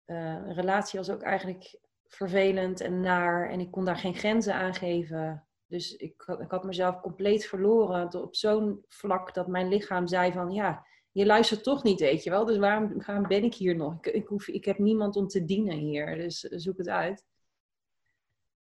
uh, 0.05 0.17
een 0.17 0.53
relatie 0.53 0.99
was 0.99 1.09
ook 1.09 1.21
eigenlijk 1.21 1.79
vervelend 2.07 2.81
en 2.81 2.99
naar. 2.99 3.49
En 3.49 3.59
ik 3.59 3.71
kon 3.71 3.85
daar 3.85 3.97
geen 3.97 4.15
grenzen 4.15 4.53
aan 4.53 4.73
geven. 4.73 5.47
Dus 5.67 5.95
ik, 5.95 6.23
ik 6.39 6.51
had 6.51 6.63
mezelf 6.63 7.01
compleet 7.01 7.45
verloren 7.45 8.21
op 8.21 8.35
zo'n 8.35 8.85
vlak 8.87 9.33
dat 9.33 9.47
mijn 9.47 9.67
lichaam 9.67 10.07
zei 10.07 10.31
van 10.31 10.51
ja, 10.51 10.85
je 11.11 11.25
luistert 11.25 11.63
toch 11.63 11.83
niet, 11.83 11.99
weet 11.99 12.23
je 12.23 12.29
wel. 12.29 12.45
Dus 12.45 12.57
waarom, 12.57 13.03
waarom 13.05 13.27
ben 13.27 13.43
ik 13.43 13.53
hier 13.53 13.75
nog? 13.75 13.93
Ik, 13.93 14.05
ik, 14.05 14.27
hoef, 14.27 14.47
ik 14.47 14.65
heb 14.65 14.77
niemand 14.77 15.15
om 15.15 15.27
te 15.27 15.45
dienen 15.45 15.77
hier, 15.77 16.15
dus 16.15 16.39
zoek 16.39 16.77
het 16.77 16.89
uit. 16.89 17.25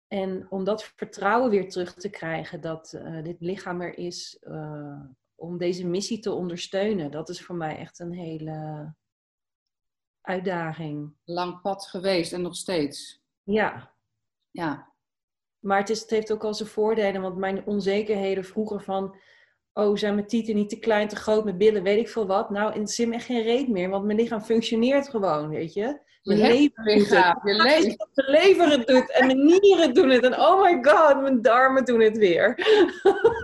En 0.09 0.47
om 0.51 0.65
dat 0.65 0.85
vertrouwen 0.85 1.51
weer 1.51 1.69
terug 1.69 1.95
te 1.95 2.11
krijgen 2.11 2.61
dat 2.61 2.93
uh, 2.97 3.23
dit 3.23 3.41
lichaam 3.41 3.81
er 3.81 3.99
is 3.99 4.39
uh, 4.43 5.01
om 5.37 5.59
deze 5.59 5.87
missie 5.87 6.19
te 6.19 6.33
ondersteunen, 6.33 7.11
dat 7.11 7.29
is 7.29 7.43
voor 7.43 7.57
mij 7.57 7.77
echt 7.77 7.99
een 7.99 8.13
hele 8.13 8.95
uitdaging. 10.21 11.15
Lang 11.25 11.61
pad 11.61 11.87
geweest 11.87 12.33
en 12.33 12.43
nog 12.43 12.57
steeds. 12.57 13.23
Ja. 13.43 13.95
Ja, 14.51 14.93
maar 15.59 15.79
het, 15.79 15.91
is, 15.91 16.01
het 16.01 16.11
heeft 16.11 16.33
ook 16.33 16.45
al 16.45 16.55
zijn 16.55 16.69
voordelen, 16.69 17.23
want 17.23 17.37
mijn 17.37 17.67
onzekerheden 17.67 18.45
vroeger 18.45 18.83
van... 18.83 19.17
Oh, 19.73 19.97
zijn 19.97 20.15
mijn 20.15 20.27
tieten 20.27 20.55
niet 20.55 20.69
te 20.69 20.79
klein, 20.79 21.09
te 21.09 21.17
groot, 21.17 21.45
mijn 21.45 21.59
billen, 21.59 21.83
weet 21.83 21.99
ik 21.99 22.09
veel 22.09 22.27
wat. 22.27 22.51
Nou, 22.51 22.75
in 22.75 22.81
het 22.81 22.91
zin 22.91 23.13
echt 23.13 23.25
geen 23.25 23.43
reet 23.43 23.69
meer, 23.69 23.89
want 23.89 24.05
mijn 24.05 24.19
lichaam 24.19 24.41
functioneert 24.41 25.09
gewoon, 25.09 25.49
weet 25.49 25.73
je. 25.73 26.01
Mijn 26.27 26.39
lever 26.39 26.85
lichaam, 26.85 27.49
je 27.49 27.55
lever. 27.55 28.09
Mijn 28.15 28.31
lever 28.31 28.71
het 28.71 28.87
doet 28.87 29.13
en 29.13 29.27
mijn 29.27 29.45
nieren 29.45 29.95
doen 29.95 30.11
het. 30.11 30.25
En 30.25 30.41
oh 30.41 30.63
my 30.63 30.79
god, 30.83 31.21
mijn 31.21 31.43
darmen 31.43 31.85
doen 31.85 32.01
het 32.01 32.19
weer. 32.19 32.55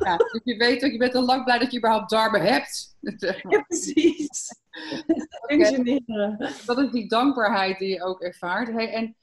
Ja, 0.04 0.16
dus 0.16 0.40
je 0.44 0.56
weet 0.56 0.84
ook, 0.84 0.90
je 0.90 0.98
bent 0.98 1.14
al 1.14 1.24
lang 1.24 1.44
blij 1.44 1.58
dat 1.58 1.72
je 1.72 1.78
überhaupt 1.78 2.10
darmen 2.10 2.42
hebt. 2.42 2.90
Ja, 3.48 3.60
precies. 3.66 4.54
Functioneren. 5.48 6.52
Dat 6.66 6.78
is 6.78 6.90
die 6.90 7.08
dankbaarheid 7.08 7.78
die 7.78 7.88
je 7.88 8.02
ook 8.02 8.22
ervaart. 8.22 8.68
Hey, 8.68 8.92
en 8.92 9.16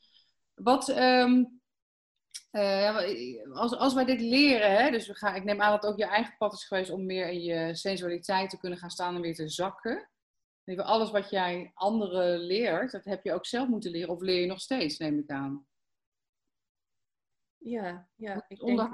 wat... 0.54 0.90
Um, 0.90 1.60
uh, 2.52 2.98
als, 3.54 3.76
als 3.76 3.94
wij 3.94 4.06
dit 4.06 4.22
leren, 4.22 4.72
hè, 4.72 4.92
dus 4.92 5.08
we 5.08 5.16
gaan, 5.16 5.36
ik 5.36 5.44
neem 5.44 5.62
aan 5.62 5.72
dat 5.72 5.82
het 5.82 5.92
ook 5.92 5.98
je 5.98 6.06
eigen 6.06 6.36
pad 6.38 6.54
is 6.54 6.64
geweest 6.64 6.90
om 6.90 7.06
meer 7.06 7.28
in 7.30 7.42
je 7.42 7.76
sensualiteit 7.76 8.50
te 8.50 8.60
kunnen 8.60 8.80
gaan 8.80 8.90
staan 8.90 9.16
en 9.16 9.22
weer 9.22 9.36
te 9.36 9.50
zakken. 9.50 10.10
Alles 10.78 11.12
wat 11.12 11.30
jij 11.30 11.72
anderen 11.74 12.40
leert, 12.40 12.92
dat 12.92 13.06
heb 13.06 13.24
je 13.24 13.34
ook 13.34 13.46
zelf 13.46 13.68
moeten 13.68 13.92
leren 13.92 14.10
of 14.10 14.22
leer 14.22 14.40
je 14.40 14.46
nog 14.46 14.62
steeds, 14.62 14.98
neem 14.98 15.20
ik 15.20 15.30
aan. 15.30 15.68
Ja, 17.58 18.10
ja. 18.16 18.46
Ik 18.48 18.60
denk, 18.60 18.90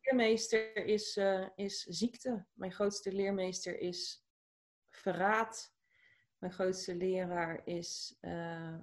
leermeester 0.00 0.76
is, 0.76 1.16
uh, 1.16 1.48
is 1.54 1.82
ziekte. 1.82 2.46
Mijn 2.52 2.72
grootste 2.72 3.12
leermeester 3.12 3.78
is 3.78 4.24
verraad. 4.90 5.74
Mijn 6.38 6.52
grootste 6.52 6.96
leraar 6.96 7.66
is 7.66 8.16
uh, 8.20 8.78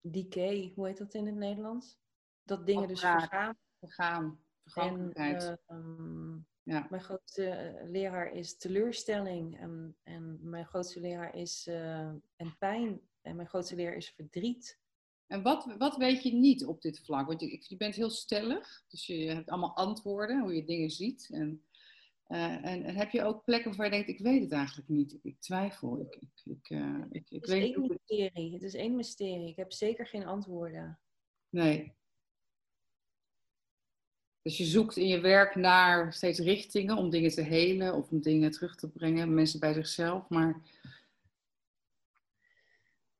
decay. 0.00 0.72
Hoe 0.74 0.86
heet 0.86 0.98
dat 0.98 1.14
in 1.14 1.26
het 1.26 1.34
Nederlands? 1.34 1.98
Dat 2.42 2.66
dingen 2.66 2.88
dus 2.88 3.00
vergaan. 3.00 3.58
Vergaan. 3.78 4.44
Vergankelijkheid. 4.62 5.42
En, 5.44 5.60
ehm, 5.66 6.38
ja. 6.68 6.86
Mijn 6.90 7.02
grootste 7.02 7.78
leraar 7.86 8.32
is 8.32 8.56
teleurstelling. 8.56 9.60
En, 9.60 9.96
en 10.02 10.38
mijn 10.42 10.66
grootste 10.66 11.00
leraar 11.00 11.34
is 11.34 11.66
en 12.36 12.56
pijn. 12.58 13.00
En 13.22 13.36
mijn 13.36 13.48
grootste 13.48 13.74
leraar 13.74 13.96
is 13.96 14.10
verdriet. 14.10 14.78
En 15.28 15.42
wat, 15.42 15.74
wat 15.78 15.96
weet 15.96 16.22
je 16.22 16.32
niet 16.32 16.64
op 16.64 16.80
dit 16.80 17.00
vlak? 17.04 17.26
Want 17.26 17.40
je, 17.40 17.64
je 17.68 17.76
bent 17.76 17.94
heel 17.94 18.10
stellig, 18.10 18.84
dus 18.88 19.06
je 19.06 19.14
hebt 19.14 19.48
allemaal 19.48 19.76
antwoorden, 19.76 20.40
hoe 20.40 20.54
je 20.54 20.64
dingen 20.64 20.90
ziet. 20.90 21.28
En, 21.30 21.64
uh, 22.28 22.64
en, 22.64 22.84
en, 22.84 22.96
heb 22.96 23.10
je 23.10 23.22
ook 23.22 23.44
plekken 23.44 23.76
waar 23.76 23.86
je 23.86 23.92
denkt, 23.92 24.08
ik 24.08 24.18
weet 24.18 24.40
het 24.40 24.52
eigenlijk 24.52 24.88
niet, 24.88 25.18
ik, 25.22 25.40
twijfel. 25.40 26.00
Ik, 26.00 26.14
ik, 26.14 26.40
ik, 26.44 26.70
uh, 26.70 27.04
ik, 27.10 27.30
ik 27.30 27.42
het, 27.42 27.42
is 27.42 27.50
weet 27.50 27.74
één 27.74 27.86
mysterie. 27.86 28.52
het 28.52 28.62
is 28.62 28.74
één 28.74 28.96
mysterie. 28.96 29.48
Ik 29.48 29.56
heb 29.56 29.72
zeker 29.72 30.06
geen 30.06 30.26
antwoorden. 30.26 31.00
Nee. 31.48 31.96
Dus 34.48 34.58
je 34.58 34.64
zoekt 34.64 34.96
in 34.96 35.06
je 35.06 35.20
werk 35.20 35.54
naar 35.54 36.12
steeds 36.12 36.38
richtingen 36.38 36.96
om 36.96 37.10
dingen 37.10 37.30
te 37.30 37.42
helen 37.42 37.94
of 37.94 38.10
om 38.10 38.20
dingen 38.20 38.50
terug 38.50 38.76
te 38.76 38.88
brengen, 38.88 39.34
mensen 39.34 39.60
bij 39.60 39.72
zichzelf. 39.72 40.28
Maar 40.28 40.60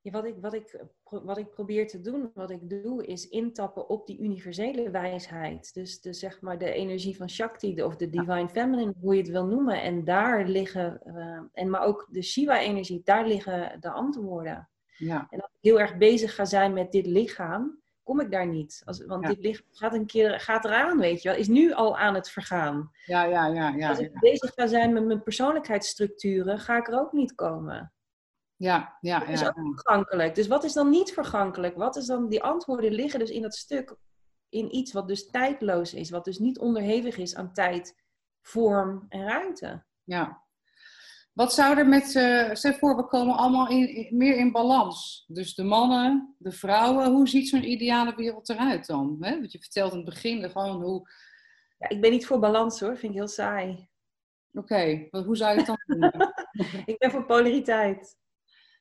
wat, 0.03 0.25
ik, 0.25 0.35
wat, 0.41 0.55
ik, 0.55 0.85
wat 1.05 1.39
ik 1.39 1.51
probeer 1.51 1.87
te 1.89 2.01
doen, 2.01 2.31
wat 2.35 2.51
ik 2.51 2.71
doe, 2.71 3.07
is 3.07 3.29
intappen 3.29 3.89
op 3.89 4.07
die 4.07 4.19
universele 4.19 4.91
wijsheid. 4.91 5.75
Dus 5.75 6.01
de, 6.01 6.13
zeg 6.13 6.41
maar 6.41 6.59
de 6.59 6.73
energie 6.73 7.17
van 7.17 7.31
Shakti 7.31 7.83
of 7.83 7.97
de 7.97 8.09
Divine 8.09 8.49
Feminine, 8.49 8.95
hoe 9.01 9.15
je 9.15 9.21
het 9.21 9.31
wil 9.31 9.47
noemen. 9.47 9.83
En 9.83 10.05
daar 10.05 10.47
liggen, 10.47 11.01
uh, 11.07 11.41
en 11.53 11.71
maar 11.71 11.83
ook 11.83 12.07
de 12.11 12.23
Shiva-energie, 12.23 13.01
daar 13.05 13.27
liggen 13.27 13.81
de 13.81 13.91
antwoorden. 13.91 14.69
Ja. 14.97 15.27
En 15.31 15.41
als 15.41 15.51
ik 15.51 15.71
heel 15.71 15.81
erg 15.81 15.97
bezig 15.97 16.35
ga 16.35 16.45
zijn 16.45 16.73
met 16.73 16.93
dit 16.93 17.07
lichaam, 17.07 17.83
kom 18.09 18.21
ik 18.21 18.31
daar 18.31 18.47
niet. 18.47 18.83
Als, 18.85 19.05
want 19.05 19.27
dit 19.27 19.39
lichaam 19.39 19.67
gaat 19.71 19.95
een 19.95 20.07
keer 20.07 20.41
gaat 20.41 20.65
eraan, 20.65 20.99
weet 20.99 21.23
je 21.23 21.29
wel. 21.29 21.39
Is 21.39 21.49
nu 21.49 21.73
al 21.73 21.99
aan 21.99 22.15
het 22.15 22.31
vergaan. 22.31 22.91
Ja, 23.05 23.25
ja, 23.25 23.47
ja. 23.47 23.69
ja 23.69 23.89
als 23.89 23.99
ik 23.99 24.21
bezig 24.21 24.53
ga 24.55 24.67
zijn 24.67 24.93
met 24.93 25.05
mijn 25.05 25.23
persoonlijkheidsstructuren, 25.23 26.59
ga 26.59 26.77
ik 26.77 26.89
er 26.89 27.01
ook 27.01 27.13
niet 27.13 27.35
komen. 27.35 27.93
Ja, 28.57 28.97
ja, 29.01 29.19
dat 29.19 29.29
is 29.29 29.47
ook 29.47 29.55
vergankelijk. 29.75 30.35
Dus 30.35 30.47
wat 30.47 30.65
is 30.65 30.73
dan 30.73 30.91
niet 30.91 31.13
vergankelijk? 31.13 31.77
Wat 31.77 31.97
is 31.97 32.07
dan, 32.07 32.29
die 32.29 32.43
antwoorden 32.43 32.93
liggen 32.93 33.19
dus 33.19 33.31
in 33.31 33.43
dat 33.43 33.55
stuk, 33.55 33.97
in 34.49 34.77
iets 34.77 34.93
wat 34.93 35.09
dus 35.09 35.31
tijdloos 35.31 35.95
is, 35.95 36.11
wat 36.11 36.25
dus 36.25 36.39
niet 36.39 36.59
onderhevig 36.59 37.17
is 37.17 37.35
aan 37.35 37.53
tijd, 37.53 38.03
vorm 38.43 39.07
en 39.09 39.29
ruimte. 39.29 39.85
Ja. 40.05 40.43
Wat 41.39 41.55
zou 41.55 41.79
er 41.79 41.89
met, 41.89 42.15
uh, 42.15 42.55
stel 42.55 42.73
voor, 42.73 42.97
we 42.97 43.07
komen 43.07 43.37
allemaal 43.37 43.69
in, 43.69 44.09
meer 44.11 44.37
in 44.37 44.53
balans. 44.53 45.25
Dus 45.29 45.55
de 45.55 45.63
mannen, 45.63 46.35
de 46.39 46.53
vrouwen, 46.53 47.11
hoe 47.11 47.29
ziet 47.29 47.49
zo'n 47.49 47.71
ideale 47.71 48.15
wereld 48.15 48.49
eruit 48.49 48.87
dan? 48.87 49.17
Hè? 49.21 49.39
Want 49.39 49.53
je 49.53 49.59
vertelt 49.59 49.91
in 49.91 49.97
het 49.97 50.07
begin 50.07 50.51
gewoon 50.51 50.83
hoe... 50.83 51.11
Ja, 51.79 51.89
ik 51.89 52.01
ben 52.01 52.11
niet 52.11 52.27
voor 52.27 52.39
balans 52.39 52.81
hoor, 52.81 52.97
vind 52.97 53.13
ik 53.13 53.19
heel 53.19 53.29
saai. 53.29 53.89
Oké, 54.53 55.09
hoe 55.11 55.37
zou 55.37 55.53
je 55.53 55.59
het 55.59 55.67
dan 55.67 55.83
doen? 55.87 56.13
ik 56.93 56.99
ben 56.99 57.11
voor 57.11 57.27
polariteit 57.27 58.17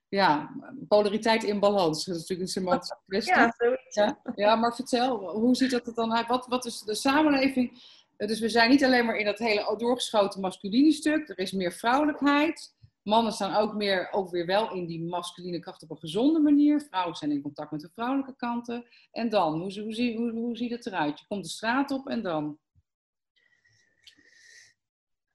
ja, 0.09 0.55
polariteit 0.87 1.43
in 1.43 1.59
balans. 1.59 2.05
Dat 2.05 2.15
is 2.15 2.21
natuurlijk 2.21 2.49
een 2.49 2.61
semantische 2.61 2.97
kwestie. 3.07 3.35
Ja, 3.35 3.53
zoiets. 3.57 3.95
Ja, 3.95 4.21
ja, 4.35 4.55
maar 4.55 4.75
vertel, 4.75 5.29
hoe 5.29 5.55
ziet 5.55 5.71
dat 5.71 5.87
er 5.87 5.93
dan 5.93 6.13
uit? 6.13 6.27
Wat, 6.27 6.47
wat 6.47 6.65
is 6.65 6.81
de 6.81 6.95
samenleving? 6.95 7.71
Dus 8.17 8.39
we 8.39 8.49
zijn 8.49 8.69
niet 8.69 8.83
alleen 8.83 9.05
maar 9.05 9.17
in 9.17 9.25
dat 9.25 9.39
hele 9.39 9.75
doorgeschoten 9.77 10.41
masculine 10.41 10.91
stuk. 10.91 11.29
Er 11.29 11.39
is 11.39 11.51
meer 11.51 11.73
vrouwelijkheid. 11.73 12.75
Mannen 13.03 13.33
staan 13.33 13.55
ook, 13.55 13.73
meer, 13.73 14.11
ook 14.11 14.29
weer 14.29 14.45
wel 14.45 14.73
in 14.73 14.85
die 14.85 15.03
masculine 15.03 15.59
kracht 15.59 15.83
op 15.83 15.89
een 15.89 15.97
gezonde 15.97 16.39
manier. 16.39 16.81
Vrouwen 16.81 17.15
zijn 17.15 17.31
in 17.31 17.41
contact 17.41 17.71
met 17.71 17.81
de 17.81 17.89
vrouwelijke 17.93 18.35
kanten. 18.35 18.85
En 19.11 19.29
dan, 19.29 19.59
hoe, 19.59 19.81
hoe, 19.81 20.31
hoe, 20.31 20.57
ziet 20.57 20.71
het 20.71 20.85
eruit? 20.85 21.19
Je 21.19 21.25
komt 21.27 21.43
de 21.43 21.49
straat 21.49 21.91
op 21.91 22.07
en 22.07 22.21
dan? 22.21 22.59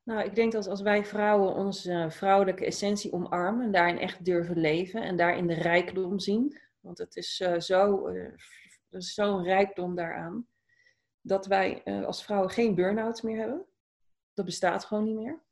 Nou, 0.03 0.25
ik 0.25 0.35
denk 0.35 0.53
dat 0.53 0.67
als 0.67 0.81
wij 0.81 1.05
vrouwen 1.05 1.55
onze 1.55 2.07
vrouwelijke 2.11 2.65
essentie 2.65 3.13
omarmen 3.13 3.65
en 3.65 3.73
daarin 3.73 3.99
echt 3.99 4.25
durven 4.25 4.59
leven 4.59 5.03
en 5.03 5.17
daarin 5.17 5.47
de 5.47 5.55
rijkdom 5.55 6.19
zien, 6.19 6.61
want 6.81 6.99
het 6.99 7.17
is 7.17 7.41
uh, 7.41 7.59
zo, 7.59 8.09
is 8.91 9.15
zo'n 9.15 9.43
rijkdom 9.43 9.95
daaraan, 9.95 10.47
dat 11.23 11.47
wij 11.47 11.83
uh, 11.85 12.07
als 12.07 12.25
vrouwen 12.25 12.51
geen 12.51 12.75
burn-outs 12.75 13.23
meer 13.23 13.39
hebben. 13.39 13.67
Dat 14.35 14.45
bestaat 14.45 14.85
gewoon 14.85 15.05
niet 15.05 15.17
meer. 15.17 15.43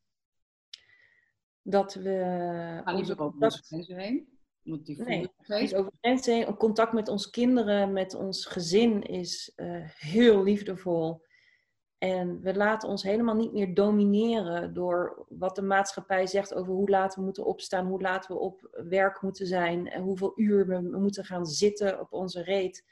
Dat 1.63 1.95
we... 1.95 2.81
Gaan 2.85 2.95
niet 2.95 3.13
over 3.13 3.35
onze 3.41 3.63
grenzen 3.63 3.97
heen? 3.97 4.39
Want 4.63 4.87
die 4.87 5.03
nee, 5.03 5.31
niet 5.47 5.75
over 5.75 5.93
grenzen 6.01 6.35
heen. 6.35 6.57
Contact 6.57 6.93
met 6.93 7.09
ons 7.09 7.31
kinderen, 7.31 7.93
met 7.93 8.15
ons 8.15 8.47
gezin 8.47 9.03
is 9.03 9.53
heel 9.99 10.43
liefdevol. 10.43 11.23
En 11.99 12.41
we 12.41 12.55
laten 12.55 12.89
ons 12.89 13.03
helemaal 13.03 13.35
niet 13.35 13.53
meer 13.53 13.75
domineren 13.75 14.75
door 14.75 15.27
wat 15.29 15.57
de 15.57 15.63
maatschappij 15.63 16.27
zegt 16.27 16.55
over 16.55 16.73
hoe 16.73 16.91
laat 16.91 17.15
we 17.15 17.23
moeten 17.23 17.45
opstaan, 17.45 17.87
hoe 17.87 18.01
laat 18.01 18.27
we 18.27 18.35
op 18.35 18.69
werk 18.89 19.23
moeten 19.23 19.47
zijn, 19.47 19.89
en 19.89 20.03
hoeveel 20.03 20.33
uur 20.37 20.67
we 20.67 20.81
moeten 20.99 21.25
gaan 21.25 21.47
zitten 21.47 22.01
op 22.01 22.13
onze 22.13 22.43
reet. 22.43 22.85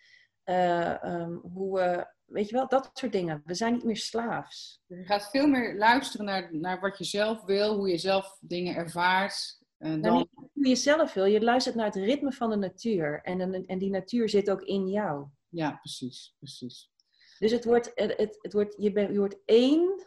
Uh, 0.45 1.03
um, 1.05 1.41
hoe 1.53 1.79
we, 1.79 2.07
weet 2.29 2.49
je 2.49 2.55
wel, 2.55 2.68
dat 2.68 2.91
soort 2.93 3.12
dingen. 3.12 3.43
We 3.45 3.55
zijn 3.55 3.72
niet 3.72 3.85
meer 3.85 3.97
slaafs. 3.97 4.83
Je 4.87 5.05
gaat 5.05 5.31
veel 5.31 5.47
meer 5.47 5.76
luisteren 5.76 6.26
naar, 6.26 6.49
naar 6.57 6.81
wat 6.81 6.99
je 6.99 7.05
zelf 7.05 7.45
wil, 7.45 7.76
hoe 7.76 7.89
je 7.89 7.99
zelf 7.99 8.39
dingen 8.41 8.74
ervaart. 8.74 9.59
En 9.79 10.01
dan... 10.01 10.12
Nou, 10.12 10.26
hoe 10.33 10.68
je 10.68 10.76
zelf 10.76 11.14
wil. 11.14 11.24
Je 11.24 11.41
luistert 11.41 11.74
naar 11.74 11.87
het 11.87 11.95
ritme 11.95 12.33
van 12.33 12.51
de 12.51 12.57
natuur. 12.57 13.20
En, 13.22 13.66
en 13.66 13.79
die 13.79 13.91
natuur 13.91 14.29
zit 14.29 14.51
ook 14.51 14.62
in 14.62 14.89
jou. 14.89 15.26
Ja, 15.49 15.70
precies, 15.70 16.35
precies. 16.39 16.91
Dus 17.39 17.51
het 17.51 17.64
wordt, 17.64 17.93
het, 17.95 18.39
het 18.41 18.53
wordt, 18.53 18.74
je, 18.79 18.93
bent, 18.93 19.12
je 19.12 19.18
wordt 19.18 19.39
één 19.45 20.07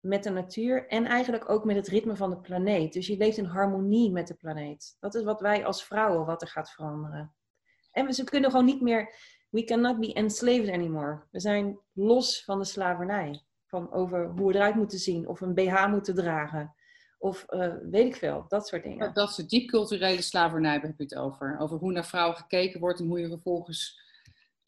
met 0.00 0.22
de 0.22 0.30
natuur 0.30 0.86
en 0.86 1.04
eigenlijk 1.04 1.50
ook 1.50 1.64
met 1.64 1.76
het 1.76 1.88
ritme 1.88 2.16
van 2.16 2.30
de 2.30 2.40
planeet. 2.40 2.92
Dus 2.92 3.06
je 3.06 3.16
leeft 3.16 3.36
in 3.36 3.44
harmonie 3.44 4.10
met 4.10 4.26
de 4.26 4.34
planeet. 4.34 4.96
Dat 5.00 5.14
is 5.14 5.22
wat 5.22 5.40
wij 5.40 5.64
als 5.64 5.84
vrouwen, 5.84 6.26
wat 6.26 6.42
er 6.42 6.48
gaat 6.48 6.70
veranderen. 6.70 7.34
En 7.90 8.06
we 8.06 8.12
ze 8.12 8.24
kunnen 8.24 8.50
gewoon 8.50 8.64
niet 8.64 8.80
meer, 8.80 9.14
we 9.54 9.64
cannot 9.64 10.00
be 10.00 10.12
enslaved 10.12 10.68
anymore. 10.68 11.22
We 11.30 11.40
zijn 11.40 11.78
los 11.92 12.44
van 12.44 12.58
de 12.58 12.64
slavernij. 12.64 13.42
Van 13.66 13.92
over 13.92 14.28
hoe 14.28 14.48
we 14.48 14.54
eruit 14.54 14.74
moeten 14.74 14.98
zien, 14.98 15.28
of 15.28 15.40
een 15.40 15.54
BH 15.54 15.86
moeten 15.86 16.14
dragen. 16.14 16.74
Of 17.18 17.44
uh, 17.48 17.74
weet 17.90 18.06
ik 18.06 18.16
veel, 18.16 18.44
dat 18.48 18.68
soort 18.68 18.82
dingen. 18.82 19.14
Dat 19.14 19.28
is 19.28 19.36
diep 19.36 19.68
culturele 19.68 20.22
slavernij, 20.22 20.72
heb 20.72 20.82
je 20.82 21.02
het 21.02 21.14
over. 21.14 21.58
Over 21.58 21.78
hoe 21.78 21.92
naar 21.92 22.06
vrouwen 22.06 22.36
gekeken 22.36 22.80
wordt 22.80 23.00
en 23.00 23.06
hoe 23.06 23.20
je 23.20 23.28
vervolgens 23.28 24.00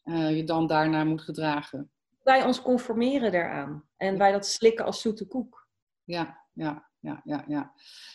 uh, 0.03 0.35
je 0.35 0.43
dan 0.43 0.67
daarnaar 0.67 1.05
moet 1.05 1.21
gedragen. 1.21 1.91
Wij 2.23 2.43
ons 2.43 2.61
conformeren 2.61 3.31
daaraan 3.31 3.83
en 3.97 4.17
wij 4.17 4.31
dat 4.31 4.45
slikken 4.45 4.85
als 4.85 5.01
zoete 5.01 5.27
koek. 5.27 5.67
Ja, 6.03 6.43
ja, 6.53 6.86
ja, 6.99 7.21
ja. 7.23 7.45
ja. 7.47 7.73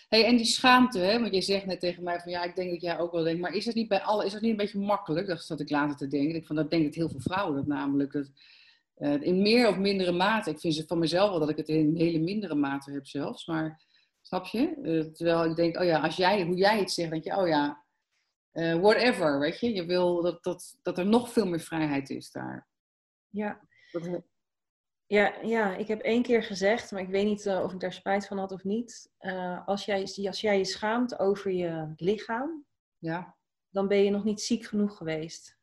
Hey, 0.08 0.24
en 0.24 0.36
die 0.36 0.46
schaamte, 0.46 0.98
hè? 0.98 1.20
want 1.20 1.34
je 1.34 1.40
zegt 1.40 1.66
net 1.66 1.80
tegen 1.80 2.02
mij 2.02 2.20
van 2.20 2.32
ja, 2.32 2.42
ik 2.42 2.56
denk 2.56 2.70
dat 2.70 2.80
jij 2.80 2.98
ook 2.98 3.12
wel 3.12 3.22
denkt, 3.22 3.40
maar 3.40 3.54
is 3.54 3.66
het 3.66 3.74
niet 3.74 3.88
bij 3.88 4.02
alle, 4.02 4.24
is 4.24 4.32
het 4.32 4.42
niet 4.42 4.50
een 4.50 4.56
beetje 4.56 4.78
makkelijk? 4.78 5.26
Dat 5.26 5.44
zat 5.44 5.60
ik 5.60 5.70
later 5.70 5.96
te 5.96 6.08
denken. 6.08 6.34
Ik 6.34 6.46
van 6.46 6.56
dat 6.56 6.70
denk 6.70 6.86
ik 6.86 6.94
heel 6.94 7.08
veel 7.08 7.20
vrouwen 7.20 7.54
dat 7.54 7.66
namelijk. 7.66 8.12
Dat, 8.12 8.30
uh, 8.96 9.22
in 9.22 9.42
meer 9.42 9.68
of 9.68 9.78
mindere 9.78 10.12
mate. 10.12 10.50
Ik 10.50 10.60
vind 10.60 10.74
ze 10.74 10.86
van 10.86 10.98
mezelf 10.98 11.30
wel 11.30 11.38
dat 11.38 11.48
ik 11.48 11.56
het 11.56 11.68
in 11.68 11.96
hele 11.96 12.18
mindere 12.18 12.54
mate 12.54 12.90
heb 12.90 13.06
zelfs, 13.06 13.46
maar 13.46 13.82
snap 14.20 14.46
je? 14.46 14.74
Uh, 14.82 15.04
terwijl 15.04 15.44
ik 15.44 15.56
denk, 15.56 15.78
oh 15.78 15.84
ja, 15.84 16.00
als 16.00 16.16
jij, 16.16 16.44
hoe 16.44 16.56
jij 16.56 16.78
het 16.78 16.90
zegt, 16.90 17.10
denk 17.10 17.24
je, 17.24 17.36
oh 17.36 17.48
ja, 17.48 17.84
uh, 18.52 18.74
whatever, 18.74 19.38
weet 19.38 19.60
je. 19.60 19.74
Je 19.74 19.84
wil 19.84 20.22
dat, 20.22 20.42
dat, 20.42 20.78
dat 20.82 20.98
er 20.98 21.06
nog 21.06 21.32
veel 21.32 21.46
meer 21.46 21.60
vrijheid 21.60 22.10
is 22.10 22.30
daar. 22.30 22.68
Ja. 23.28 23.60
Ja, 25.12 25.34
ja, 25.42 25.76
ik 25.76 25.88
heb 25.88 26.00
één 26.00 26.22
keer 26.22 26.42
gezegd, 26.42 26.90
maar 26.90 27.00
ik 27.00 27.08
weet 27.08 27.24
niet 27.24 27.46
uh, 27.46 27.62
of 27.62 27.72
ik 27.72 27.80
daar 27.80 27.92
spijt 27.92 28.26
van 28.26 28.38
had 28.38 28.52
of 28.52 28.64
niet. 28.64 29.10
Uh, 29.20 29.66
als, 29.66 29.84
jij, 29.84 30.00
als 30.26 30.40
jij 30.40 30.58
je 30.58 30.64
schaamt 30.64 31.18
over 31.18 31.50
je 31.50 31.92
lichaam, 31.96 32.64
ja. 32.98 33.36
dan 33.70 33.88
ben 33.88 34.04
je 34.04 34.10
nog 34.10 34.24
niet 34.24 34.40
ziek 34.40 34.64
genoeg 34.64 34.96
geweest. 34.96 35.58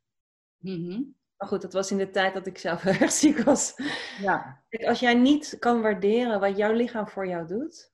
Mm 0.57 1.15
Maar 1.37 1.47
goed, 1.47 1.61
dat 1.61 1.73
was 1.73 1.91
in 1.91 1.97
de 1.97 2.09
tijd 2.09 2.33
dat 2.33 2.47
ik 2.47 2.57
zelf 2.57 2.85
erg 2.99 3.11
ziek 3.11 3.39
was. 3.39 3.75
Ja. 4.21 4.63
Als 4.69 4.99
jij 4.99 5.13
niet 5.13 5.55
kan 5.59 5.81
waarderen 5.81 6.39
wat 6.39 6.57
jouw 6.57 6.73
lichaam 6.73 7.07
voor 7.07 7.27
jou 7.27 7.47
doet, 7.47 7.91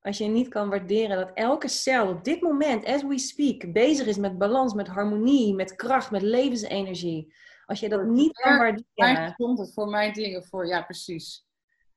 als 0.00 0.18
je 0.18 0.24
niet 0.24 0.48
kan 0.48 0.68
waarderen 0.68 1.16
dat 1.16 1.30
elke 1.34 1.68
cel 1.68 2.08
op 2.08 2.24
dit 2.24 2.40
moment, 2.40 2.84
as 2.84 3.02
we 3.02 3.18
speak, 3.18 3.72
bezig 3.72 4.06
is 4.06 4.16
met 4.16 4.38
balans, 4.38 4.74
met 4.74 4.88
harmonie, 4.88 5.54
met 5.54 5.76
kracht, 5.76 6.10
met 6.10 6.22
levensenergie. 6.22 7.34
Als 7.70 7.80
je 7.80 7.88
dat 7.88 8.04
niet 8.04 8.32
kan 8.32 8.58
waarderen. 8.58 8.86
Waar 8.94 9.34
komt 9.34 9.58
het 9.58 9.72
voor 9.72 9.88
mijn 9.88 10.12
dingen 10.12 10.44
voor? 10.44 10.66
Ja, 10.66 10.82
precies. 10.82 11.46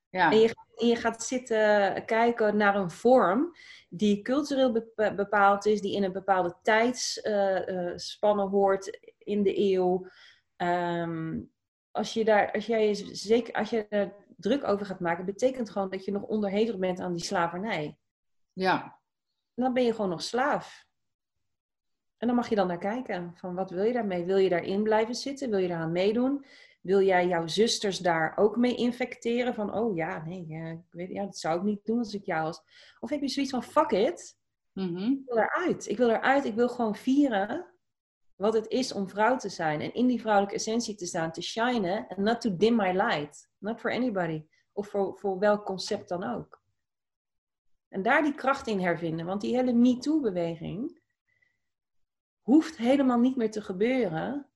Ja. 0.10 0.32
En, 0.32 0.38
je, 0.38 0.56
je 0.76 0.96
gaat 0.96 1.24
zitten 1.24 2.06
kijken 2.06 2.58
naar 2.58 2.76
een 2.76 2.92
vorm 2.92 3.56
die 3.90 4.22
cultureel 4.22 4.72
bepaald 4.96 5.66
is, 5.66 5.82
die 5.82 5.96
in 5.96 6.04
een 6.04 6.12
bepaalde 6.12 6.58
tijdsspanne 6.62 8.48
hoort 8.48 9.14
in 9.18 9.44
de 9.44 9.60
eeuw. 9.60 10.08
Um, 10.58 11.52
als 11.92 12.14
je 12.14 12.26
daar, 12.26 12.52
als 12.52 12.66
jij 12.66 12.94
zeker, 13.12 13.54
als 13.54 13.70
je 13.70 14.12
druk 14.38 14.68
over 14.68 14.86
gaat 14.86 15.00
maken, 15.00 15.26
betekent 15.26 15.70
gewoon 15.70 15.90
dat 15.90 16.06
je 16.06 16.12
nog 16.12 16.24
onderhevig 16.24 16.78
bent 16.78 17.00
aan 17.00 17.14
die 17.14 17.24
slavernij. 17.24 17.98
Ja. 18.54 18.84
En 19.54 19.64
dan 19.64 19.74
ben 19.74 19.84
je 19.84 19.94
gewoon 19.94 20.10
nog 20.10 20.22
slaaf. 20.22 20.86
En 22.24 22.30
dan 22.30 22.38
mag 22.38 22.50
je 22.50 22.56
dan 22.56 22.68
naar 22.68 22.78
kijken. 22.78 23.34
Van 23.36 23.56
wat 23.56 23.70
wil 23.70 23.84
je 23.84 23.94
daarmee? 23.94 24.26
Wil 24.26 24.38
je 24.38 24.50
daarin 24.50 24.84
blijven 24.84 25.16
zitten? 25.16 25.50
Wil 25.50 25.60
je 25.60 25.68
daaraan 25.68 25.92
meedoen? 25.92 26.46
Wil 26.82 27.02
jij 27.02 27.28
jouw 27.28 27.48
zusters 27.48 27.98
daar 28.00 28.38
ook 28.38 28.58
mee 28.58 28.76
infecteren? 28.76 29.54
Van, 29.54 29.74
oh 29.74 29.96
ja, 29.96 30.24
nee, 30.26 30.46
ik 30.72 30.92
weet, 30.92 31.10
ja, 31.10 31.24
dat 31.24 31.38
zou 31.38 31.58
ik 31.58 31.64
niet 31.64 31.86
doen 31.86 31.98
als 31.98 32.14
ik 32.14 32.26
jou 32.26 32.44
was. 32.44 32.62
Of 33.00 33.10
heb 33.10 33.22
je 33.22 33.28
zoiets 33.28 33.52
van, 33.52 33.64
fuck 33.64 33.92
it. 33.92 34.38
Mhm. 34.74 34.98
Ik 34.98 35.22
wil 35.26 35.38
eruit. 35.38 35.88
Ik 35.88 35.98
wil 35.98 36.10
eruit. 36.10 36.46
Ik 36.46 36.54
wil 36.54 36.70
gewoon 36.70 36.96
vieren 36.96 37.66
wat 38.36 38.54
het 38.54 38.68
is 38.68 38.94
om 38.94 39.10
vrouw 39.10 39.38
te 39.38 39.50
zijn. 39.50 39.82
En 39.82 39.94
in 39.94 40.08
die 40.08 40.22
vrouwelijke 40.22 40.56
essentie 40.56 40.96
te 40.96 41.06
staan, 41.06 41.32
te 41.32 41.42
shinen. 41.42 42.08
And 42.08 42.18
not 42.18 42.42
to 42.42 42.56
dim 42.56 42.76
my 42.76 42.92
light. 42.92 43.50
Not 43.58 43.80
for 43.80 43.92
anybody. 43.92 44.46
Of 44.74 44.88
voor, 44.88 45.18
voor 45.18 45.40
welk 45.40 45.66
concept 45.66 46.10
dan 46.10 46.24
ook. 46.24 46.62
En 47.90 48.02
daar 48.02 48.24
die 48.24 48.36
kracht 48.36 48.68
in 48.68 48.80
hervinden. 48.80 49.26
Want 49.26 49.42
die 49.42 49.56
hele 49.56 49.74
MeToo-beweging 49.74 51.02
hoeft 52.44 52.78
helemaal 52.78 53.20
niet 53.20 53.36
meer 53.36 53.52
te 53.52 53.62
gebeuren 53.62 54.48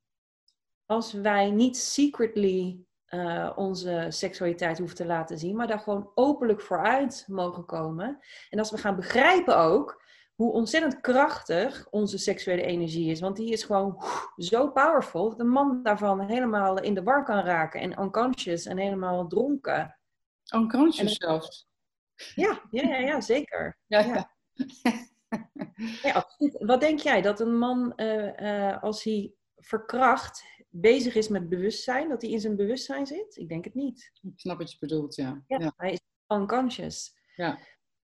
als 0.85 1.13
wij 1.13 1.51
niet 1.51 1.77
secretly 1.77 2.85
uh, 3.09 3.51
onze 3.55 4.05
seksualiteit 4.09 4.77
hoeven 4.77 4.95
te 4.95 5.05
laten 5.05 5.37
zien, 5.37 5.55
maar 5.55 5.67
daar 5.67 5.79
gewoon 5.79 6.11
openlijk 6.15 6.61
vooruit 6.61 7.25
mogen 7.27 7.65
komen. 7.65 8.19
En 8.49 8.59
als 8.59 8.71
we 8.71 8.77
gaan 8.77 8.95
begrijpen 8.95 9.57
ook 9.57 10.05
hoe 10.35 10.51
ontzettend 10.51 11.01
krachtig 11.01 11.87
onze 11.89 12.17
seksuele 12.17 12.61
energie 12.61 13.11
is, 13.11 13.19
want 13.19 13.35
die 13.35 13.51
is 13.51 13.63
gewoon 13.63 14.03
zo 14.35 14.71
powerful 14.71 15.29
dat 15.29 15.39
een 15.39 15.49
man 15.49 15.83
daarvan 15.83 16.19
helemaal 16.19 16.81
in 16.81 16.93
de 16.93 17.03
war 17.03 17.23
kan 17.23 17.43
raken 17.43 17.81
en 17.81 18.01
unconscious 18.01 18.65
en 18.65 18.77
helemaal 18.77 19.27
dronken. 19.27 19.97
Unconscious 20.55 21.15
zelfs? 21.15 21.67
Ja, 22.35 22.61
ja, 22.71 22.83
ja, 22.83 22.97
ja 22.97 23.21
zeker. 23.21 23.77
Ja, 23.85 23.99
ja. 23.99 24.31
ja. 24.83 25.66
Absoluut. 26.13 26.55
Wat 26.59 26.79
denk 26.79 26.99
jij 26.99 27.21
dat 27.21 27.39
een 27.39 27.57
man, 27.57 27.93
uh, 27.95 28.39
uh, 28.39 28.83
als 28.83 29.03
hij 29.03 29.33
verkracht, 29.55 30.43
bezig 30.69 31.15
is 31.15 31.27
met 31.27 31.49
bewustzijn, 31.49 32.09
dat 32.09 32.21
hij 32.21 32.31
in 32.31 32.39
zijn 32.39 32.55
bewustzijn 32.55 33.05
zit? 33.05 33.35
Ik 33.35 33.49
denk 33.49 33.63
het 33.63 33.73
niet. 33.73 34.11
Ik 34.21 34.31
snap 34.35 34.57
wat 34.57 34.71
je 34.71 34.77
bedoelt, 34.79 35.15
ja. 35.15 35.43
ja, 35.47 35.73
Hij 35.77 35.91
is 35.91 35.99
unconscious. 36.27 37.15
Ja. 37.35 37.59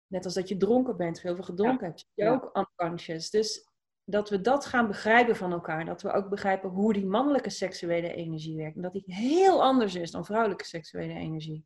Net 0.06 0.24
als 0.24 0.34
dat 0.34 0.48
je 0.48 0.56
dronken 0.56 0.96
bent, 0.96 1.20
heel 1.20 1.34
veel 1.34 1.44
gedronken 1.44 1.86
hebt, 1.86 2.06
je 2.14 2.28
ook 2.28 2.50
unconscious. 2.56 3.30
Dus 3.30 3.68
dat 4.04 4.30
we 4.30 4.40
dat 4.40 4.66
gaan 4.66 4.86
begrijpen 4.86 5.36
van 5.36 5.52
elkaar. 5.52 5.84
Dat 5.84 6.02
we 6.02 6.12
ook 6.12 6.28
begrijpen 6.28 6.70
hoe 6.70 6.92
die 6.92 7.06
mannelijke 7.06 7.50
seksuele 7.50 8.14
energie 8.14 8.56
werkt. 8.56 8.76
En 8.76 8.82
dat 8.82 8.92
die 8.92 9.04
heel 9.06 9.62
anders 9.62 9.94
is 9.94 10.10
dan 10.10 10.24
vrouwelijke 10.24 10.64
seksuele 10.64 11.14
energie. 11.14 11.64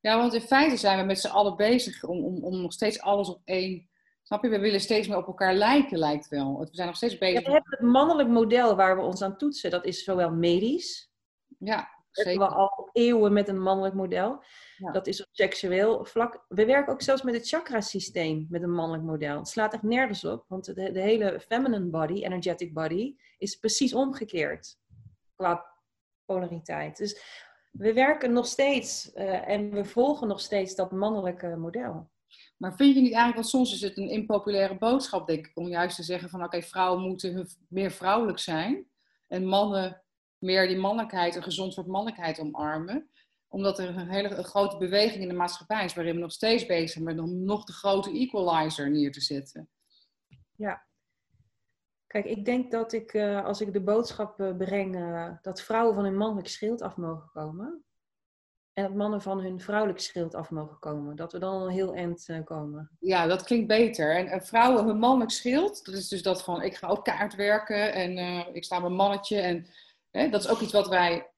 Ja, 0.00 0.16
want 0.16 0.34
in 0.34 0.40
feite 0.40 0.76
zijn 0.76 0.98
we 0.98 1.04
met 1.04 1.20
z'n 1.20 1.28
allen 1.28 1.56
bezig 1.56 2.04
om, 2.04 2.24
om, 2.24 2.44
om 2.44 2.60
nog 2.60 2.72
steeds 2.72 3.00
alles 3.00 3.28
op 3.28 3.40
één 3.44 3.88
Snap 4.24 4.42
je? 4.42 4.48
We 4.48 4.58
willen 4.58 4.80
steeds 4.80 5.08
meer 5.08 5.16
op 5.16 5.26
elkaar 5.26 5.54
lijken, 5.54 5.98
lijkt 5.98 6.28
wel. 6.28 6.58
We 6.58 6.68
zijn 6.70 6.86
nog 6.86 6.96
steeds 6.96 7.18
bezig. 7.18 7.40
Ja, 7.40 7.46
we 7.46 7.52
hebben 7.52 7.70
het 7.78 7.88
mannelijk 7.88 8.28
model 8.28 8.76
waar 8.76 8.96
we 8.96 9.02
ons 9.02 9.22
aan 9.22 9.36
toetsen. 9.36 9.70
Dat 9.70 9.84
is 9.84 10.04
zowel 10.04 10.30
medisch. 10.30 11.10
Ja, 11.58 11.88
zeker. 12.10 12.38
We 12.38 12.54
al 12.54 12.88
eeuwen 12.92 13.32
met 13.32 13.48
een 13.48 13.60
mannelijk 13.60 13.94
model. 13.94 14.42
Ja. 14.76 14.92
Dat 14.92 15.06
is 15.06 15.20
op 15.20 15.28
seksueel 15.32 16.04
vlak. 16.04 16.44
We 16.48 16.64
werken 16.64 16.92
ook 16.92 17.02
zelfs 17.02 17.22
met 17.22 17.34
het 17.34 17.48
chakrasysteem 17.48 18.46
met 18.48 18.62
een 18.62 18.74
mannelijk 18.74 19.04
model. 19.04 19.38
Het 19.38 19.48
slaat 19.48 19.72
echt 19.72 19.82
nergens 19.82 20.24
op, 20.24 20.44
want 20.48 20.64
de, 20.64 20.92
de 20.92 21.00
hele 21.00 21.40
feminine 21.40 21.90
body, 21.90 22.22
energetic 22.24 22.74
body, 22.74 23.16
is 23.38 23.56
precies 23.56 23.94
omgekeerd 23.94 24.78
qua 25.36 25.66
polariteit. 26.24 26.96
Dus 26.96 27.22
we 27.72 27.92
werken 27.92 28.32
nog 28.32 28.46
steeds 28.46 29.10
uh, 29.14 29.48
en 29.48 29.70
we 29.70 29.84
volgen 29.84 30.28
nog 30.28 30.40
steeds 30.40 30.74
dat 30.74 30.90
mannelijke 30.90 31.56
model. 31.56 32.12
Maar 32.64 32.76
vind 32.76 32.94
je 32.94 33.00
niet 33.00 33.12
eigenlijk, 33.12 33.34
want 33.34 33.48
soms 33.48 33.72
is 33.72 33.80
het 33.80 33.96
een 33.96 34.10
impopulaire 34.10 34.78
boodschap, 34.78 35.26
denk 35.26 35.46
ik, 35.46 35.56
om 35.56 35.68
juist 35.68 35.96
te 35.96 36.02
zeggen 36.02 36.28
van 36.28 36.44
oké, 36.44 36.62
vrouwen 36.62 37.02
moeten 37.02 37.48
meer 37.68 37.90
vrouwelijk 37.90 38.38
zijn 38.38 38.86
en 39.28 39.46
mannen 39.46 40.02
meer 40.38 40.68
die 40.68 40.76
mannelijkheid, 40.76 41.36
een 41.36 41.42
gezond 41.42 41.72
soort 41.72 41.86
mannelijkheid 41.86 42.40
omarmen 42.40 43.10
omdat 43.48 43.78
er 43.78 43.88
een 43.88 44.08
hele 44.08 44.42
grote 44.42 44.76
beweging 44.76 45.22
in 45.22 45.28
de 45.28 45.34
maatschappij 45.34 45.84
is 45.84 45.94
waarin 45.94 46.14
we 46.14 46.20
nog 46.20 46.32
steeds 46.32 46.66
bezig 46.66 46.90
zijn 46.90 47.04
met 47.04 47.16
nog 47.26 47.64
de 47.64 47.72
grote 47.72 48.10
equalizer 48.10 48.90
neer 48.90 49.12
te 49.12 49.20
zetten. 49.20 49.68
Ja. 50.56 50.86
Kijk, 52.06 52.24
ik 52.24 52.44
denk 52.44 52.70
dat 52.70 52.92
ik, 52.92 53.12
uh, 53.12 53.44
als 53.44 53.60
ik 53.60 53.72
de 53.72 53.82
boodschap 53.82 54.40
uh, 54.40 54.56
breng 54.56 54.96
uh, 54.96 55.32
dat 55.42 55.62
vrouwen 55.62 55.94
van 55.94 56.04
hun 56.04 56.16
mannelijk 56.16 56.48
schild 56.48 56.82
af 56.82 56.96
mogen 56.96 57.30
komen, 57.32 57.84
en 58.74 58.82
dat 58.82 58.94
mannen 58.94 59.22
van 59.22 59.40
hun 59.40 59.60
vrouwelijk 59.60 60.00
schild 60.00 60.34
af 60.34 60.50
mogen 60.50 60.78
komen. 60.78 61.16
Dat 61.16 61.32
we 61.32 61.38
dan 61.38 61.52
al 61.52 61.70
heel 61.70 61.94
eind 61.94 62.28
uh, 62.28 62.44
komen. 62.44 62.90
Ja, 63.00 63.26
dat 63.26 63.42
klinkt 63.42 63.66
beter. 63.66 64.16
En, 64.16 64.26
en, 64.26 64.42
vrouwen 64.42 64.84
hun 64.84 64.98
mannelijk 64.98 65.30
schild, 65.30 65.84
dat 65.84 65.94
is 65.94 66.08
dus 66.08 66.22
dat 66.22 66.42
van 66.42 66.62
ik 66.62 66.76
ga 66.76 66.88
ook 66.88 67.04
kaart 67.04 67.34
werken 67.34 67.92
en 67.92 68.18
uh, 68.18 68.46
ik 68.52 68.64
sta 68.64 68.78
mijn 68.78 68.94
mannetje. 68.94 69.40
En 69.40 69.66
hè, 70.10 70.28
dat 70.28 70.44
is 70.44 70.48
ook 70.48 70.60
iets 70.60 70.72
wat 70.72 70.88
wij 70.88 71.30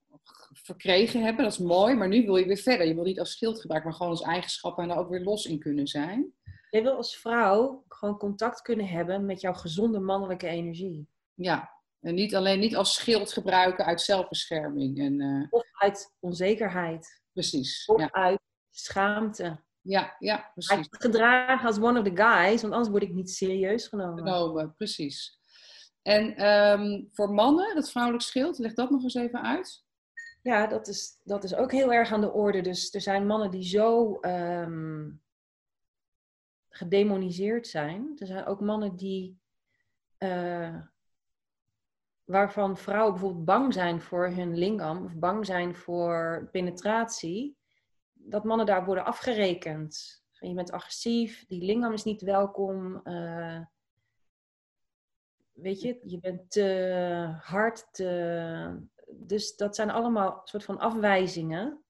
verkregen 0.52 1.22
hebben, 1.22 1.44
dat 1.44 1.52
is 1.52 1.58
mooi. 1.58 1.94
Maar 1.94 2.08
nu 2.08 2.24
wil 2.24 2.36
je 2.36 2.46
weer 2.46 2.56
verder. 2.56 2.86
Je 2.86 2.94
wil 2.94 3.04
niet 3.04 3.18
als 3.18 3.30
schild 3.30 3.60
gebruiken, 3.60 3.90
maar 3.90 3.98
gewoon 3.98 4.16
als 4.16 4.26
eigenschappen 4.26 4.82
en 4.82 4.88
daar 4.88 4.98
ook 4.98 5.10
weer 5.10 5.22
los 5.22 5.46
in 5.46 5.58
kunnen 5.58 5.86
zijn. 5.86 6.34
Je 6.70 6.82
wil 6.82 6.96
als 6.96 7.16
vrouw 7.16 7.84
gewoon 7.88 8.18
contact 8.18 8.62
kunnen 8.62 8.88
hebben 8.88 9.26
met 9.26 9.40
jouw 9.40 9.54
gezonde 9.54 9.98
mannelijke 9.98 10.46
energie. 10.46 11.08
Ja, 11.34 11.70
en 12.00 12.14
niet 12.14 12.34
alleen 12.34 12.58
niet 12.58 12.76
als 12.76 12.94
schild 12.94 13.32
gebruiken 13.32 13.84
uit 13.84 14.00
zelfbescherming. 14.00 14.98
En, 14.98 15.20
uh... 15.20 15.46
Of 15.50 15.64
uit 15.72 16.14
onzekerheid. 16.20 17.24
Precies. 17.36 17.86
Of 17.86 18.10
uit 18.10 18.40
schaamte. 18.70 19.64
Ja, 19.80 20.16
ja, 20.18 20.50
precies. 20.54 20.86
Gedragen 20.90 21.66
als 21.66 21.78
one 21.78 21.98
of 21.98 22.04
the 22.04 22.16
guys, 22.22 22.62
want 22.62 22.74
anders 22.74 22.88
word 22.88 23.02
ik 23.02 23.14
niet 23.14 23.30
serieus 23.30 23.86
genomen. 23.86 24.18
Genomen, 24.18 24.74
precies. 24.76 25.38
En 26.02 26.46
um, 26.46 27.08
voor 27.12 27.30
mannen, 27.30 27.74
dat 27.74 27.90
vrouwelijk 27.90 28.24
schild, 28.24 28.58
leg 28.58 28.74
dat 28.74 28.90
nog 28.90 29.02
eens 29.02 29.14
even 29.14 29.42
uit. 29.42 29.84
Ja, 30.42 30.66
dat 30.66 30.88
is, 30.88 31.20
dat 31.22 31.44
is 31.44 31.54
ook 31.54 31.72
heel 31.72 31.92
erg 31.92 32.12
aan 32.12 32.20
de 32.20 32.32
orde. 32.32 32.60
Dus 32.60 32.94
er 32.94 33.00
zijn 33.00 33.26
mannen 33.26 33.50
die 33.50 33.64
zo 33.64 34.18
um, 34.20 35.22
gedemoniseerd 36.68 37.66
zijn. 37.66 38.12
Er 38.18 38.26
zijn 38.26 38.46
ook 38.46 38.60
mannen 38.60 38.96
die 38.96 39.40
uh, 40.18 40.76
waarvan 42.26 42.76
vrouwen 42.76 43.12
bijvoorbeeld 43.12 43.44
bang 43.44 43.72
zijn 43.72 44.00
voor 44.00 44.28
hun 44.28 44.58
lingam 44.58 45.04
of 45.04 45.14
bang 45.14 45.46
zijn 45.46 45.74
voor 45.74 46.48
penetratie, 46.52 47.56
dat 48.12 48.44
mannen 48.44 48.66
daar 48.66 48.84
worden 48.84 49.04
afgerekend. 49.04 50.24
Je 50.30 50.54
bent 50.54 50.70
agressief, 50.70 51.46
die 51.46 51.62
lingam 51.62 51.92
is 51.92 52.04
niet 52.04 52.22
welkom. 52.22 53.00
Uh, 53.04 53.60
weet 55.52 55.80
je, 55.80 55.98
je 56.04 56.18
bent 56.18 56.50
te 56.50 57.38
hard. 57.40 57.88
Te... 57.92 58.88
Dus 59.12 59.56
dat 59.56 59.74
zijn 59.76 59.90
allemaal 59.90 60.40
soort 60.44 60.64
van 60.64 60.78
afwijzingen. 60.78 61.80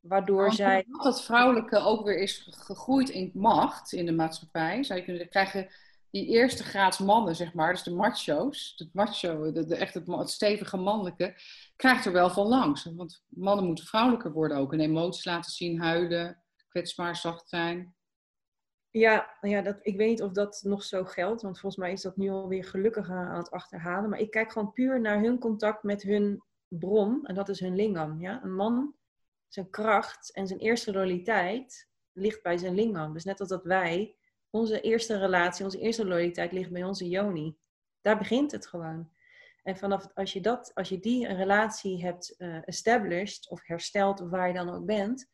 Waardoor 0.00 0.52
zij. 0.52 0.84
Dat 1.02 1.24
vrouwelijke 1.24 1.78
ook 1.78 2.04
weer 2.04 2.18
is 2.18 2.48
gegroeid 2.50 3.08
in 3.08 3.30
macht 3.34 3.92
in 3.92 4.06
de 4.06 4.12
maatschappij. 4.12 4.82
Zou 4.82 4.98
je 4.98 5.04
kunnen 5.04 5.28
krijgen 5.28 5.68
die 6.14 6.26
eerste 6.26 6.64
graads 6.64 6.98
mannen, 6.98 7.36
zeg 7.36 7.54
maar, 7.54 7.72
dus 7.72 7.82
de 7.82 7.94
macho's, 7.94 8.74
het 8.76 8.94
macho, 8.94 9.52
de, 9.52 9.64
de, 9.66 9.76
echt 9.76 9.94
het, 9.94 10.30
stevige 10.30 10.76
mannelijke, 10.76 11.34
krijgt 11.76 12.04
er 12.04 12.12
wel 12.12 12.30
van 12.30 12.46
langs. 12.46 12.84
Want 12.84 13.24
mannen 13.28 13.64
moeten 13.64 13.84
vrouwelijker 13.84 14.32
worden 14.32 14.56
ook 14.56 14.72
en 14.72 14.80
emoties 14.80 15.24
laten 15.24 15.52
zien, 15.52 15.80
huilen, 15.80 16.42
kwetsbaar, 16.68 17.16
zacht 17.16 17.48
zijn. 17.48 17.94
Ja, 18.90 19.36
ja 19.40 19.62
dat, 19.62 19.78
ik 19.82 19.96
weet 19.96 20.08
niet 20.08 20.22
of 20.22 20.32
dat 20.32 20.60
nog 20.64 20.82
zo 20.82 21.04
geldt, 21.04 21.42
want 21.42 21.60
volgens 21.60 21.82
mij 21.82 21.92
is 21.92 22.02
dat 22.02 22.16
nu 22.16 22.30
alweer 22.30 22.64
gelukkig 22.64 23.10
aan 23.10 23.36
het 23.36 23.50
achterhalen. 23.50 24.10
Maar 24.10 24.20
ik 24.20 24.30
kijk 24.30 24.52
gewoon 24.52 24.72
puur 24.72 25.00
naar 25.00 25.20
hun 25.20 25.38
contact 25.38 25.82
met 25.82 26.02
hun 26.02 26.42
bron, 26.68 27.26
en 27.26 27.34
dat 27.34 27.48
is 27.48 27.60
hun 27.60 27.76
lingam. 27.76 28.20
Ja? 28.20 28.42
Een 28.42 28.54
man, 28.54 28.94
zijn 29.48 29.70
kracht 29.70 30.32
en 30.32 30.46
zijn 30.46 30.60
eerste 30.60 30.92
loyaliteit 30.92 31.88
ligt 32.12 32.42
bij 32.42 32.56
zijn 32.56 32.74
lingam. 32.74 33.12
Dus 33.12 33.24
net 33.24 33.40
als 33.40 33.48
dat 33.48 33.64
wij 33.64 34.16
onze 34.54 34.80
eerste 34.80 35.18
relatie, 35.18 35.64
onze 35.64 35.78
eerste 35.78 36.06
loyaliteit 36.06 36.52
ligt 36.52 36.70
bij 36.70 36.84
onze 36.84 37.08
Joni. 37.08 37.56
Daar 38.00 38.18
begint 38.18 38.52
het 38.52 38.66
gewoon. 38.66 39.10
En 39.62 39.76
vanaf 39.76 40.08
als 40.14 40.32
je, 40.32 40.40
dat, 40.40 40.70
als 40.74 40.88
je 40.88 40.98
die 40.98 41.26
relatie 41.26 42.04
hebt 42.04 42.34
uh, 42.38 42.68
established 42.68 43.50
of 43.50 43.66
hersteld 43.66 44.20
of 44.20 44.30
waar 44.30 44.48
je 44.48 44.54
dan 44.54 44.74
ook 44.74 44.84
bent, 44.84 45.30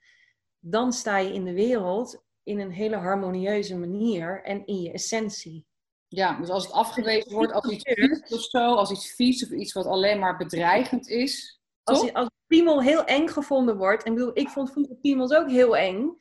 dan 0.59 0.93
sta 0.93 1.18
je 1.18 1.33
in 1.33 1.45
de 1.45 1.53
wereld 1.53 2.25
in 2.43 2.59
een 2.59 2.73
hele 2.73 2.97
harmonieuze 2.97 3.77
manier 3.77 4.43
en 4.43 4.66
in 4.66 4.83
je 4.83 4.93
essentie. 4.93 5.66
Ja, 6.09 6.39
dus 6.39 6.49
als 6.49 6.64
het 6.64 6.73
afgewezen 6.73 7.33
wordt 7.33 7.53
als 7.53 7.71
iets 7.71 7.93
vies 7.93 8.33
of 8.33 8.41
zo, 8.41 8.75
als 8.75 8.91
iets 8.91 9.14
vies 9.14 9.45
of 9.45 9.51
iets 9.51 9.73
wat 9.73 9.87
alleen 9.87 10.18
maar 10.18 10.37
bedreigend 10.37 11.09
is. 11.09 11.61
Als, 11.83 12.12
als 12.12 12.31
piemel 12.47 12.83
heel 12.83 13.05
eng 13.05 13.29
gevonden 13.29 13.77
wordt, 13.77 14.03
en 14.03 14.14
bedoel, 14.14 14.39
ik 14.39 14.49
vond 14.49 14.73
vroeger 14.73 14.97
piemels 14.97 15.33
ook 15.33 15.51
heel 15.51 15.77
eng. 15.77 16.18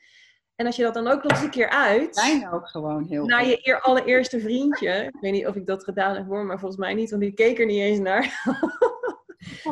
En 0.59 0.65
als 0.65 0.75
je 0.75 0.83
dat 0.83 0.93
dan 0.93 1.07
ook 1.07 1.23
nog 1.23 1.31
eens 1.31 1.41
een 1.41 1.49
keer 1.49 1.69
uit. 1.69 2.15
Zijn 2.15 2.51
ook 2.51 2.67
gewoon 2.67 3.05
heel. 3.05 3.25
Naar 3.25 3.47
je 3.47 3.67
eer, 3.67 3.81
allereerste 3.81 4.39
vriendje. 4.39 5.03
Ik 5.03 5.21
weet 5.21 5.31
niet 5.31 5.47
of 5.47 5.55
ik 5.55 5.65
dat 5.65 5.83
gedaan 5.83 6.15
heb 6.15 6.27
hoor, 6.27 6.45
maar 6.45 6.59
volgens 6.59 6.79
mij 6.79 6.93
niet, 6.93 7.09
want 7.09 7.21
die 7.21 7.33
keek 7.33 7.59
er 7.59 7.65
niet 7.65 7.81
eens 7.81 7.99
naar. 7.99 8.43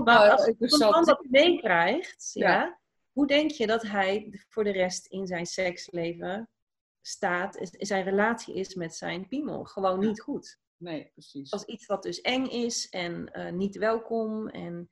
maar 0.04 0.32
als 0.32 0.46
je 0.46 0.78
dan 0.78 1.06
dat 1.06 1.26
meekrijgt, 1.30 2.30
ja. 2.34 2.50
ja. 2.50 2.80
Hoe 3.12 3.28
denk 3.28 3.52
je 3.52 3.68
dat 3.68 3.82
hij 3.82 4.44
voor 4.50 4.64
de 4.64 4.72
rest 4.72 5.06
in 5.06 5.28
zijn 5.28 5.46
seksleven 5.46 6.50
staat, 7.02 7.70
zijn 7.72 8.04
relatie 8.04 8.56
is 8.56 8.76
met 8.76 8.96
zijn 8.96 9.28
piemel? 9.28 9.64
Gewoon 9.64 10.00
niet 10.00 10.22
goed. 10.22 10.60
Nee, 10.78 11.12
precies. 11.14 11.52
Als 11.52 11.64
iets 11.64 11.86
wat 11.86 12.04
dus 12.04 12.22
eng 12.22 12.46
is 12.46 12.90
en 12.90 13.32
uh, 13.34 13.52
niet 13.52 13.78
welkom 13.78 14.48
en 14.48 14.90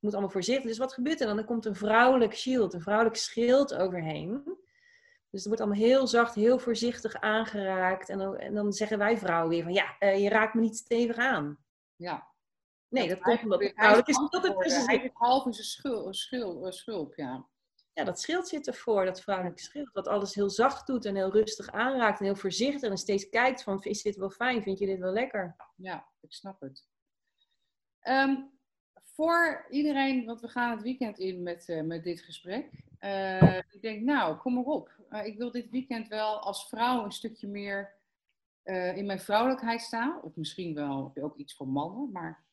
moet 0.00 0.12
allemaal 0.12 0.30
voorzichtig. 0.30 0.66
Dus 0.66 0.78
wat 0.78 0.92
gebeurt 0.92 1.20
er 1.20 1.26
dan? 1.26 1.38
Er 1.38 1.44
komt 1.44 1.64
een 1.64 1.74
vrouwelijk 1.74 2.36
shield, 2.36 2.74
een 2.74 2.82
vrouwelijk 2.82 3.16
schild 3.16 3.74
overheen. 3.74 4.60
Dus 5.32 5.40
het 5.40 5.46
wordt 5.46 5.60
allemaal 5.60 5.88
heel 5.88 6.06
zacht, 6.06 6.34
heel 6.34 6.58
voorzichtig 6.58 7.14
aangeraakt. 7.14 8.08
En 8.08 8.18
dan, 8.18 8.36
en 8.36 8.54
dan 8.54 8.72
zeggen 8.72 8.98
wij 8.98 9.18
vrouwen 9.18 9.48
weer 9.48 9.62
van, 9.62 9.72
ja, 9.72 9.96
uh, 10.00 10.22
je 10.22 10.28
raakt 10.28 10.54
me 10.54 10.60
niet 10.60 10.76
stevig 10.76 11.16
aan. 11.16 11.58
Ja. 11.96 12.30
Nee, 12.88 13.08
dat 13.08 13.20
komt 13.20 13.42
omdat 13.42 13.60
het 13.60 13.72
vrouwelijk 13.74 14.08
is. 14.08 14.16
Dat 14.16 14.42
het 14.42 14.60
tussen 14.60 15.10
half 15.12 15.54
schul, 15.54 16.14
schul, 16.14 16.72
schulp, 16.72 17.14
ja. 17.14 17.48
Ja, 17.92 18.04
dat 18.04 18.20
schild 18.20 18.48
zit 18.48 18.66
ervoor, 18.66 19.04
dat 19.04 19.20
vrouwelijke 19.20 19.62
schild. 19.62 19.92
Dat 19.92 20.08
alles 20.08 20.34
heel 20.34 20.50
zacht 20.50 20.86
doet 20.86 21.04
en 21.04 21.14
heel 21.14 21.32
rustig 21.32 21.70
aanraakt 21.70 22.18
en 22.18 22.24
heel 22.24 22.36
voorzichtig. 22.36 22.90
En 22.90 22.96
steeds 22.96 23.28
kijkt 23.28 23.62
van, 23.62 23.82
is 23.82 24.02
dit 24.02 24.16
wel 24.16 24.30
fijn? 24.30 24.62
Vind 24.62 24.78
je 24.78 24.86
dit 24.86 24.98
wel 24.98 25.12
lekker? 25.12 25.56
Ja, 25.76 26.08
ik 26.20 26.32
snap 26.32 26.60
het. 26.60 26.88
Um, 28.08 28.58
voor 29.02 29.66
iedereen, 29.70 30.24
want 30.24 30.40
we 30.40 30.48
gaan 30.48 30.70
het 30.70 30.82
weekend 30.82 31.18
in 31.18 31.42
met, 31.42 31.68
uh, 31.68 31.82
met 31.82 32.04
dit 32.04 32.20
gesprek. 32.20 32.70
Uh, 33.04 33.56
ik 33.56 33.78
denk, 33.80 34.02
nou, 34.02 34.36
kom 34.36 34.54
maar 34.54 34.64
op. 34.64 34.90
Uh, 35.10 35.26
ik 35.26 35.38
wil 35.38 35.50
dit 35.50 35.70
weekend 35.70 36.08
wel 36.08 36.38
als 36.38 36.68
vrouw 36.68 37.04
een 37.04 37.12
stukje 37.12 37.48
meer 37.48 38.00
in 38.94 39.06
mijn 39.06 39.20
vrouwelijkheid 39.20 39.80
staan. 39.80 40.22
Of 40.22 40.36
misschien 40.36 40.74
wel 40.74 41.12
ook 41.20 41.36
iets 41.36 41.56
voor 41.56 41.68
mannen, 41.68 42.12
maar 42.12 42.44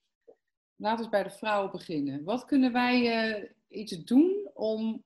laten 0.76 1.06
we 1.06 1.12
bij 1.12 1.24
de 1.24 1.30
vrouwen 1.30 1.72
beginnen. 1.72 2.24
Wat 2.24 2.46
kunnen 2.46 2.72
wij 2.72 3.56
iets 3.68 4.04
doen 4.04 4.50
om, 4.54 5.04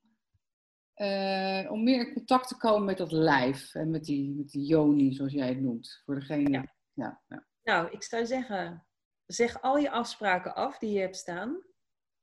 om 1.69 1.83
meer 1.83 2.07
in 2.07 2.13
contact 2.13 2.47
te 2.47 2.57
komen 2.57 2.85
met 2.85 2.97
dat 2.97 3.11
lijf 3.11 3.75
en 3.75 3.89
met 3.89 4.03
die, 4.03 4.35
met 4.35 4.49
die 4.49 4.65
yoni, 4.65 5.13
zoals 5.13 5.31
jij 5.31 5.47
het 5.47 5.61
noemt? 5.61 6.01
Voor 6.05 6.15
degene. 6.15 6.49
Ja. 6.49 6.73
Ja, 6.93 7.21
ja. 7.27 7.45
Nou, 7.63 7.91
ik 7.91 8.03
zou 8.03 8.25
zeggen, 8.25 8.85
zeg 9.25 9.61
al 9.61 9.77
je 9.77 9.91
afspraken 9.91 10.55
af 10.55 10.77
die 10.77 10.91
je 10.91 10.99
hebt 10.99 11.15
staan, 11.15 11.63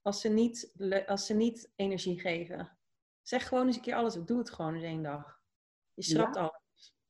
als 0.02 0.20
ze 0.20 0.28
niet, 0.28 0.72
als 1.06 1.26
ze 1.26 1.34
niet 1.34 1.72
energie 1.76 2.20
geven. 2.20 2.78
Zeg 3.22 3.48
gewoon 3.48 3.66
eens 3.66 3.76
een 3.76 3.82
keer 3.82 3.94
alles, 3.94 4.14
doe 4.14 4.38
het 4.38 4.50
gewoon 4.50 4.74
in 4.74 4.84
één 4.84 5.02
dag. 5.02 5.40
Je 5.94 6.02
schrapt 6.02 6.36
alles. 6.36 6.58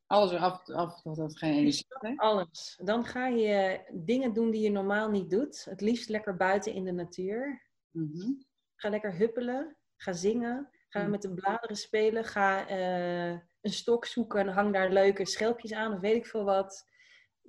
Alles 0.07 0.31
eraf, 0.33 0.69
af, 0.69 1.03
dat 1.03 1.17
het 1.17 1.39
geen 1.39 1.53
energie 1.53 1.87
heeft? 1.89 2.19
Alles. 2.19 2.79
Dan 2.83 3.05
ga 3.05 3.27
je 3.27 3.81
dingen 3.93 4.33
doen 4.33 4.51
die 4.51 4.61
je 4.61 4.71
normaal 4.71 5.11
niet 5.11 5.31
doet. 5.31 5.65
Het 5.65 5.81
liefst 5.81 6.09
lekker 6.09 6.37
buiten 6.37 6.73
in 6.73 6.85
de 6.85 6.93
natuur. 6.93 7.67
Mhm. 7.91 8.33
Ga 8.77 8.89
lekker 8.89 9.17
huppelen. 9.17 9.77
Ga 9.97 10.13
zingen. 10.13 10.71
Ga 10.89 11.01
mhm. 11.01 11.11
met 11.11 11.23
de 11.23 11.35
bladeren 11.35 11.77
spelen. 11.77 12.25
Ga 12.25 12.71
uh, 12.71 13.39
een 13.61 13.73
stok 13.73 14.05
zoeken 14.05 14.41
en 14.41 14.49
hang 14.49 14.73
daar 14.73 14.93
leuke 14.93 15.27
schelpjes 15.27 15.73
aan 15.73 15.93
of 15.93 16.01
weet 16.01 16.17
ik 16.17 16.27
veel 16.27 16.45
wat 16.45 16.89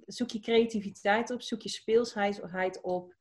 zoek 0.05 0.30
je 0.30 0.39
creativiteit 0.39 1.32
op, 1.32 1.41
zoek 1.41 1.62
je 1.62 1.70
speelsheid 1.70 2.82
op. 2.82 3.16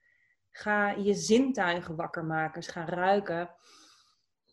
Ga 0.51 0.91
je 0.91 1.15
zintuigen 1.15 1.97
wakker 1.97 2.25
maken. 2.25 2.61
Dus 2.61 2.71
ga 2.71 2.85
ruiken, 2.85 3.55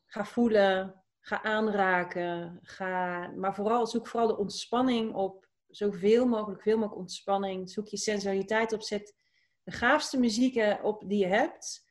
ga 0.08 0.26
voelen, 0.26 1.04
ga 1.20 1.44
aanraken. 1.44 2.60
Ga, 2.62 3.28
maar 3.28 3.56
vooral 3.56 3.88
zoek 3.88 4.08
vooral 4.08 4.28
de 4.28 4.38
ontspanning 4.38 5.14
op. 5.14 5.46
Zoveel 5.68 6.26
mogelijk, 6.26 6.62
veel 6.62 6.78
mogelijk 6.78 7.02
ontspanning. 7.02 7.70
Zoek 7.70 7.88
je 7.88 7.98
sensualiteit 7.98 8.74
op. 8.74 8.82
Zet 8.82 9.16
de 9.64 9.72
gaafste 9.72 10.20
muziek 10.20 10.78
op 10.82 11.04
die 11.08 11.20
je 11.20 11.28
hebt. 11.28 11.86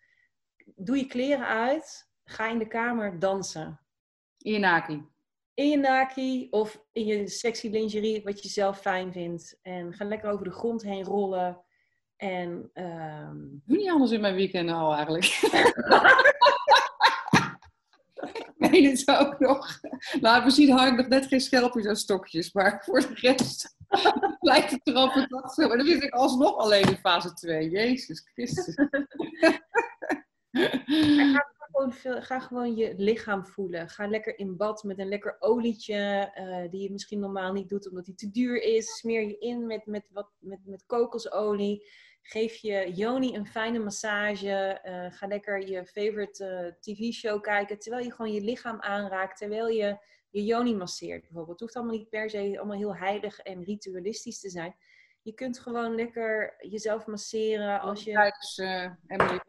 Doe 0.65 0.97
je 0.97 1.07
kleren 1.07 1.47
uit. 1.47 2.11
Ga 2.25 2.49
in 2.51 2.59
de 2.59 2.69
kamer 2.69 3.19
dansen. 3.19 3.81
In 4.39 4.53
je 4.53 4.59
naki 4.59 5.15
in 5.57 5.69
je 5.69 5.77
naki 5.77 6.47
of 6.51 6.85
in 6.93 7.07
je 7.07 7.29
sexy 7.29 7.69
lingerie, 7.69 8.23
wat 8.25 8.43
je 8.43 8.49
zelf 8.49 8.81
fijn 8.81 9.13
vindt. 9.13 9.59
En 9.63 9.93
ga 9.93 10.05
lekker 10.05 10.31
over 10.31 10.45
de 10.45 10.53
grond 10.53 10.83
heen 10.83 11.05
rollen. 11.05 11.65
En, 12.17 12.71
um... 12.75 13.63
Doe 13.65 13.77
niet 13.77 13.91
anders 13.91 14.11
in 14.11 14.21
mijn 14.21 14.35
weekend 14.35 14.71
al 14.71 14.95
eigenlijk. 14.95 15.25
dit 18.71 18.93
is 18.93 19.09
ook 19.09 19.39
nog. 19.39 19.81
Nou, 20.21 20.45
misschien 20.45 20.71
had 20.71 20.89
ik 20.89 20.97
nog 20.97 21.09
net 21.09 21.27
geen 21.27 21.41
schelpjes 21.41 21.85
en 21.85 21.97
stokjes, 21.97 22.53
maar 22.53 22.83
voor 22.85 23.01
de 23.01 23.15
rest 23.15 23.77
lijkt 24.41 24.71
het 24.71 24.81
erop 24.83 25.27
dat 25.29 25.57
Maar 25.57 25.77
dan 25.77 25.87
zit 25.87 26.03
ik 26.03 26.13
alsnog 26.13 26.57
alleen 26.57 26.89
in 26.89 26.97
fase 26.97 27.33
2. 27.33 27.71
Jezus 27.71 28.31
Christus 28.33 28.75
gewoon 31.77 32.23
ga 32.23 32.41
gewoon 32.41 32.77
je 32.77 32.95
lichaam 32.97 33.47
voelen. 33.47 33.89
Ga 33.89 34.09
lekker 34.09 34.39
in 34.39 34.57
bad 34.57 34.83
met 34.83 34.99
een 34.99 35.09
lekker 35.09 35.37
olietje, 35.39 36.33
uh, 36.35 36.71
die 36.71 36.83
je 36.83 36.91
misschien 36.91 37.21
normaal 37.21 37.53
niet 37.53 37.69
doet 37.69 37.89
omdat 37.89 38.05
die 38.05 38.15
te 38.15 38.31
duur 38.31 38.63
is. 38.63 38.97
Smeer 38.97 39.23
je 39.23 39.39
in 39.39 39.67
met, 39.67 39.87
met, 39.87 40.09
wat, 40.13 40.31
met, 40.39 40.59
met 40.65 40.85
kokosolie. 40.87 41.89
Geef 42.29 42.55
je 42.55 42.93
Joni 42.95 43.35
een 43.35 43.47
fijne 43.47 43.79
massage. 43.79 44.81
Uh, 44.85 45.19
ga 45.19 45.27
lekker 45.27 45.69
je 45.69 45.87
favorite 45.87 46.45
uh, 46.45 46.81
tv-show 46.81 47.43
kijken. 47.43 47.79
Terwijl 47.79 48.05
je 48.05 48.13
gewoon 48.13 48.33
je 48.33 48.41
lichaam 48.41 48.81
aanraakt. 48.81 49.39
Terwijl 49.39 49.69
je 49.69 49.99
je 50.31 50.45
Joni 50.45 50.75
masseert 50.75 51.21
bijvoorbeeld. 51.21 51.51
Het 51.51 51.61
hoeft 51.61 51.77
allemaal 51.77 51.97
niet 51.97 52.09
per 52.09 52.31
se 52.31 52.59
allemaal 52.59 52.77
heel 52.77 52.97
heilig 52.97 53.39
en 53.39 53.65
ritualistisch 53.65 54.41
te 54.41 54.51
zijn. 54.51 54.77
Je 55.23 55.33
kunt 55.33 55.59
gewoon 55.59 55.95
lekker 55.95 56.55
jezelf 56.59 57.07
masseren 57.07 57.81
als 57.81 58.05
je... 58.05 58.13
Tijdens 58.13 58.59
uh, 58.59 58.91
Emily 59.07 59.41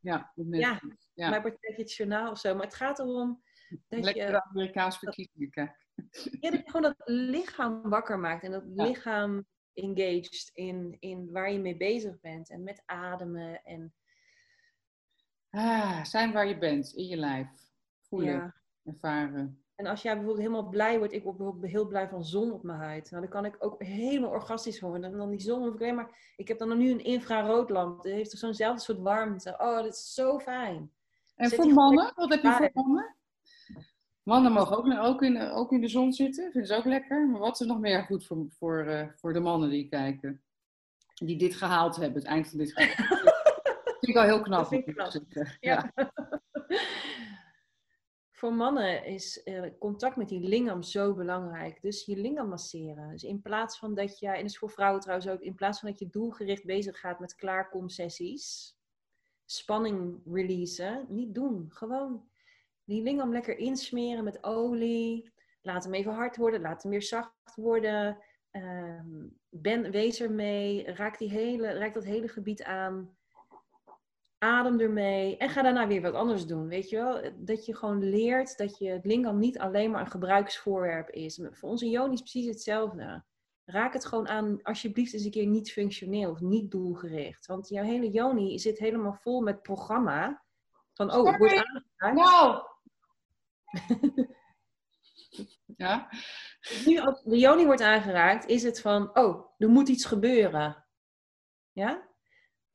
Ja, 0.00 0.32
ja, 0.34 0.80
ja. 1.14 1.30
maar 1.30 1.42
wordt 1.42 1.56
het 1.60 1.92
journaal 1.92 2.30
of 2.30 2.38
zo. 2.38 2.54
Maar 2.54 2.64
het 2.64 2.74
gaat 2.74 2.98
erom 2.98 3.42
dat 3.88 4.04
Lekker 4.04 4.30
je... 4.30 4.42
Amerikaans 4.42 4.98
verkiezingen 4.98 5.50
kijken. 5.50 5.76
Ja, 6.40 6.50
dat 6.50 6.60
je 6.60 6.70
gewoon 6.70 6.82
dat 6.82 7.02
lichaam 7.04 7.88
wakker 7.88 8.18
maakt. 8.18 8.42
En 8.42 8.50
dat 8.50 8.62
lichaam 8.66 9.46
engaged 9.74 10.50
in, 10.54 10.96
in 11.00 11.30
waar 11.32 11.52
je 11.52 11.58
mee 11.58 11.76
bezig 11.76 12.20
bent. 12.20 12.50
En 12.50 12.62
met 12.62 12.82
ademen 12.86 13.62
en... 13.64 13.94
Ah, 15.50 16.04
zijn 16.04 16.32
waar 16.32 16.46
je 16.46 16.58
bent, 16.58 16.92
in 16.92 17.06
je 17.06 17.16
lijf. 17.16 17.48
Voelen, 18.00 18.54
ervaren. 18.84 19.64
En 19.74 19.86
als 19.86 20.02
jij 20.02 20.12
bijvoorbeeld 20.12 20.46
helemaal 20.46 20.68
blij 20.68 20.98
wordt, 20.98 21.12
ik 21.12 21.22
word 21.22 21.36
bijvoorbeeld 21.36 21.72
heel 21.72 21.86
blij 21.86 22.08
van 22.08 22.24
zon 22.24 22.52
op 22.52 22.62
mijn 22.62 22.78
huid. 22.78 23.10
Nou, 23.10 23.22
dan 23.22 23.30
kan 23.30 23.44
ik 23.44 23.56
ook 23.58 23.82
helemaal 23.82 24.30
orgastisch 24.30 24.80
worden. 24.80 25.04
En 25.04 25.16
dan 25.16 25.30
die 25.30 25.40
zon, 25.40 25.62
hoef 25.62 25.74
ik 25.74 25.80
alleen 25.80 25.94
maar... 25.94 26.32
Ik 26.36 26.48
heb 26.48 26.58
dan 26.58 26.78
nu 26.78 26.90
een 26.90 27.04
infraroodlamp. 27.04 28.02
Die 28.02 28.12
heeft 28.12 28.30
zo'nzelfde 28.30 28.82
soort 28.82 28.98
warmte. 28.98 29.50
Oh, 29.58 29.76
dat 29.76 29.94
is 29.94 30.14
zo 30.14 30.38
fijn. 30.38 30.92
En 31.34 31.50
voor 31.50 31.66
mannen? 31.66 32.12
Wat 32.14 32.30
heb 32.30 32.42
je 32.42 32.52
voor 32.52 32.70
mannen? 32.72 33.16
Mannen 34.24 34.52
mogen 34.52 34.76
ook, 34.76 35.06
ook, 35.06 35.22
in, 35.22 35.40
ook 35.40 35.72
in 35.72 35.80
de 35.80 35.88
zon 35.88 36.12
zitten. 36.12 36.52
Vinden 36.52 36.66
ze 36.66 36.76
ook 36.76 36.84
lekker. 36.84 37.28
Maar 37.28 37.40
wat 37.40 37.60
is 37.60 37.66
nog 37.66 37.80
meer 37.80 38.02
goed 38.02 38.26
voor, 38.26 38.46
voor, 38.48 38.86
uh, 38.86 39.08
voor 39.14 39.32
de 39.32 39.40
mannen 39.40 39.70
die 39.70 39.88
kijken? 39.88 40.42
Die 41.14 41.36
dit 41.36 41.54
gehaald 41.54 41.96
hebben, 41.96 42.22
het 42.22 42.30
eind 42.30 42.48
van 42.48 42.58
dit 42.58 42.72
gehaald. 42.72 43.24
dat 43.84 43.96
vind 44.00 44.08
ik 44.08 44.16
al 44.16 44.22
heel 44.22 44.42
knap. 44.42 44.66
vind 44.66 44.88
ik 44.88 44.94
knap. 44.94 45.12
Ja. 45.32 45.46
ja. 45.60 45.92
voor 48.44 48.54
mannen 48.54 49.04
is 49.04 49.40
uh, 49.44 49.66
contact 49.78 50.16
met 50.16 50.28
die 50.28 50.48
lingam 50.48 50.82
zo 50.82 51.14
belangrijk. 51.14 51.82
Dus 51.82 52.04
je 52.04 52.16
lingam 52.16 52.48
masseren. 52.48 53.10
Dus 53.10 53.22
in 53.22 53.42
plaats 53.42 53.78
van 53.78 53.94
dat 53.94 54.18
je, 54.18 54.26
en 54.26 54.34
dat 54.34 54.44
is 54.44 54.58
voor 54.58 54.70
vrouwen 54.70 55.00
trouwens 55.00 55.28
ook, 55.28 55.40
in 55.40 55.54
plaats 55.54 55.80
van 55.80 55.88
dat 55.88 55.98
je 55.98 56.08
doelgericht 56.08 56.64
bezig 56.64 57.00
gaat 57.00 57.20
met 57.20 57.34
klaarkomsessies, 57.34 58.76
spanning 59.44 60.20
releasen. 60.26 61.06
Niet 61.08 61.34
doen. 61.34 61.66
Gewoon 61.68 62.28
die 62.84 63.02
lingam 63.02 63.32
lekker 63.32 63.58
insmeren 63.58 64.24
met 64.24 64.44
olie. 64.44 65.32
Laat 65.62 65.84
hem 65.84 65.94
even 65.94 66.12
hard 66.12 66.36
worden. 66.36 66.60
Laat 66.60 66.82
hem 66.82 66.90
weer 66.90 67.02
zacht 67.02 67.54
worden. 67.54 68.18
Um, 68.50 69.38
ben, 69.48 69.90
wees 69.90 70.20
ermee. 70.20 70.92
Raak, 70.92 71.18
die 71.18 71.30
hele, 71.30 71.72
raak 71.72 71.94
dat 71.94 72.04
hele 72.04 72.28
gebied 72.28 72.62
aan. 72.62 73.16
Adem 74.38 74.80
ermee. 74.80 75.36
En 75.36 75.48
ga 75.48 75.62
daarna 75.62 75.86
weer 75.86 76.02
wat 76.02 76.14
anders 76.14 76.46
doen. 76.46 76.68
Weet 76.68 76.90
je 76.90 76.96
wel? 76.96 77.32
Dat 77.36 77.66
je 77.66 77.76
gewoon 77.76 78.04
leert 78.04 78.56
dat 78.56 78.78
je 78.78 78.88
het 78.88 79.04
lingam 79.04 79.38
niet 79.38 79.58
alleen 79.58 79.90
maar 79.90 80.00
een 80.00 80.10
gebruiksvoorwerp 80.10 81.10
is. 81.10 81.40
Voor 81.50 81.68
onze 81.68 81.88
Joni 81.88 82.12
is 82.12 82.20
precies 82.20 82.46
hetzelfde 82.46 83.24
raak 83.64 83.92
het 83.92 84.06
gewoon 84.06 84.28
aan, 84.28 84.62
alsjeblieft 84.62 85.12
eens 85.12 85.24
een 85.24 85.30
keer 85.30 85.46
niet 85.46 85.72
functioneel 85.72 86.30
of 86.30 86.40
niet 86.40 86.70
doelgericht. 86.70 87.46
Want 87.46 87.68
jouw 87.68 87.84
hele 87.84 88.10
Joni 88.10 88.58
zit 88.58 88.78
helemaal 88.78 89.14
vol 89.14 89.40
met 89.40 89.62
programma. 89.62 90.42
Van, 90.92 91.14
oh, 91.14 91.26
het 91.26 91.36
wordt 91.38 91.54
aangeraakt. 91.54 92.14
Nou! 92.14 92.62
ja? 95.76 96.08
Nu 96.84 96.98
als 96.98 97.22
de 97.22 97.38
Joni 97.38 97.64
wordt 97.64 97.80
aangeraakt, 97.80 98.46
is 98.46 98.62
het 98.62 98.80
van, 98.80 99.18
oh, 99.18 99.54
er 99.58 99.68
moet 99.68 99.88
iets 99.88 100.04
gebeuren. 100.04 100.84
Ja? 101.72 102.12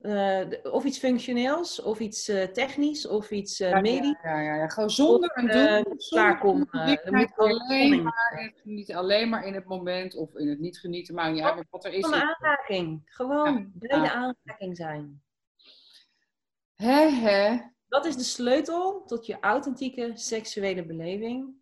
Uh, 0.00 0.46
of 0.62 0.84
iets 0.84 0.98
functioneels, 0.98 1.82
of 1.82 1.98
iets 1.98 2.28
uh, 2.28 2.42
technisch, 2.42 3.06
of 3.06 3.30
iets 3.30 3.60
uh, 3.60 3.80
medisch. 3.80 4.18
Ja, 4.22 4.40
ja, 4.40 4.54
ja, 4.54 4.68
gewoon 4.68 4.90
zonder 4.90 5.30
een 5.34 5.46
doel. 5.46 5.96
Klaarkomen. 5.96 6.68
Niet, 7.04 7.32
alleen 7.36 8.02
maar, 8.02 8.52
niet 8.62 8.94
alleen 8.94 9.28
maar 9.28 9.46
in 9.46 9.54
het 9.54 9.64
moment 9.64 10.16
of 10.16 10.34
in 10.34 10.48
het 10.48 10.58
niet 10.58 10.78
genieten, 10.78 11.14
maar 11.14 11.34
ja, 11.34 11.64
wat 11.70 11.84
er 11.84 11.92
is. 11.92 12.00
Van 12.00 12.14
een 12.14 12.22
aanraking. 12.22 13.02
Gewoon 13.04 13.72
bij 13.74 14.00
de 14.00 14.10
aanraking 14.10 14.76
zijn. 14.76 15.22
Hè, 16.74 17.08
hè. 17.08 17.58
Dat 17.90 18.04
is 18.04 18.16
de 18.16 18.22
sleutel 18.22 19.04
tot 19.04 19.26
je 19.26 19.40
authentieke 19.40 20.12
seksuele 20.14 20.86
beleving. 20.86 21.54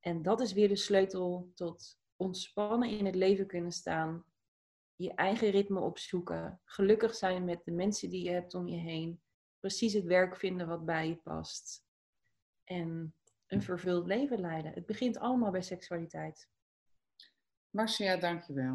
En 0.00 0.22
dat 0.22 0.40
is 0.40 0.52
weer 0.52 0.68
de 0.68 0.76
sleutel 0.76 1.50
tot 1.54 1.98
ontspannen 2.16 2.88
in 2.88 3.06
het 3.06 3.14
leven 3.14 3.46
kunnen 3.46 3.72
staan. 3.72 4.24
Je 4.96 5.14
eigen 5.14 5.50
ritme 5.50 5.80
opzoeken. 5.80 6.60
Gelukkig 6.64 7.14
zijn 7.14 7.44
met 7.44 7.64
de 7.64 7.70
mensen 7.70 8.10
die 8.10 8.24
je 8.24 8.30
hebt 8.30 8.54
om 8.54 8.68
je 8.68 8.76
heen. 8.76 9.20
Precies 9.60 9.92
het 9.92 10.04
werk 10.04 10.36
vinden 10.36 10.66
wat 10.66 10.84
bij 10.84 11.08
je 11.08 11.16
past. 11.16 11.84
En 12.64 13.14
een 13.46 13.62
vervuld 13.62 14.06
leven 14.06 14.40
leiden. 14.40 14.72
Het 14.72 14.86
begint 14.86 15.18
allemaal 15.18 15.50
bij 15.50 15.62
seksualiteit. 15.62 16.48
Marcia, 17.70 18.16
dankjewel. 18.16 18.74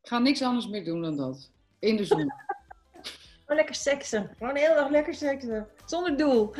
Ik 0.00 0.08
ga 0.08 0.18
niks 0.18 0.42
anders 0.42 0.68
meer 0.68 0.84
doen 0.84 1.02
dan 1.02 1.16
dat. 1.16 1.50
In 1.78 1.96
de 1.96 2.04
zon. 2.04 2.32
Gewoon 3.46 3.64
lekker 3.64 3.74
seksen. 3.82 4.30
Gewoon 4.38 4.54
de 4.54 4.60
hele 4.60 4.74
dag 4.74 4.90
lekker 4.90 5.14
seksen. 5.14 5.66
Zonder 5.84 6.16
doel. 6.16 6.54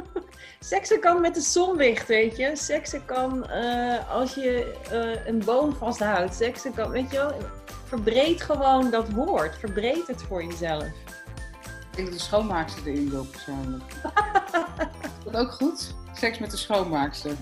seksen 0.60 1.00
kan 1.00 1.20
met 1.20 1.34
de 1.34 1.40
zonlicht, 1.40 2.08
weet 2.08 2.36
je. 2.36 2.56
Seksen 2.56 3.04
kan 3.04 3.46
uh, 3.50 4.10
als 4.10 4.34
je 4.34 4.74
uh, 4.92 5.26
een 5.26 5.42
boom 5.44 5.74
vasthoudt. 5.74 6.34
Seksen 6.34 6.74
kan, 6.74 6.90
weet 6.90 7.10
je 7.10 7.16
wel. 7.16 7.32
Verbreed 7.84 8.42
gewoon 8.42 8.90
dat 8.90 9.10
woord. 9.10 9.58
Verbreed 9.58 10.06
het 10.06 10.22
voor 10.22 10.44
jezelf. 10.44 10.84
Ik 10.84 11.96
denk 11.96 12.08
dat 12.08 12.18
de 12.18 12.24
schoonmaakster 12.24 12.86
erin 12.86 13.10
wil 13.10 13.24
persoonlijk. 13.24 13.92
Is 15.18 15.32
dat 15.32 15.36
ook 15.36 15.52
goed? 15.52 15.94
Seks 16.14 16.38
met 16.38 16.50
de 16.50 16.56
schoonmaakster. 16.56 17.32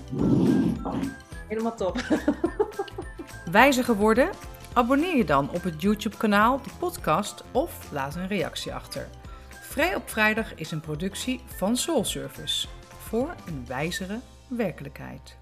Helemaal 1.47 1.75
top. 1.75 2.01
Wijzer 3.51 3.83
geworden? 3.83 4.29
Abonneer 4.73 5.17
je 5.17 5.25
dan 5.25 5.49
op 5.51 5.63
het 5.63 5.81
YouTube-kanaal, 5.81 6.61
de 6.61 6.69
podcast 6.79 7.43
of 7.51 7.91
laat 7.91 8.15
een 8.15 8.27
reactie 8.27 8.73
achter. 8.73 9.07
Vrij 9.61 9.95
op 9.95 10.09
Vrijdag 10.09 10.55
is 10.55 10.71
een 10.71 10.81
productie 10.81 11.41
van 11.45 11.77
Soul 11.77 12.05
Service 12.05 12.67
voor 12.97 13.35
een 13.47 13.65
wijzere 13.67 14.19
werkelijkheid. 14.47 15.38